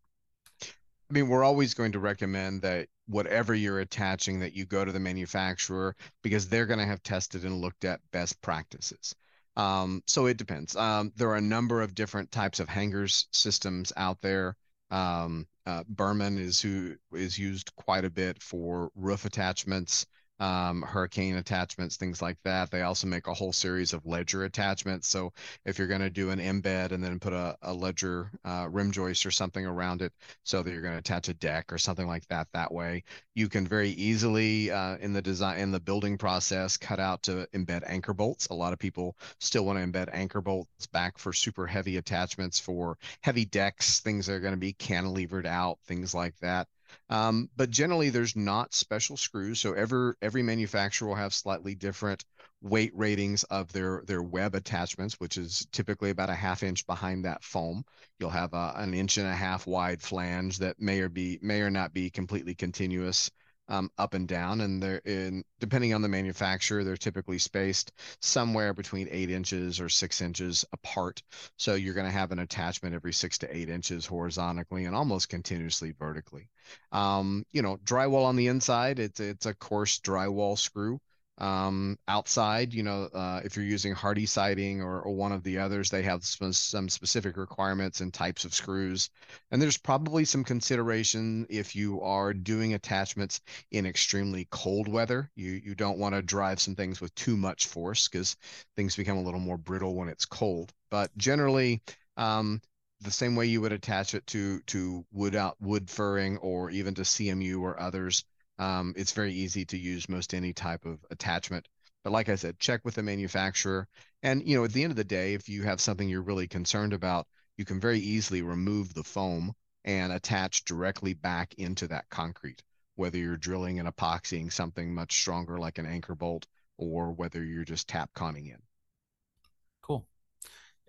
I 1.13 1.15
mean, 1.15 1.27
we're 1.27 1.43
always 1.43 1.75
going 1.75 1.91
to 1.91 1.99
recommend 1.99 2.63
that 2.63 2.87
whatever 3.05 3.53
you're 3.53 3.81
attaching 3.81 4.39
that 4.39 4.55
you 4.55 4.65
go 4.65 4.83
to 4.83 4.91
the 4.91 4.99
manufacturer 4.99 5.95
because 6.23 6.49
they're 6.49 6.65
going 6.65 6.79
to 6.79 6.87
have 6.87 7.03
tested 7.03 7.45
and 7.45 7.61
looked 7.61 7.85
at 7.85 8.01
best 8.11 8.41
practices. 8.41 9.13
Um, 9.55 10.01
so 10.07 10.25
it 10.25 10.37
depends. 10.37 10.75
Um, 10.75 11.11
there 11.15 11.29
are 11.29 11.35
a 11.35 11.41
number 11.41 11.83
of 11.83 11.93
different 11.93 12.31
types 12.31 12.59
of 12.59 12.67
hangers 12.67 13.27
systems 13.29 13.93
out 13.95 14.21
there. 14.21 14.55
Um, 14.89 15.45
uh, 15.67 15.83
Berman 15.87 16.39
is 16.39 16.59
who 16.59 16.95
is 17.13 17.37
used 17.37 17.75
quite 17.75 18.05
a 18.05 18.09
bit 18.09 18.41
for 18.41 18.89
roof 18.95 19.25
attachments 19.25 20.07
um, 20.43 20.81
hurricane 20.81 21.37
attachments, 21.37 21.95
things 21.95 22.21
like 22.21 22.37
that. 22.43 22.69
They 22.69 22.81
also 22.81 23.07
make 23.07 23.27
a 23.27 23.33
whole 23.33 23.53
series 23.53 23.93
of 23.93 24.05
ledger 24.05 24.43
attachments. 24.43 25.07
So 25.07 25.31
if 25.65 25.79
you're 25.79 25.87
going 25.87 26.01
to 26.01 26.09
do 26.09 26.31
an 26.31 26.39
embed 26.39 26.91
and 26.91 27.01
then 27.01 27.19
put 27.19 27.31
a, 27.31 27.57
a 27.61 27.73
ledger 27.73 28.29
uh, 28.43 28.67
rim 28.69 28.91
joist 28.91 29.25
or 29.25 29.31
something 29.31 29.65
around 29.65 30.01
it, 30.01 30.11
so 30.43 30.61
that 30.61 30.71
you're 30.71 30.81
going 30.81 30.95
to 30.95 30.99
attach 30.99 31.29
a 31.29 31.33
deck 31.33 31.71
or 31.71 31.77
something 31.77 32.07
like 32.07 32.27
that, 32.27 32.47
that 32.53 32.73
way 32.73 33.03
you 33.35 33.47
can 33.47 33.65
very 33.65 33.89
easily 33.91 34.69
uh, 34.69 34.97
in 34.97 35.13
the 35.13 35.21
design 35.21 35.59
in 35.59 35.71
the 35.71 35.79
building 35.79 36.17
process 36.17 36.77
cut 36.77 36.99
out 36.99 37.23
to 37.23 37.47
embed 37.53 37.83
anchor 37.87 38.13
bolts. 38.13 38.47
A 38.47 38.53
lot 38.53 38.73
of 38.73 38.79
people 38.79 39.15
still 39.39 39.65
want 39.65 39.79
to 39.79 39.85
embed 39.85 40.09
anchor 40.13 40.41
bolts 40.41 40.87
back 40.87 41.17
for 41.17 41.31
super 41.31 41.65
heavy 41.65 41.97
attachments 41.97 42.59
for 42.59 42.97
heavy 43.21 43.45
decks, 43.45 44.01
things 44.01 44.25
that 44.25 44.33
are 44.33 44.39
going 44.39 44.53
to 44.53 44.57
be 44.57 44.73
cantilevered 44.73 45.45
out, 45.45 45.79
things 45.85 46.13
like 46.13 46.37
that. 46.39 46.67
Um, 47.09 47.49
but 47.55 47.69
generally, 47.69 48.09
there's 48.09 48.35
not 48.35 48.73
special 48.73 49.17
screws. 49.17 49.59
So 49.59 49.73
every 49.73 50.13
every 50.21 50.43
manufacturer 50.43 51.09
will 51.09 51.15
have 51.15 51.33
slightly 51.33 51.75
different 51.75 52.23
weight 52.61 52.91
ratings 52.95 53.43
of 53.45 53.71
their 53.73 54.03
their 54.07 54.23
web 54.23 54.55
attachments, 54.55 55.19
which 55.19 55.37
is 55.37 55.67
typically 55.71 56.09
about 56.09 56.29
a 56.29 56.35
half 56.35 56.63
inch 56.63 56.85
behind 56.87 57.25
that 57.25 57.43
foam. 57.43 57.83
You'll 58.19 58.29
have 58.29 58.53
a, 58.53 58.73
an 58.77 58.93
inch 58.93 59.17
and 59.17 59.27
a 59.27 59.35
half 59.35 59.67
wide 59.67 60.01
flange 60.01 60.59
that 60.59 60.79
may 60.79 61.01
or 61.01 61.09
be 61.09 61.39
may 61.41 61.61
or 61.61 61.69
not 61.69 61.93
be 61.93 62.09
completely 62.09 62.55
continuous 62.55 63.29
um, 63.67 63.89
up 63.97 64.13
and 64.13 64.27
down, 64.27 64.61
and 64.61 64.81
they're 64.81 65.01
in 65.05 65.43
depending 65.59 65.93
on 65.93 66.01
the 66.01 66.09
manufacturer, 66.09 66.83
they're 66.83 66.97
typically 66.97 67.37
spaced 67.37 67.91
somewhere 68.21 68.73
between 68.73 69.07
eight 69.09 69.29
inches 69.29 69.79
or 69.79 69.89
six 69.89 70.21
inches 70.21 70.65
apart. 70.73 71.23
So 71.57 71.75
you're 71.75 71.93
going 71.93 72.05
to 72.05 72.11
have 72.11 72.31
an 72.31 72.39
attachment 72.39 72.95
every 72.95 73.13
six 73.13 73.37
to 73.39 73.55
eight 73.55 73.69
inches 73.69 74.05
horizontally 74.05 74.85
and 74.85 74.95
almost 74.95 75.29
continuously 75.29 75.93
vertically. 75.97 76.49
Um, 76.91 77.45
you 77.51 77.61
know, 77.61 77.77
drywall 77.77 78.25
on 78.25 78.35
the 78.35 78.47
inside, 78.47 78.99
it's 78.99 79.19
it's 79.19 79.45
a 79.45 79.53
coarse 79.53 79.99
drywall 79.99 80.57
screw. 80.57 80.99
Um, 81.39 81.97
outside, 82.07 82.73
you 82.73 82.83
know, 82.83 83.05
uh, 83.05 83.41
if 83.43 83.55
you're 83.55 83.65
using 83.65 83.93
Hardie 83.95 84.27
siding 84.27 84.81
or, 84.81 85.01
or 85.01 85.15
one 85.15 85.31
of 85.31 85.43
the 85.43 85.57
others, 85.57 85.89
they 85.89 86.03
have 86.03 86.23
some, 86.23 86.53
some 86.53 86.87
specific 86.89 87.37
requirements 87.37 88.01
and 88.01 88.13
types 88.13 88.45
of 88.45 88.53
screws. 88.53 89.09
And 89.51 89.61
there's 89.61 89.77
probably 89.77 90.25
some 90.25 90.43
consideration 90.43 91.47
if 91.49 91.75
you 91.75 92.01
are 92.01 92.33
doing 92.33 92.73
attachments 92.75 93.41
in 93.71 93.85
extremely 93.85 94.47
cold 94.51 94.87
weather. 94.87 95.29
You 95.35 95.51
you 95.53 95.75
don't 95.75 95.97
want 95.97 96.13
to 96.15 96.21
drive 96.21 96.61
some 96.61 96.75
things 96.75 97.01
with 97.01 97.13
too 97.15 97.35
much 97.35 97.67
force 97.67 98.07
because 98.07 98.37
things 98.75 98.95
become 98.95 99.17
a 99.17 99.23
little 99.23 99.39
more 99.39 99.57
brittle 99.57 99.95
when 99.95 100.09
it's 100.09 100.25
cold. 100.25 100.71
But 100.91 101.15
generally, 101.17 101.81
um, 102.15 102.61
the 103.01 103.11
same 103.11 103.35
way 103.35 103.45
you 103.47 103.61
would 103.61 103.71
attach 103.73 104.13
it 104.13 104.25
to 104.27 104.59
to 104.61 105.05
wood 105.11 105.35
out 105.35 105.59
wood 105.61 105.89
furring 105.89 106.37
or 106.37 106.69
even 106.69 106.93
to 106.95 107.03
CMU 107.03 107.61
or 107.61 107.79
others 107.79 108.23
um, 108.59 108.93
it's 108.95 109.11
very 109.11 109.33
easy 109.33 109.65
to 109.65 109.77
use 109.77 110.09
most 110.09 110.33
any 110.33 110.53
type 110.53 110.85
of 110.85 111.03
attachment. 111.09 111.67
But 112.03 112.13
like 112.13 112.29
I 112.29 112.35
said, 112.35 112.59
check 112.59 112.81
with 112.83 112.95
the 112.95 113.03
manufacturer. 113.03 113.87
And 114.21 114.47
you 114.47 114.57
know, 114.57 114.65
at 114.65 114.73
the 114.73 114.83
end 114.83 114.91
of 114.91 114.97
the 114.97 115.03
day, 115.03 115.33
if 115.33 115.49
you 115.49 115.63
have 115.63 115.81
something 115.81 116.07
you're 116.07 116.21
really 116.21 116.47
concerned 116.47 116.93
about, 116.93 117.27
you 117.57 117.65
can 117.65 117.79
very 117.79 117.99
easily 117.99 118.41
remove 118.41 118.93
the 118.93 119.03
foam 119.03 119.53
and 119.85 120.11
attach 120.11 120.65
directly 120.65 121.13
back 121.13 121.53
into 121.55 121.87
that 121.87 122.09
concrete, 122.09 122.61
whether 122.95 123.17
you're 123.17 123.37
drilling 123.37 123.79
and 123.79 123.87
epoxying 123.87 124.51
something 124.51 124.93
much 124.93 125.13
stronger 125.13 125.57
like 125.57 125.77
an 125.77 125.85
anchor 125.85 126.15
bolt 126.15 126.47
or 126.77 127.11
whether 127.11 127.43
you're 127.43 127.63
just 127.63 127.87
Tapconning 127.87 128.47
in. 128.47 128.61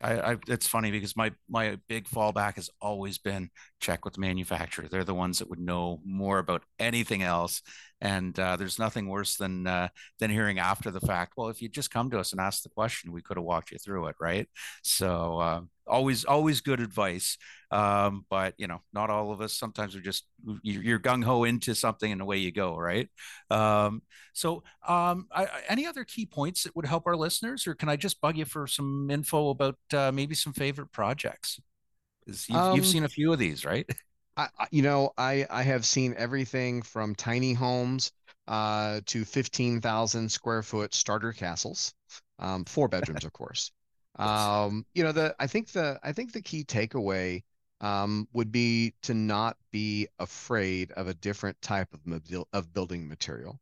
I, 0.03 0.33
I, 0.33 0.37
it's 0.49 0.67
funny 0.67 0.91
because 0.91 1.17
my 1.17 1.33
my 1.49 1.79
big 1.89 2.07
fallback 2.09 2.57
has 2.57 2.69
always 2.81 3.17
been 3.19 3.51
check 3.81 4.05
with 4.05 4.15
the 4.15 4.21
manufacturer. 4.21 4.87
They're 4.89 5.05
the 5.05 5.15
ones 5.15 5.39
that 5.39 5.49
would 5.49 5.61
know 5.61 6.01
more 6.05 6.39
about 6.39 6.63
anything 6.79 7.23
else. 7.23 7.63
And 8.01 8.39
uh, 8.39 8.57
there's 8.57 8.79
nothing 8.79 9.09
worse 9.09 9.37
than 9.37 9.67
uh, 9.67 9.89
than 10.19 10.31
hearing 10.31 10.59
after 10.59 10.91
the 10.91 11.01
fact. 11.01 11.35
Well, 11.37 11.49
if 11.49 11.63
you 11.63 11.69
just 11.69 11.91
come 11.91 12.11
to 12.11 12.19
us 12.19 12.33
and 12.33 12.41
ask 12.41 12.63
the 12.63 12.69
question, 12.69 13.13
we 13.13 13.23
could 13.23 13.37
have 13.37 13.45
walked 13.45 13.71
you 13.71 13.79
through 13.79 14.09
it, 14.09 14.17
right? 14.21 14.49
So 14.83 15.39
uh, 15.39 15.61
always 15.95 16.25
always 16.25 16.61
good 16.61 16.81
advice. 16.81 17.39
Um, 17.71 18.25
but 18.29 18.55
you 18.59 18.67
know, 18.67 18.83
not 18.93 19.11
all 19.11 19.33
of 19.33 19.41
us. 19.41 19.53
Sometimes 19.53 19.95
we're 19.95 20.03
just 20.03 20.27
you're 20.63 20.99
gung 20.99 21.25
ho 21.25 21.45
into 21.45 21.75
something 21.75 22.11
and 22.11 22.21
away 22.21 22.39
you 22.39 22.53
go, 22.53 22.77
right? 22.77 23.09
Um, 23.51 24.03
so, 24.33 24.63
um, 24.87 25.29
I, 25.33 25.47
any 25.69 25.87
other 25.87 26.05
key 26.05 26.27
points 26.27 26.65
that 26.65 26.77
would 26.77 26.87
help 26.87 27.07
our 27.07 27.17
listeners, 27.17 27.67
or 27.67 27.75
can 27.75 27.89
I 27.89 27.97
just 27.97 28.21
bug 28.21 28.37
you 28.37 28.45
for 28.45 28.67
some 28.67 29.11
info 29.11 29.51
about 29.51 29.79
uh, 29.93 30.13
maybe 30.13 30.35
some 30.35 30.53
favorite 30.53 30.93
projects? 30.93 31.61
You've, 32.27 32.51
um, 32.51 32.77
you've, 32.77 32.87
seen 32.87 33.05
a 33.05 33.09
few 33.09 33.33
of 33.33 33.39
these, 33.39 33.65
right? 33.65 33.89
I, 34.37 34.49
you 34.73 34.83
know, 34.83 35.13
I 35.17 35.47
I 35.49 35.63
have 35.63 35.85
seen 35.85 36.15
everything 36.19 36.83
from 36.83 37.15
tiny 37.15 37.53
homes 37.53 38.11
uh, 38.49 39.01
to 39.07 39.25
fifteen 39.25 39.81
thousand 39.81 40.31
square 40.31 40.63
foot 40.63 40.95
starter 40.95 41.33
castles, 41.33 41.95
um, 42.39 42.65
four 42.65 42.89
bedrooms, 42.89 43.25
of 43.25 43.33
course. 43.33 43.73
Um, 44.17 44.87
you 44.95 45.03
know, 45.03 45.13
the 45.13 45.35
I 45.39 45.47
think 45.47 45.73
the 45.73 45.99
I 46.03 46.13
think 46.13 46.33
the 46.33 46.43
key 46.43 46.65
takeaway 46.65 47.43
um, 47.81 48.29
would 48.33 48.53
be 48.53 48.95
to 49.03 49.15
not 49.15 49.57
be 49.73 50.09
afraid 50.19 50.93
of 50.93 51.09
a 51.09 51.15
different 51.15 51.61
type 51.61 51.89
of 51.93 52.47
of 52.53 52.73
building 52.73 53.09
material. 53.09 53.61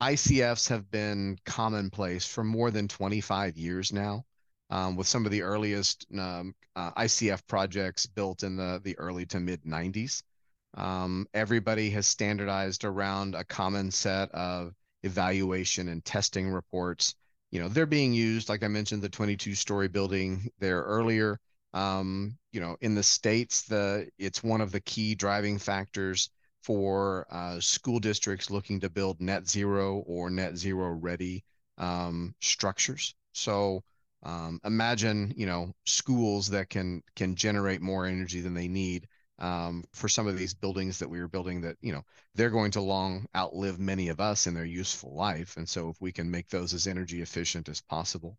ICFs 0.00 0.68
have 0.68 0.90
been 0.90 1.38
commonplace 1.44 2.26
for 2.26 2.42
more 2.42 2.70
than 2.70 2.88
25 2.88 3.58
years 3.58 3.92
now 3.92 4.24
um, 4.70 4.96
with 4.96 5.06
some 5.06 5.26
of 5.26 5.32
the 5.32 5.42
earliest 5.42 6.06
um, 6.18 6.54
uh, 6.76 6.92
ICF 6.92 7.46
projects 7.46 8.06
built 8.06 8.42
in 8.42 8.56
the, 8.56 8.80
the 8.82 8.98
early 8.98 9.26
to 9.26 9.40
mid 9.40 9.62
90s. 9.64 10.22
Um, 10.74 11.26
everybody 11.34 11.90
has 11.90 12.06
standardized 12.06 12.84
around 12.84 13.34
a 13.34 13.44
common 13.44 13.90
set 13.90 14.30
of 14.30 14.72
evaluation 15.02 15.88
and 15.88 16.04
testing 16.04 16.48
reports. 16.48 17.14
You 17.50 17.60
know, 17.60 17.68
they're 17.68 17.86
being 17.86 18.12
used, 18.12 18.48
like 18.48 18.62
I 18.62 18.68
mentioned, 18.68 19.02
the 19.02 19.08
22 19.08 19.54
story 19.54 19.88
building 19.88 20.50
there 20.58 20.82
earlier. 20.82 21.38
Um, 21.72 22.36
you 22.52 22.60
know, 22.60 22.76
in 22.80 22.94
the 22.94 23.02
States, 23.02 23.62
the 23.62 24.08
it's 24.18 24.42
one 24.42 24.60
of 24.60 24.72
the 24.72 24.80
key 24.80 25.14
driving 25.14 25.58
factors 25.58 26.30
for 26.62 27.26
uh, 27.30 27.58
school 27.60 27.98
districts 27.98 28.50
looking 28.50 28.80
to 28.80 28.90
build 28.90 29.20
net 29.20 29.48
zero 29.48 29.98
or 30.06 30.30
net 30.30 30.56
zero 30.56 30.90
ready 30.90 31.44
um, 31.78 32.34
structures. 32.40 33.14
So 33.32 33.82
um, 34.22 34.60
imagine 34.64 35.32
you 35.36 35.46
know 35.46 35.72
schools 35.86 36.48
that 36.50 36.68
can 36.68 37.02
can 37.16 37.34
generate 37.34 37.80
more 37.80 38.06
energy 38.06 38.40
than 38.40 38.54
they 38.54 38.68
need 38.68 39.08
um, 39.40 39.84
for 39.92 40.08
some 40.08 40.26
of 40.26 40.36
these 40.38 40.54
buildings 40.54 40.98
that 40.98 41.08
we 41.08 41.20
were 41.20 41.28
building 41.28 41.60
that 41.62 41.76
you 41.80 41.92
know 41.92 42.04
they're 42.34 42.50
going 42.50 42.70
to 42.72 42.80
long 42.80 43.26
outlive 43.36 43.78
many 43.78 44.08
of 44.08 44.20
us 44.20 44.46
in 44.46 44.54
their 44.54 44.64
useful 44.64 45.14
life. 45.14 45.56
And 45.56 45.68
so 45.68 45.88
if 45.90 46.00
we 46.00 46.12
can 46.12 46.30
make 46.30 46.48
those 46.48 46.74
as 46.74 46.86
energy 46.86 47.22
efficient 47.22 47.68
as 47.68 47.80
possible. 47.80 48.38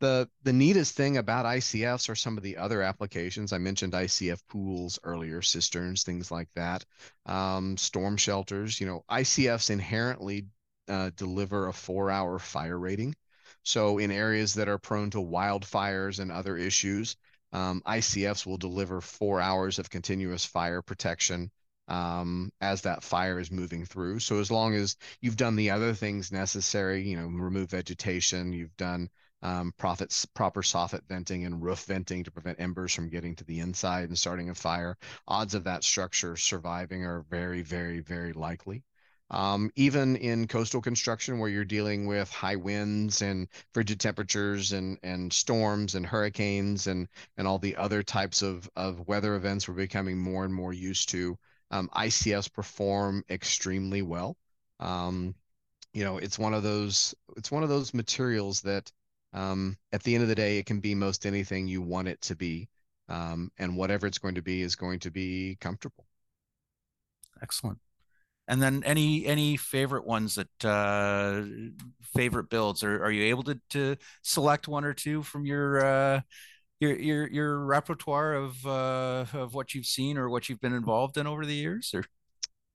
The 0.00 0.28
the 0.42 0.52
neatest 0.52 0.96
thing 0.96 1.16
about 1.16 1.46
icfs 1.46 2.08
are 2.08 2.14
some 2.14 2.36
of 2.36 2.42
the 2.42 2.56
other 2.56 2.82
applications. 2.82 3.52
I 3.52 3.58
mentioned 3.58 3.92
icf 3.94 4.40
pools 4.48 4.98
earlier 5.04 5.40
cisterns 5.42 6.02
things 6.02 6.30
like 6.30 6.48
that 6.54 6.84
um, 7.26 7.76
storm 7.76 8.16
shelters. 8.16 8.80
You 8.80 8.86
know 8.86 9.04
icfs 9.10 9.70
inherently 9.70 10.46
uh, 10.88 11.10
deliver 11.16 11.68
a 11.68 11.72
four 11.72 12.10
hour 12.10 12.38
fire 12.38 12.78
rating. 12.78 13.14
So 13.62 13.98
in 13.98 14.10
areas 14.10 14.54
that 14.54 14.68
are 14.68 14.78
prone 14.78 15.10
to 15.10 15.18
wildfires 15.18 16.18
and 16.18 16.30
other 16.30 16.56
issues, 16.56 17.16
um, 17.54 17.82
ICFs 17.86 18.44
will 18.44 18.58
deliver 18.58 19.00
four 19.00 19.40
hours 19.40 19.78
of 19.78 19.88
continuous 19.88 20.44
fire 20.44 20.82
protection 20.82 21.50
um, 21.86 22.50
as 22.60 22.82
that 22.82 23.02
fire 23.04 23.38
is 23.38 23.50
moving 23.50 23.84
through. 23.84 24.18
So 24.18 24.40
as 24.40 24.50
long 24.50 24.74
as 24.74 24.96
you've 25.20 25.36
done 25.36 25.54
the 25.54 25.70
other 25.70 25.94
things 25.94 26.32
necessary, 26.32 27.08
you 27.08 27.16
know, 27.16 27.26
remove 27.26 27.70
vegetation, 27.70 28.52
you've 28.52 28.76
done 28.76 29.08
um, 29.42 29.72
profits, 29.76 30.24
proper 30.24 30.62
soffit 30.62 31.06
venting 31.06 31.44
and 31.44 31.62
roof 31.62 31.84
venting 31.84 32.24
to 32.24 32.30
prevent 32.30 32.60
embers 32.60 32.92
from 32.92 33.10
getting 33.10 33.36
to 33.36 33.44
the 33.44 33.60
inside 33.60 34.08
and 34.08 34.18
starting 34.18 34.50
a 34.50 34.54
fire, 34.54 34.96
odds 35.28 35.54
of 35.54 35.64
that 35.64 35.84
structure 35.84 36.36
surviving 36.36 37.04
are 37.04 37.20
very, 37.30 37.62
very, 37.62 38.00
very 38.00 38.32
likely. 38.32 38.82
Um, 39.30 39.70
even 39.74 40.16
in 40.16 40.46
coastal 40.46 40.82
construction 40.82 41.38
where 41.38 41.48
you're 41.48 41.64
dealing 41.64 42.06
with 42.06 42.30
high 42.30 42.56
winds 42.56 43.22
and 43.22 43.48
frigid 43.72 43.98
temperatures 43.98 44.72
and, 44.72 44.98
and 45.02 45.32
storms 45.32 45.94
and 45.94 46.06
hurricanes 46.06 46.86
and, 46.86 47.08
and 47.36 47.48
all 47.48 47.58
the 47.58 47.76
other 47.76 48.02
types 48.02 48.42
of, 48.42 48.68
of 48.76 49.08
weather 49.08 49.34
events 49.34 49.66
we're 49.66 49.74
becoming 49.74 50.18
more 50.18 50.44
and 50.44 50.54
more 50.54 50.72
used 50.72 51.08
to, 51.10 51.38
um, 51.70 51.88
ICFs 51.96 52.52
perform 52.52 53.24
extremely 53.30 54.02
well. 54.02 54.36
Um, 54.78 55.34
you 55.92 56.04
know, 56.04 56.18
it's 56.18 56.38
one 56.38 56.54
of 56.54 56.62
those 56.62 57.14
it's 57.36 57.50
one 57.50 57.62
of 57.62 57.68
those 57.68 57.94
materials 57.94 58.60
that 58.62 58.90
um, 59.32 59.76
at 59.92 60.02
the 60.02 60.14
end 60.14 60.22
of 60.22 60.28
the 60.28 60.34
day, 60.34 60.58
it 60.58 60.66
can 60.66 60.80
be 60.80 60.94
most 60.94 61.26
anything 61.26 61.66
you 61.66 61.82
want 61.82 62.08
it 62.08 62.20
to 62.22 62.36
be, 62.36 62.68
um, 63.08 63.50
and 63.58 63.76
whatever 63.76 64.06
it's 64.06 64.18
going 64.18 64.36
to 64.36 64.42
be 64.42 64.62
is 64.62 64.76
going 64.76 65.00
to 65.00 65.10
be 65.10 65.56
comfortable. 65.60 66.06
Excellent. 67.42 67.78
And 68.46 68.60
then 68.60 68.82
any 68.84 69.24
any 69.26 69.56
favorite 69.56 70.06
ones 70.06 70.34
that 70.34 70.64
uh, 70.64 71.42
favorite 72.14 72.50
builds? 72.50 72.82
Are 72.82 73.04
are 73.04 73.10
you 73.10 73.24
able 73.24 73.42
to 73.44 73.58
to 73.70 73.96
select 74.22 74.68
one 74.68 74.84
or 74.84 74.92
two 74.92 75.22
from 75.22 75.46
your 75.46 75.84
uh, 75.84 76.20
your 76.80 76.98
your 76.98 77.26
your 77.28 77.64
repertoire 77.64 78.34
of 78.34 78.66
uh, 78.66 79.24
of 79.32 79.54
what 79.54 79.74
you've 79.74 79.86
seen 79.86 80.18
or 80.18 80.28
what 80.28 80.48
you've 80.48 80.60
been 80.60 80.74
involved 80.74 81.16
in 81.16 81.26
over 81.26 81.46
the 81.46 81.54
years? 81.54 81.92
Or 81.94 82.04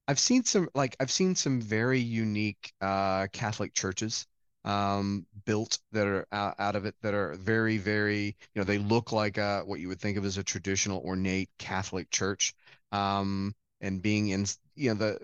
I've 0.08 0.20
seen 0.20 0.44
some 0.44 0.70
like 0.74 0.96
I've 1.00 1.12
seen 1.12 1.36
some 1.36 1.62
very 1.62 2.00
unique 2.00 2.74
uh, 2.82 3.28
Catholic 3.32 3.74
churches 3.76 4.26
um, 4.66 5.26
built 5.46 5.78
that 5.92 6.08
are 6.08 6.26
out, 6.32 6.56
out, 6.60 6.76
of 6.76 6.86
it 6.86 6.96
that 7.02 7.14
are 7.14 7.36
very 7.36 7.78
very 7.78 8.26
you 8.26 8.60
know 8.60 8.64
they 8.64 8.80
look 8.80 9.12
like 9.12 9.38
a, 9.38 9.62
what 9.66 9.80
you 9.80 9.88
would 9.88 10.02
think 10.02 10.18
of 10.18 10.26
as 10.26 10.38
a 10.40 10.44
traditional 10.44 11.02
ornate 11.06 11.50
Catholic 11.60 12.10
church. 12.10 12.54
Um, 12.92 13.54
and 13.82 14.02
being 14.02 14.30
in 14.30 14.46
you 14.76 14.90
know 14.90 14.96
the 14.96 15.20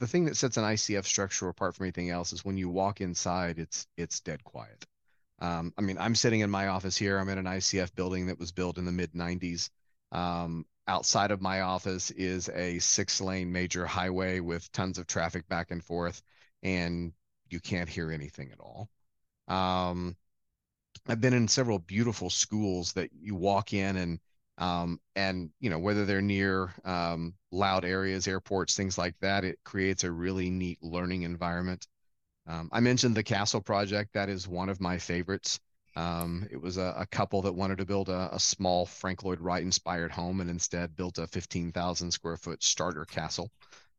the 0.00 0.06
thing 0.06 0.26
that 0.26 0.36
sets 0.36 0.56
an 0.56 0.64
ICF 0.64 1.04
structure 1.04 1.48
apart 1.48 1.74
from 1.74 1.84
anything 1.84 2.10
else 2.10 2.32
is 2.32 2.44
when 2.44 2.56
you 2.56 2.68
walk 2.68 3.00
inside, 3.00 3.58
it's 3.58 3.86
it's 3.96 4.20
dead 4.20 4.44
quiet. 4.44 4.86
Um, 5.40 5.72
I 5.78 5.82
mean, 5.82 5.98
I'm 5.98 6.14
sitting 6.14 6.40
in 6.40 6.50
my 6.50 6.68
office 6.68 6.96
here. 6.96 7.18
I'm 7.18 7.28
in 7.28 7.38
an 7.38 7.46
ICF 7.46 7.94
building 7.94 8.26
that 8.26 8.38
was 8.38 8.52
built 8.52 8.78
in 8.78 8.84
the 8.84 8.92
mid 8.92 9.12
90s. 9.12 9.70
Um, 10.12 10.66
outside 10.86 11.30
of 11.30 11.40
my 11.40 11.60
office 11.60 12.10
is 12.10 12.48
a 12.48 12.78
six 12.78 13.20
lane 13.20 13.52
major 13.52 13.86
highway 13.86 14.40
with 14.40 14.70
tons 14.72 14.98
of 14.98 15.06
traffic 15.06 15.48
back 15.48 15.70
and 15.70 15.84
forth, 15.84 16.22
and 16.62 17.12
you 17.50 17.60
can't 17.60 17.88
hear 17.88 18.10
anything 18.10 18.50
at 18.52 18.60
all. 18.60 18.88
Um, 19.48 20.16
I've 21.06 21.20
been 21.20 21.34
in 21.34 21.48
several 21.48 21.78
beautiful 21.78 22.30
schools 22.30 22.92
that 22.94 23.10
you 23.12 23.34
walk 23.34 23.72
in 23.72 23.96
and 23.96 24.20
um, 24.58 25.00
and 25.14 25.50
you 25.60 25.70
know 25.70 25.78
whether 25.78 26.04
they're 26.04 26.20
near 26.20 26.74
um, 26.84 27.34
loud 27.50 27.84
areas, 27.84 28.28
airports, 28.28 28.76
things 28.76 28.98
like 28.98 29.14
that, 29.20 29.44
it 29.44 29.58
creates 29.64 30.04
a 30.04 30.10
really 30.10 30.50
neat 30.50 30.82
learning 30.82 31.22
environment. 31.22 31.86
Um, 32.46 32.68
I 32.72 32.80
mentioned 32.80 33.14
the 33.14 33.22
Castle 33.22 33.60
Project. 33.60 34.14
That 34.14 34.28
is 34.28 34.48
one 34.48 34.68
of 34.68 34.80
my 34.80 34.98
favorites. 34.98 35.60
Um, 35.96 36.46
it 36.50 36.60
was 36.60 36.76
a, 36.76 36.94
a, 36.98 37.06
couple 37.06 37.42
that 37.42 37.54
wanted 37.54 37.78
to 37.78 37.84
build 37.84 38.08
a, 38.08 38.28
a, 38.32 38.38
small 38.38 38.86
Frank 38.86 39.24
Lloyd 39.24 39.40
Wright 39.40 39.62
inspired 39.62 40.12
home 40.12 40.40
and 40.40 40.48
instead 40.48 40.94
built 40.94 41.18
a 41.18 41.26
15,000 41.26 42.12
square 42.12 42.36
foot 42.36 42.62
starter 42.62 43.04
castle, 43.04 43.50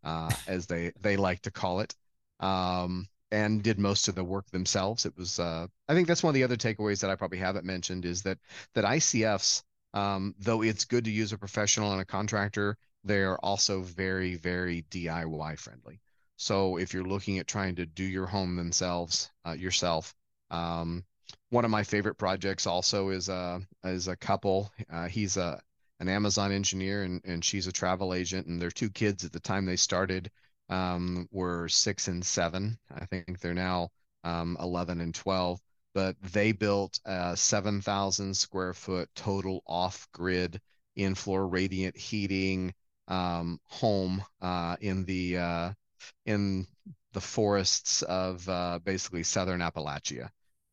uh, 0.04 0.32
as 0.48 0.66
they 0.66 0.94
they 1.02 1.18
like 1.18 1.42
to 1.42 1.52
call 1.52 1.82
it, 1.82 1.94
um, 2.40 3.06
and 3.32 3.62
did 3.64 3.80
most 3.80 4.08
of 4.08 4.16
the 4.16 4.24
work 4.24 4.50
themselves. 4.50 5.06
It 5.06 5.18
was 5.18 5.40
uh, 5.40 5.68
I 5.90 5.94
think 5.94 6.08
that's 6.08 6.24
one 6.24 6.32
of 6.32 6.36
the 6.36 6.44
other 6.44 6.56
takeaways 6.56 7.02
that 7.02 7.10
I 7.10 7.16
probably 7.16 7.40
haven't 7.40 7.66
mentioned 7.66 8.06
is 8.06 8.22
that 8.24 8.38
that 8.76 8.86
ICFs 8.86 9.64
um, 9.94 10.36
though 10.40 10.62
it's 10.62 10.86
good 10.86 11.06
to 11.06 11.12
use 11.12 11.34
a 11.34 11.38
professional 11.38 11.92
and 11.92 12.02
a 12.02 12.06
contractor, 12.06 12.78
they 13.04 13.22
are 13.22 13.38
also 13.42 13.82
very, 13.82 14.36
very 14.36 14.84
DIY 14.92 15.58
friendly. 15.58 16.02
So 16.38 16.78
if 16.78 16.94
you're 16.94 17.04
looking 17.04 17.40
at 17.40 17.48
trying 17.48 17.76
to 17.76 17.86
do 17.86 18.04
your 18.04 18.26
home 18.26 18.56
themselves 18.56 19.30
uh, 19.46 19.52
yourself, 19.52 20.14
um, 20.52 21.04
one 21.50 21.66
of 21.66 21.72
my 21.72 21.84
favorite 21.84 22.16
projects 22.16 22.66
also 22.66 23.10
is 23.10 23.30
a 23.30 23.62
is 23.84 24.08
a 24.08 24.16
couple. 24.16 24.72
Uh, 24.90 25.08
he's 25.08 25.38
a 25.38 25.62
an 26.00 26.08
Amazon 26.08 26.52
engineer 26.52 27.04
and 27.04 27.22
and 27.26 27.44
she's 27.44 27.68
a 27.68 27.72
travel 27.72 28.14
agent, 28.14 28.48
and 28.48 28.62
their 28.62 28.72
two 28.72 28.90
kids 28.90 29.26
at 29.26 29.32
the 29.32 29.40
time 29.40 29.66
they 29.66 29.76
started 29.76 30.32
um, 30.70 31.28
were 31.32 31.68
six 31.68 32.08
and 32.08 32.26
seven. 32.26 32.78
I 32.94 33.06
think 33.06 33.40
they're 33.40 33.54
now 33.54 33.90
um, 34.24 34.58
11 34.60 35.02
and 35.02 35.14
12 35.14 35.60
but 35.94 36.16
they 36.22 36.52
built 36.52 37.00
a 37.06 37.36
7,000 37.36 38.36
square 38.36 38.74
foot 38.74 39.10
total 39.16 39.64
off 39.66 40.08
grid 40.12 40.62
in 40.96 41.16
floor 41.16 41.48
radiant 41.48 41.98
heating 41.98 42.74
um, 43.08 43.60
home 43.66 44.24
uh, 44.42 44.76
in 44.82 45.06
the 45.06 45.38
uh, 45.38 45.72
in 46.26 46.68
the 47.14 47.22
forests 47.22 48.04
of 48.04 48.48
uh, 48.48 48.80
basically 48.84 49.24
southern 49.24 49.62
Appalachia. 49.62 50.30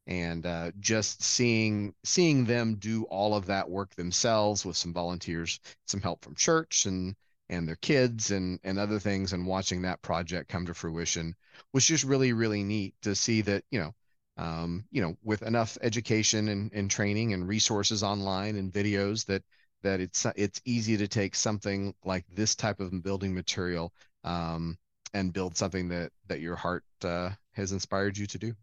And 0.08 0.46
uh, 0.46 0.70
just 0.78 1.22
seeing 1.22 1.94
seeing 2.04 2.44
them 2.44 2.76
do 2.76 3.04
all 3.04 3.34
of 3.34 3.46
that 3.46 3.68
work 3.68 3.94
themselves 3.96 4.64
with 4.64 4.76
some 4.76 4.92
volunteers, 4.92 5.58
some 5.86 6.00
help 6.00 6.22
from 6.22 6.36
church 6.36 6.86
and 6.86 7.16
and 7.48 7.66
their 7.66 7.76
kids 7.76 8.30
and 8.30 8.60
and 8.62 8.78
other 8.78 9.00
things, 9.00 9.32
and 9.32 9.46
watching 9.46 9.82
that 9.82 10.02
project 10.02 10.48
come 10.48 10.66
to 10.66 10.74
fruition 10.74 11.34
was 11.72 11.84
just 11.84 12.04
really 12.04 12.32
really 12.32 12.62
neat 12.62 12.94
to 13.02 13.16
see 13.16 13.40
that 13.40 13.64
you 13.70 13.80
know 13.80 13.94
um, 14.36 14.84
you 14.90 15.00
know, 15.00 15.16
with 15.24 15.42
enough 15.42 15.78
education 15.82 16.48
and, 16.48 16.72
and 16.72 16.90
training 16.90 17.32
and 17.32 17.48
resources 17.48 18.02
online 18.02 18.56
and 18.56 18.72
videos 18.72 19.24
that 19.26 19.42
that 19.82 20.00
it's 20.00 20.26
it's 20.36 20.60
easy 20.64 20.96
to 20.96 21.08
take 21.08 21.34
something 21.34 21.94
like 22.04 22.24
this 22.32 22.54
type 22.54 22.80
of 22.80 23.02
building 23.02 23.34
material 23.34 23.92
um, 24.24 24.76
and 25.14 25.32
build 25.32 25.56
something 25.56 25.88
that 25.88 26.10
that 26.28 26.40
your 26.40 26.56
heart 26.56 26.84
uh, 27.04 27.30
has 27.52 27.72
inspired 27.72 28.18
you 28.18 28.26
to 28.26 28.38
do. 28.38 28.54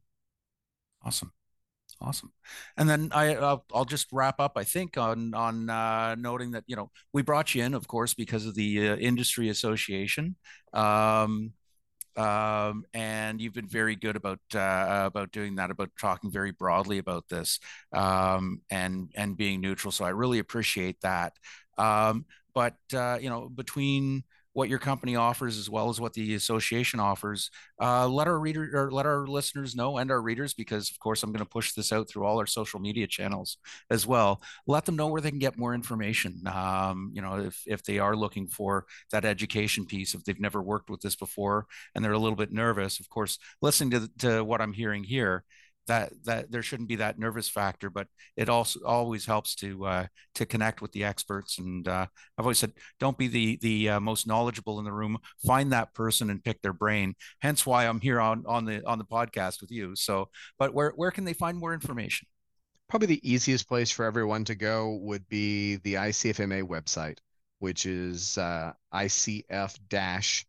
Awesome, 1.04 1.32
awesome. 2.02 2.32
And 2.78 2.90
then 2.90 3.10
I 3.12 3.36
I'll, 3.36 3.66
I'll 3.74 3.86
just 3.86 4.08
wrap 4.12 4.40
up. 4.40 4.54
I 4.58 4.64
think 4.64 4.98
on 4.98 5.34
on 5.34 5.70
uh, 5.70 6.16
noting 6.16 6.52
that 6.52 6.64
you 6.68 6.76
know 6.76 6.92
we 7.14 7.22
brought 7.22 7.56
you 7.56 7.64
in, 7.64 7.74
of 7.74 7.88
course, 7.88 8.14
because 8.14 8.46
of 8.46 8.56
the 8.56 8.90
uh, 8.90 8.96
industry 8.98 9.50
association. 9.50 10.36
Um, 10.74 11.54
um, 12.18 12.86
and 12.94 13.42
you've 13.42 13.54
been 13.54 13.68
very 13.68 13.96
good 13.96 14.16
about 14.16 14.40
uh, 14.56 15.04
about 15.06 15.32
doing 15.32 15.56
that, 15.56 15.72
about 15.72 15.92
talking 16.00 16.32
very 16.32 16.52
broadly 16.52 16.98
about 16.98 17.28
this, 17.30 17.60
um, 17.94 18.62
and 18.70 19.12
and 19.16 19.38
being 19.38 19.62
neutral. 19.62 19.92
So 19.92 20.06
I 20.06 20.10
really 20.10 20.40
appreciate 20.40 21.02
that. 21.02 21.34
Um, 21.78 22.26
but 22.54 22.76
uh, 22.94 23.18
you 23.22 23.30
know, 23.30 23.50
between 23.50 24.24
what 24.54 24.70
your 24.70 24.80
company 24.80 25.16
offers 25.16 25.58
as 25.58 25.70
well 25.70 25.90
as 25.90 26.00
what 26.00 26.14
the 26.14 26.36
association 26.36 27.00
offers. 27.00 27.50
Uh, 27.82 28.08
let 28.08 28.28
our 28.28 28.40
reader 28.40 28.70
or 28.74 28.92
let 28.92 29.06
our 29.06 29.28
listeners 29.28 29.76
know 29.76 29.98
and 29.98 30.12
our 30.12 30.22
readers, 30.22 30.54
because 30.54 30.90
of 30.90 31.00
course 31.00 31.24
I'm 31.24 31.32
going 31.32 31.44
to 31.44 31.50
push 31.50 31.74
this 31.74 31.92
out 31.92 32.08
through 32.08 32.26
all 32.26 32.38
our 32.40 32.46
social 32.46 32.80
media 32.80 33.08
channels 33.08 33.58
as 33.90 34.08
well. 34.08 34.42
Let 34.68 34.86
them 34.86 34.96
know 34.96 35.08
where 35.08 35.22
they 35.22 35.32
can 35.32 35.40
get 35.40 35.58
more 35.58 35.74
information. 35.74 36.42
Um, 36.48 37.12
you 37.14 37.22
know, 37.22 37.38
if 37.38 37.62
if 37.66 37.84
they 37.84 38.00
are 38.00 38.16
looking 38.16 38.48
for 38.48 38.86
that 39.12 39.26
education 39.26 39.86
piece, 39.86 40.14
if 40.14 40.24
they've 40.24 40.40
never 40.40 40.62
worked 40.62 40.90
with 40.90 41.02
this 41.02 41.16
before 41.16 41.66
and 41.96 42.06
they're 42.06 42.14
a 42.14 42.20
little 42.20 42.38
bit 42.38 42.52
nervous, 42.52 43.00
of 43.00 43.10
course, 43.10 43.40
listening 43.62 43.92
to 43.92 44.10
to 44.20 44.44
what 44.44 44.62
I'm 44.62 44.74
hearing 44.74 45.04
here 45.04 45.44
that 45.88 46.12
that 46.24 46.52
there 46.52 46.62
shouldn't 46.62 46.90
be 46.90 46.96
that 46.96 47.20
nervous 47.20 47.50
factor 47.50 47.90
but 47.90 48.08
it 48.38 48.50
also 48.50 48.80
always 48.86 49.26
helps 49.26 49.56
to 49.56 49.86
uh, 49.86 50.06
to 50.36 50.46
connect 50.46 50.82
with 50.82 50.92
the 50.92 51.04
experts 51.04 51.60
and 51.60 51.88
uh, 51.88 52.06
i've 52.38 52.46
always 52.46 52.60
said 52.60 52.74
don't 53.00 53.18
be 53.18 53.28
the 53.28 53.58
the 53.62 53.90
uh, 53.90 54.00
most 54.00 54.28
knowledgeable 54.28 54.80
in 54.80 54.86
the 54.86 54.92
room. 54.92 55.18
Find 55.46 55.72
that 55.72 55.94
person 55.94 56.30
and 56.30 56.44
pick 56.44 56.62
their 56.62 56.74
brain. 56.74 57.16
Hence 57.42 57.66
why 57.66 57.88
i'm 57.88 58.02
here 58.02 58.20
on 58.20 58.44
on 58.48 58.66
the 58.66 58.86
on 58.86 58.98
the 58.98 59.06
podcast 59.06 59.62
with 59.62 59.72
you. 59.72 59.96
So 59.96 60.30
but 60.58 60.74
where 60.74 60.92
where 60.96 61.12
can 61.12 61.24
they 61.26 61.34
find 61.34 61.58
more 61.58 61.74
information? 61.74 62.28
Probably 62.90 63.08
the 63.08 63.30
easiest 63.30 63.68
place 63.68 63.92
for 63.92 64.06
everyone 64.06 64.46
to 64.46 64.56
go 64.56 64.98
would 65.02 65.28
be 65.30 65.78
the 65.78 65.96
icfma 65.96 66.64
website 66.64 67.18
which 67.60 67.86
is 67.86 68.38
uh, 68.38 68.74
icf-ma.org 68.94 70.46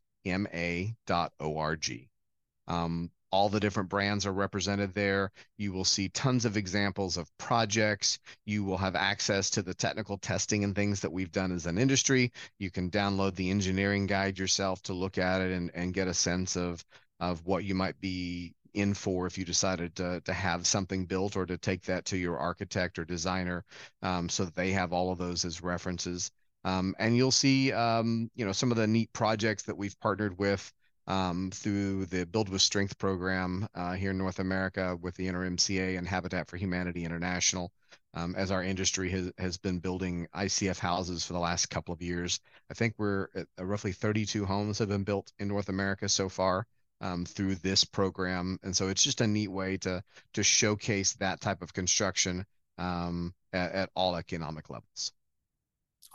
um, 2.66 3.10
all 3.34 3.48
the 3.48 3.58
different 3.58 3.88
brands 3.88 4.26
are 4.26 4.32
represented 4.32 4.94
there. 4.94 5.32
You 5.58 5.72
will 5.72 5.84
see 5.84 6.08
tons 6.08 6.44
of 6.44 6.56
examples 6.56 7.16
of 7.16 7.36
projects. 7.36 8.20
You 8.46 8.62
will 8.62 8.78
have 8.78 8.94
access 8.94 9.50
to 9.50 9.62
the 9.62 9.74
technical 9.74 10.18
testing 10.18 10.62
and 10.62 10.72
things 10.72 11.00
that 11.00 11.12
we've 11.12 11.32
done 11.32 11.50
as 11.50 11.66
an 11.66 11.76
industry. 11.76 12.30
You 12.60 12.70
can 12.70 12.92
download 12.92 13.34
the 13.34 13.50
engineering 13.50 14.06
guide 14.06 14.38
yourself 14.38 14.82
to 14.82 14.92
look 14.92 15.18
at 15.18 15.40
it 15.40 15.50
and, 15.50 15.72
and 15.74 15.92
get 15.92 16.06
a 16.06 16.14
sense 16.14 16.56
of, 16.56 16.84
of 17.18 17.44
what 17.44 17.64
you 17.64 17.74
might 17.74 18.00
be 18.00 18.54
in 18.72 18.94
for 18.94 19.26
if 19.26 19.36
you 19.36 19.44
decided 19.44 19.96
to, 19.96 20.20
to 20.20 20.32
have 20.32 20.64
something 20.64 21.04
built 21.04 21.36
or 21.36 21.44
to 21.44 21.58
take 21.58 21.82
that 21.82 22.04
to 22.04 22.16
your 22.16 22.38
architect 22.38 23.00
or 23.00 23.04
designer 23.04 23.64
um, 24.02 24.28
so 24.28 24.44
that 24.44 24.54
they 24.54 24.70
have 24.70 24.92
all 24.92 25.10
of 25.10 25.18
those 25.18 25.44
as 25.44 25.60
references. 25.60 26.30
Um, 26.64 26.94
and 27.00 27.16
you'll 27.16 27.32
see, 27.32 27.72
um, 27.72 28.30
you 28.36 28.44
know, 28.44 28.52
some 28.52 28.70
of 28.70 28.76
the 28.76 28.86
neat 28.86 29.12
projects 29.12 29.64
that 29.64 29.76
we've 29.76 29.98
partnered 29.98 30.38
with 30.38 30.72
um, 31.06 31.50
through 31.52 32.06
the 32.06 32.26
Build 32.26 32.48
with 32.48 32.62
Strength 32.62 32.98
program 32.98 33.68
uh, 33.74 33.92
here 33.92 34.10
in 34.10 34.18
North 34.18 34.38
America 34.38 34.96
with 35.00 35.14
the 35.16 35.26
NRMCA 35.28 35.98
and 35.98 36.08
Habitat 36.08 36.48
for 36.48 36.56
Humanity 36.56 37.04
International. 37.04 37.72
Um, 38.16 38.36
as 38.36 38.52
our 38.52 38.62
industry 38.62 39.10
has, 39.10 39.32
has 39.38 39.56
been 39.56 39.80
building 39.80 40.28
ICF 40.36 40.78
houses 40.78 41.24
for 41.24 41.32
the 41.32 41.40
last 41.40 41.66
couple 41.66 41.92
of 41.92 42.00
years. 42.00 42.38
I 42.70 42.74
think 42.74 42.94
we're 42.96 43.26
uh, 43.36 43.64
roughly 43.64 43.90
32 43.90 44.44
homes 44.44 44.78
have 44.78 44.88
been 44.88 45.02
built 45.02 45.32
in 45.40 45.48
North 45.48 45.68
America 45.68 46.08
so 46.08 46.28
far 46.28 46.64
um, 47.00 47.24
through 47.24 47.56
this 47.56 47.84
program, 47.84 48.58
and 48.62 48.76
so 48.76 48.88
it's 48.88 49.02
just 49.02 49.20
a 49.20 49.26
neat 49.26 49.48
way 49.48 49.76
to 49.78 50.02
to 50.34 50.42
showcase 50.42 51.14
that 51.14 51.40
type 51.40 51.60
of 51.60 51.72
construction 51.72 52.46
um, 52.78 53.34
at, 53.52 53.72
at 53.72 53.90
all 53.94 54.16
economic 54.16 54.70
levels. 54.70 55.12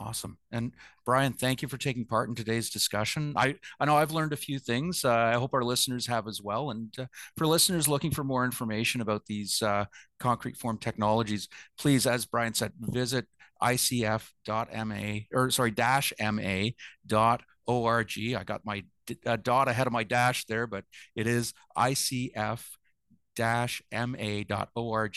Awesome. 0.01 0.37
And 0.53 0.71
Brian, 1.05 1.33
thank 1.33 1.61
you 1.61 1.67
for 1.67 1.77
taking 1.77 2.05
part 2.05 2.29
in 2.29 2.35
today's 2.35 2.69
discussion. 2.69 3.33
I, 3.35 3.55
I 3.81 3.85
know 3.85 3.97
I've 3.97 4.11
learned 4.13 4.31
a 4.31 4.37
few 4.37 4.57
things. 4.57 5.03
Uh, 5.03 5.11
I 5.11 5.33
hope 5.33 5.53
our 5.53 5.63
listeners 5.63 6.07
have 6.07 6.25
as 6.25 6.41
well. 6.41 6.71
And 6.71 6.93
uh, 6.97 7.05
for 7.35 7.45
listeners 7.45 7.89
looking 7.89 8.11
for 8.11 8.23
more 8.23 8.45
information 8.45 9.01
about 9.01 9.25
these 9.25 9.61
uh, 9.61 9.85
concrete 10.17 10.55
form 10.55 10.77
technologies, 10.77 11.49
please, 11.77 12.07
as 12.07 12.25
Brian 12.25 12.53
said, 12.53 12.71
visit 12.79 13.25
icf.ma 13.61 15.19
or 15.33 15.51
sorry, 15.51 15.71
dash 15.71 16.13
ma 16.21 16.69
dot 17.05 17.41
org. 17.67 18.11
I 18.17 18.43
got 18.45 18.61
my 18.63 18.85
uh, 19.25 19.35
dot 19.35 19.67
ahead 19.67 19.85
of 19.87 19.91
my 19.91 20.03
dash 20.03 20.45
there, 20.45 20.65
but 20.65 20.85
it 21.13 21.27
is 21.27 21.53
icf 21.77 22.63
dash 23.35 23.81
ma.org 23.91 25.15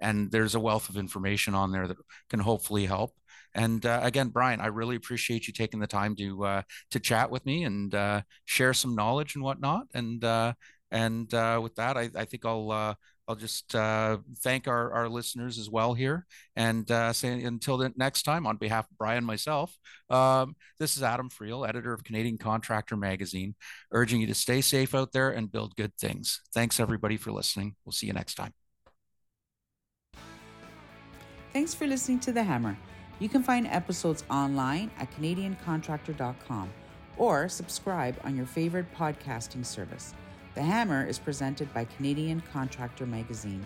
and 0.00 0.30
there's 0.30 0.54
a 0.54 0.60
wealth 0.60 0.88
of 0.88 0.96
information 0.96 1.54
on 1.54 1.72
there 1.72 1.88
that 1.88 1.96
can 2.30 2.38
hopefully 2.38 2.86
help 2.86 3.12
and 3.56 3.86
uh, 3.86 4.00
again, 4.02 4.28
Brian, 4.28 4.60
I 4.60 4.66
really 4.66 4.96
appreciate 4.96 5.46
you 5.46 5.52
taking 5.54 5.80
the 5.80 5.86
time 5.86 6.14
to 6.16 6.44
uh, 6.44 6.62
to 6.90 7.00
chat 7.00 7.30
with 7.30 7.44
me 7.46 7.64
and 7.64 7.92
uh, 7.94 8.20
share 8.44 8.74
some 8.74 8.94
knowledge 8.94 9.34
and 9.34 9.42
whatnot. 9.42 9.86
And 9.94 10.22
uh, 10.22 10.52
and 10.90 11.32
uh, 11.32 11.58
with 11.62 11.74
that, 11.76 11.96
I, 11.96 12.10
I 12.14 12.26
think 12.26 12.44
I'll 12.44 12.70
uh, 12.70 12.94
I'll 13.26 13.34
just 13.34 13.72
thank 13.72 14.68
our, 14.68 14.92
our 14.92 15.08
listeners 15.08 15.58
as 15.58 15.70
well 15.70 15.94
here, 15.94 16.26
and 16.54 16.86
say 17.16 17.42
until 17.42 17.78
the 17.78 17.92
next 17.96 18.22
time, 18.22 18.46
on 18.46 18.56
behalf 18.58 18.84
of 18.84 18.98
Brian 18.98 19.24
myself, 19.24 19.74
um, 20.10 20.54
this 20.78 20.96
is 20.96 21.02
Adam 21.02 21.30
Freill, 21.30 21.66
editor 21.66 21.94
of 21.94 22.04
Canadian 22.04 22.38
Contractor 22.38 22.96
Magazine, 22.96 23.54
urging 23.90 24.20
you 24.20 24.26
to 24.28 24.34
stay 24.34 24.60
safe 24.60 24.94
out 24.94 25.12
there 25.12 25.30
and 25.30 25.50
build 25.50 25.74
good 25.76 25.96
things. 25.96 26.42
Thanks 26.54 26.78
everybody 26.78 27.16
for 27.16 27.32
listening. 27.32 27.74
We'll 27.84 27.92
see 27.92 28.06
you 28.06 28.12
next 28.12 28.34
time. 28.34 28.52
Thanks 31.52 31.72
for 31.72 31.86
listening 31.86 32.20
to 32.20 32.32
The 32.32 32.44
Hammer. 32.44 32.76
You 33.18 33.30
can 33.30 33.42
find 33.42 33.66
episodes 33.66 34.24
online 34.30 34.90
at 34.98 35.10
CanadianContractor.com 35.12 36.70
or 37.16 37.48
subscribe 37.48 38.16
on 38.24 38.36
your 38.36 38.44
favorite 38.44 38.94
podcasting 38.94 39.64
service. 39.64 40.12
The 40.54 40.62
Hammer 40.62 41.06
is 41.06 41.18
presented 41.18 41.72
by 41.72 41.84
Canadian 41.84 42.42
Contractor 42.52 43.06
Magazine. 43.06 43.64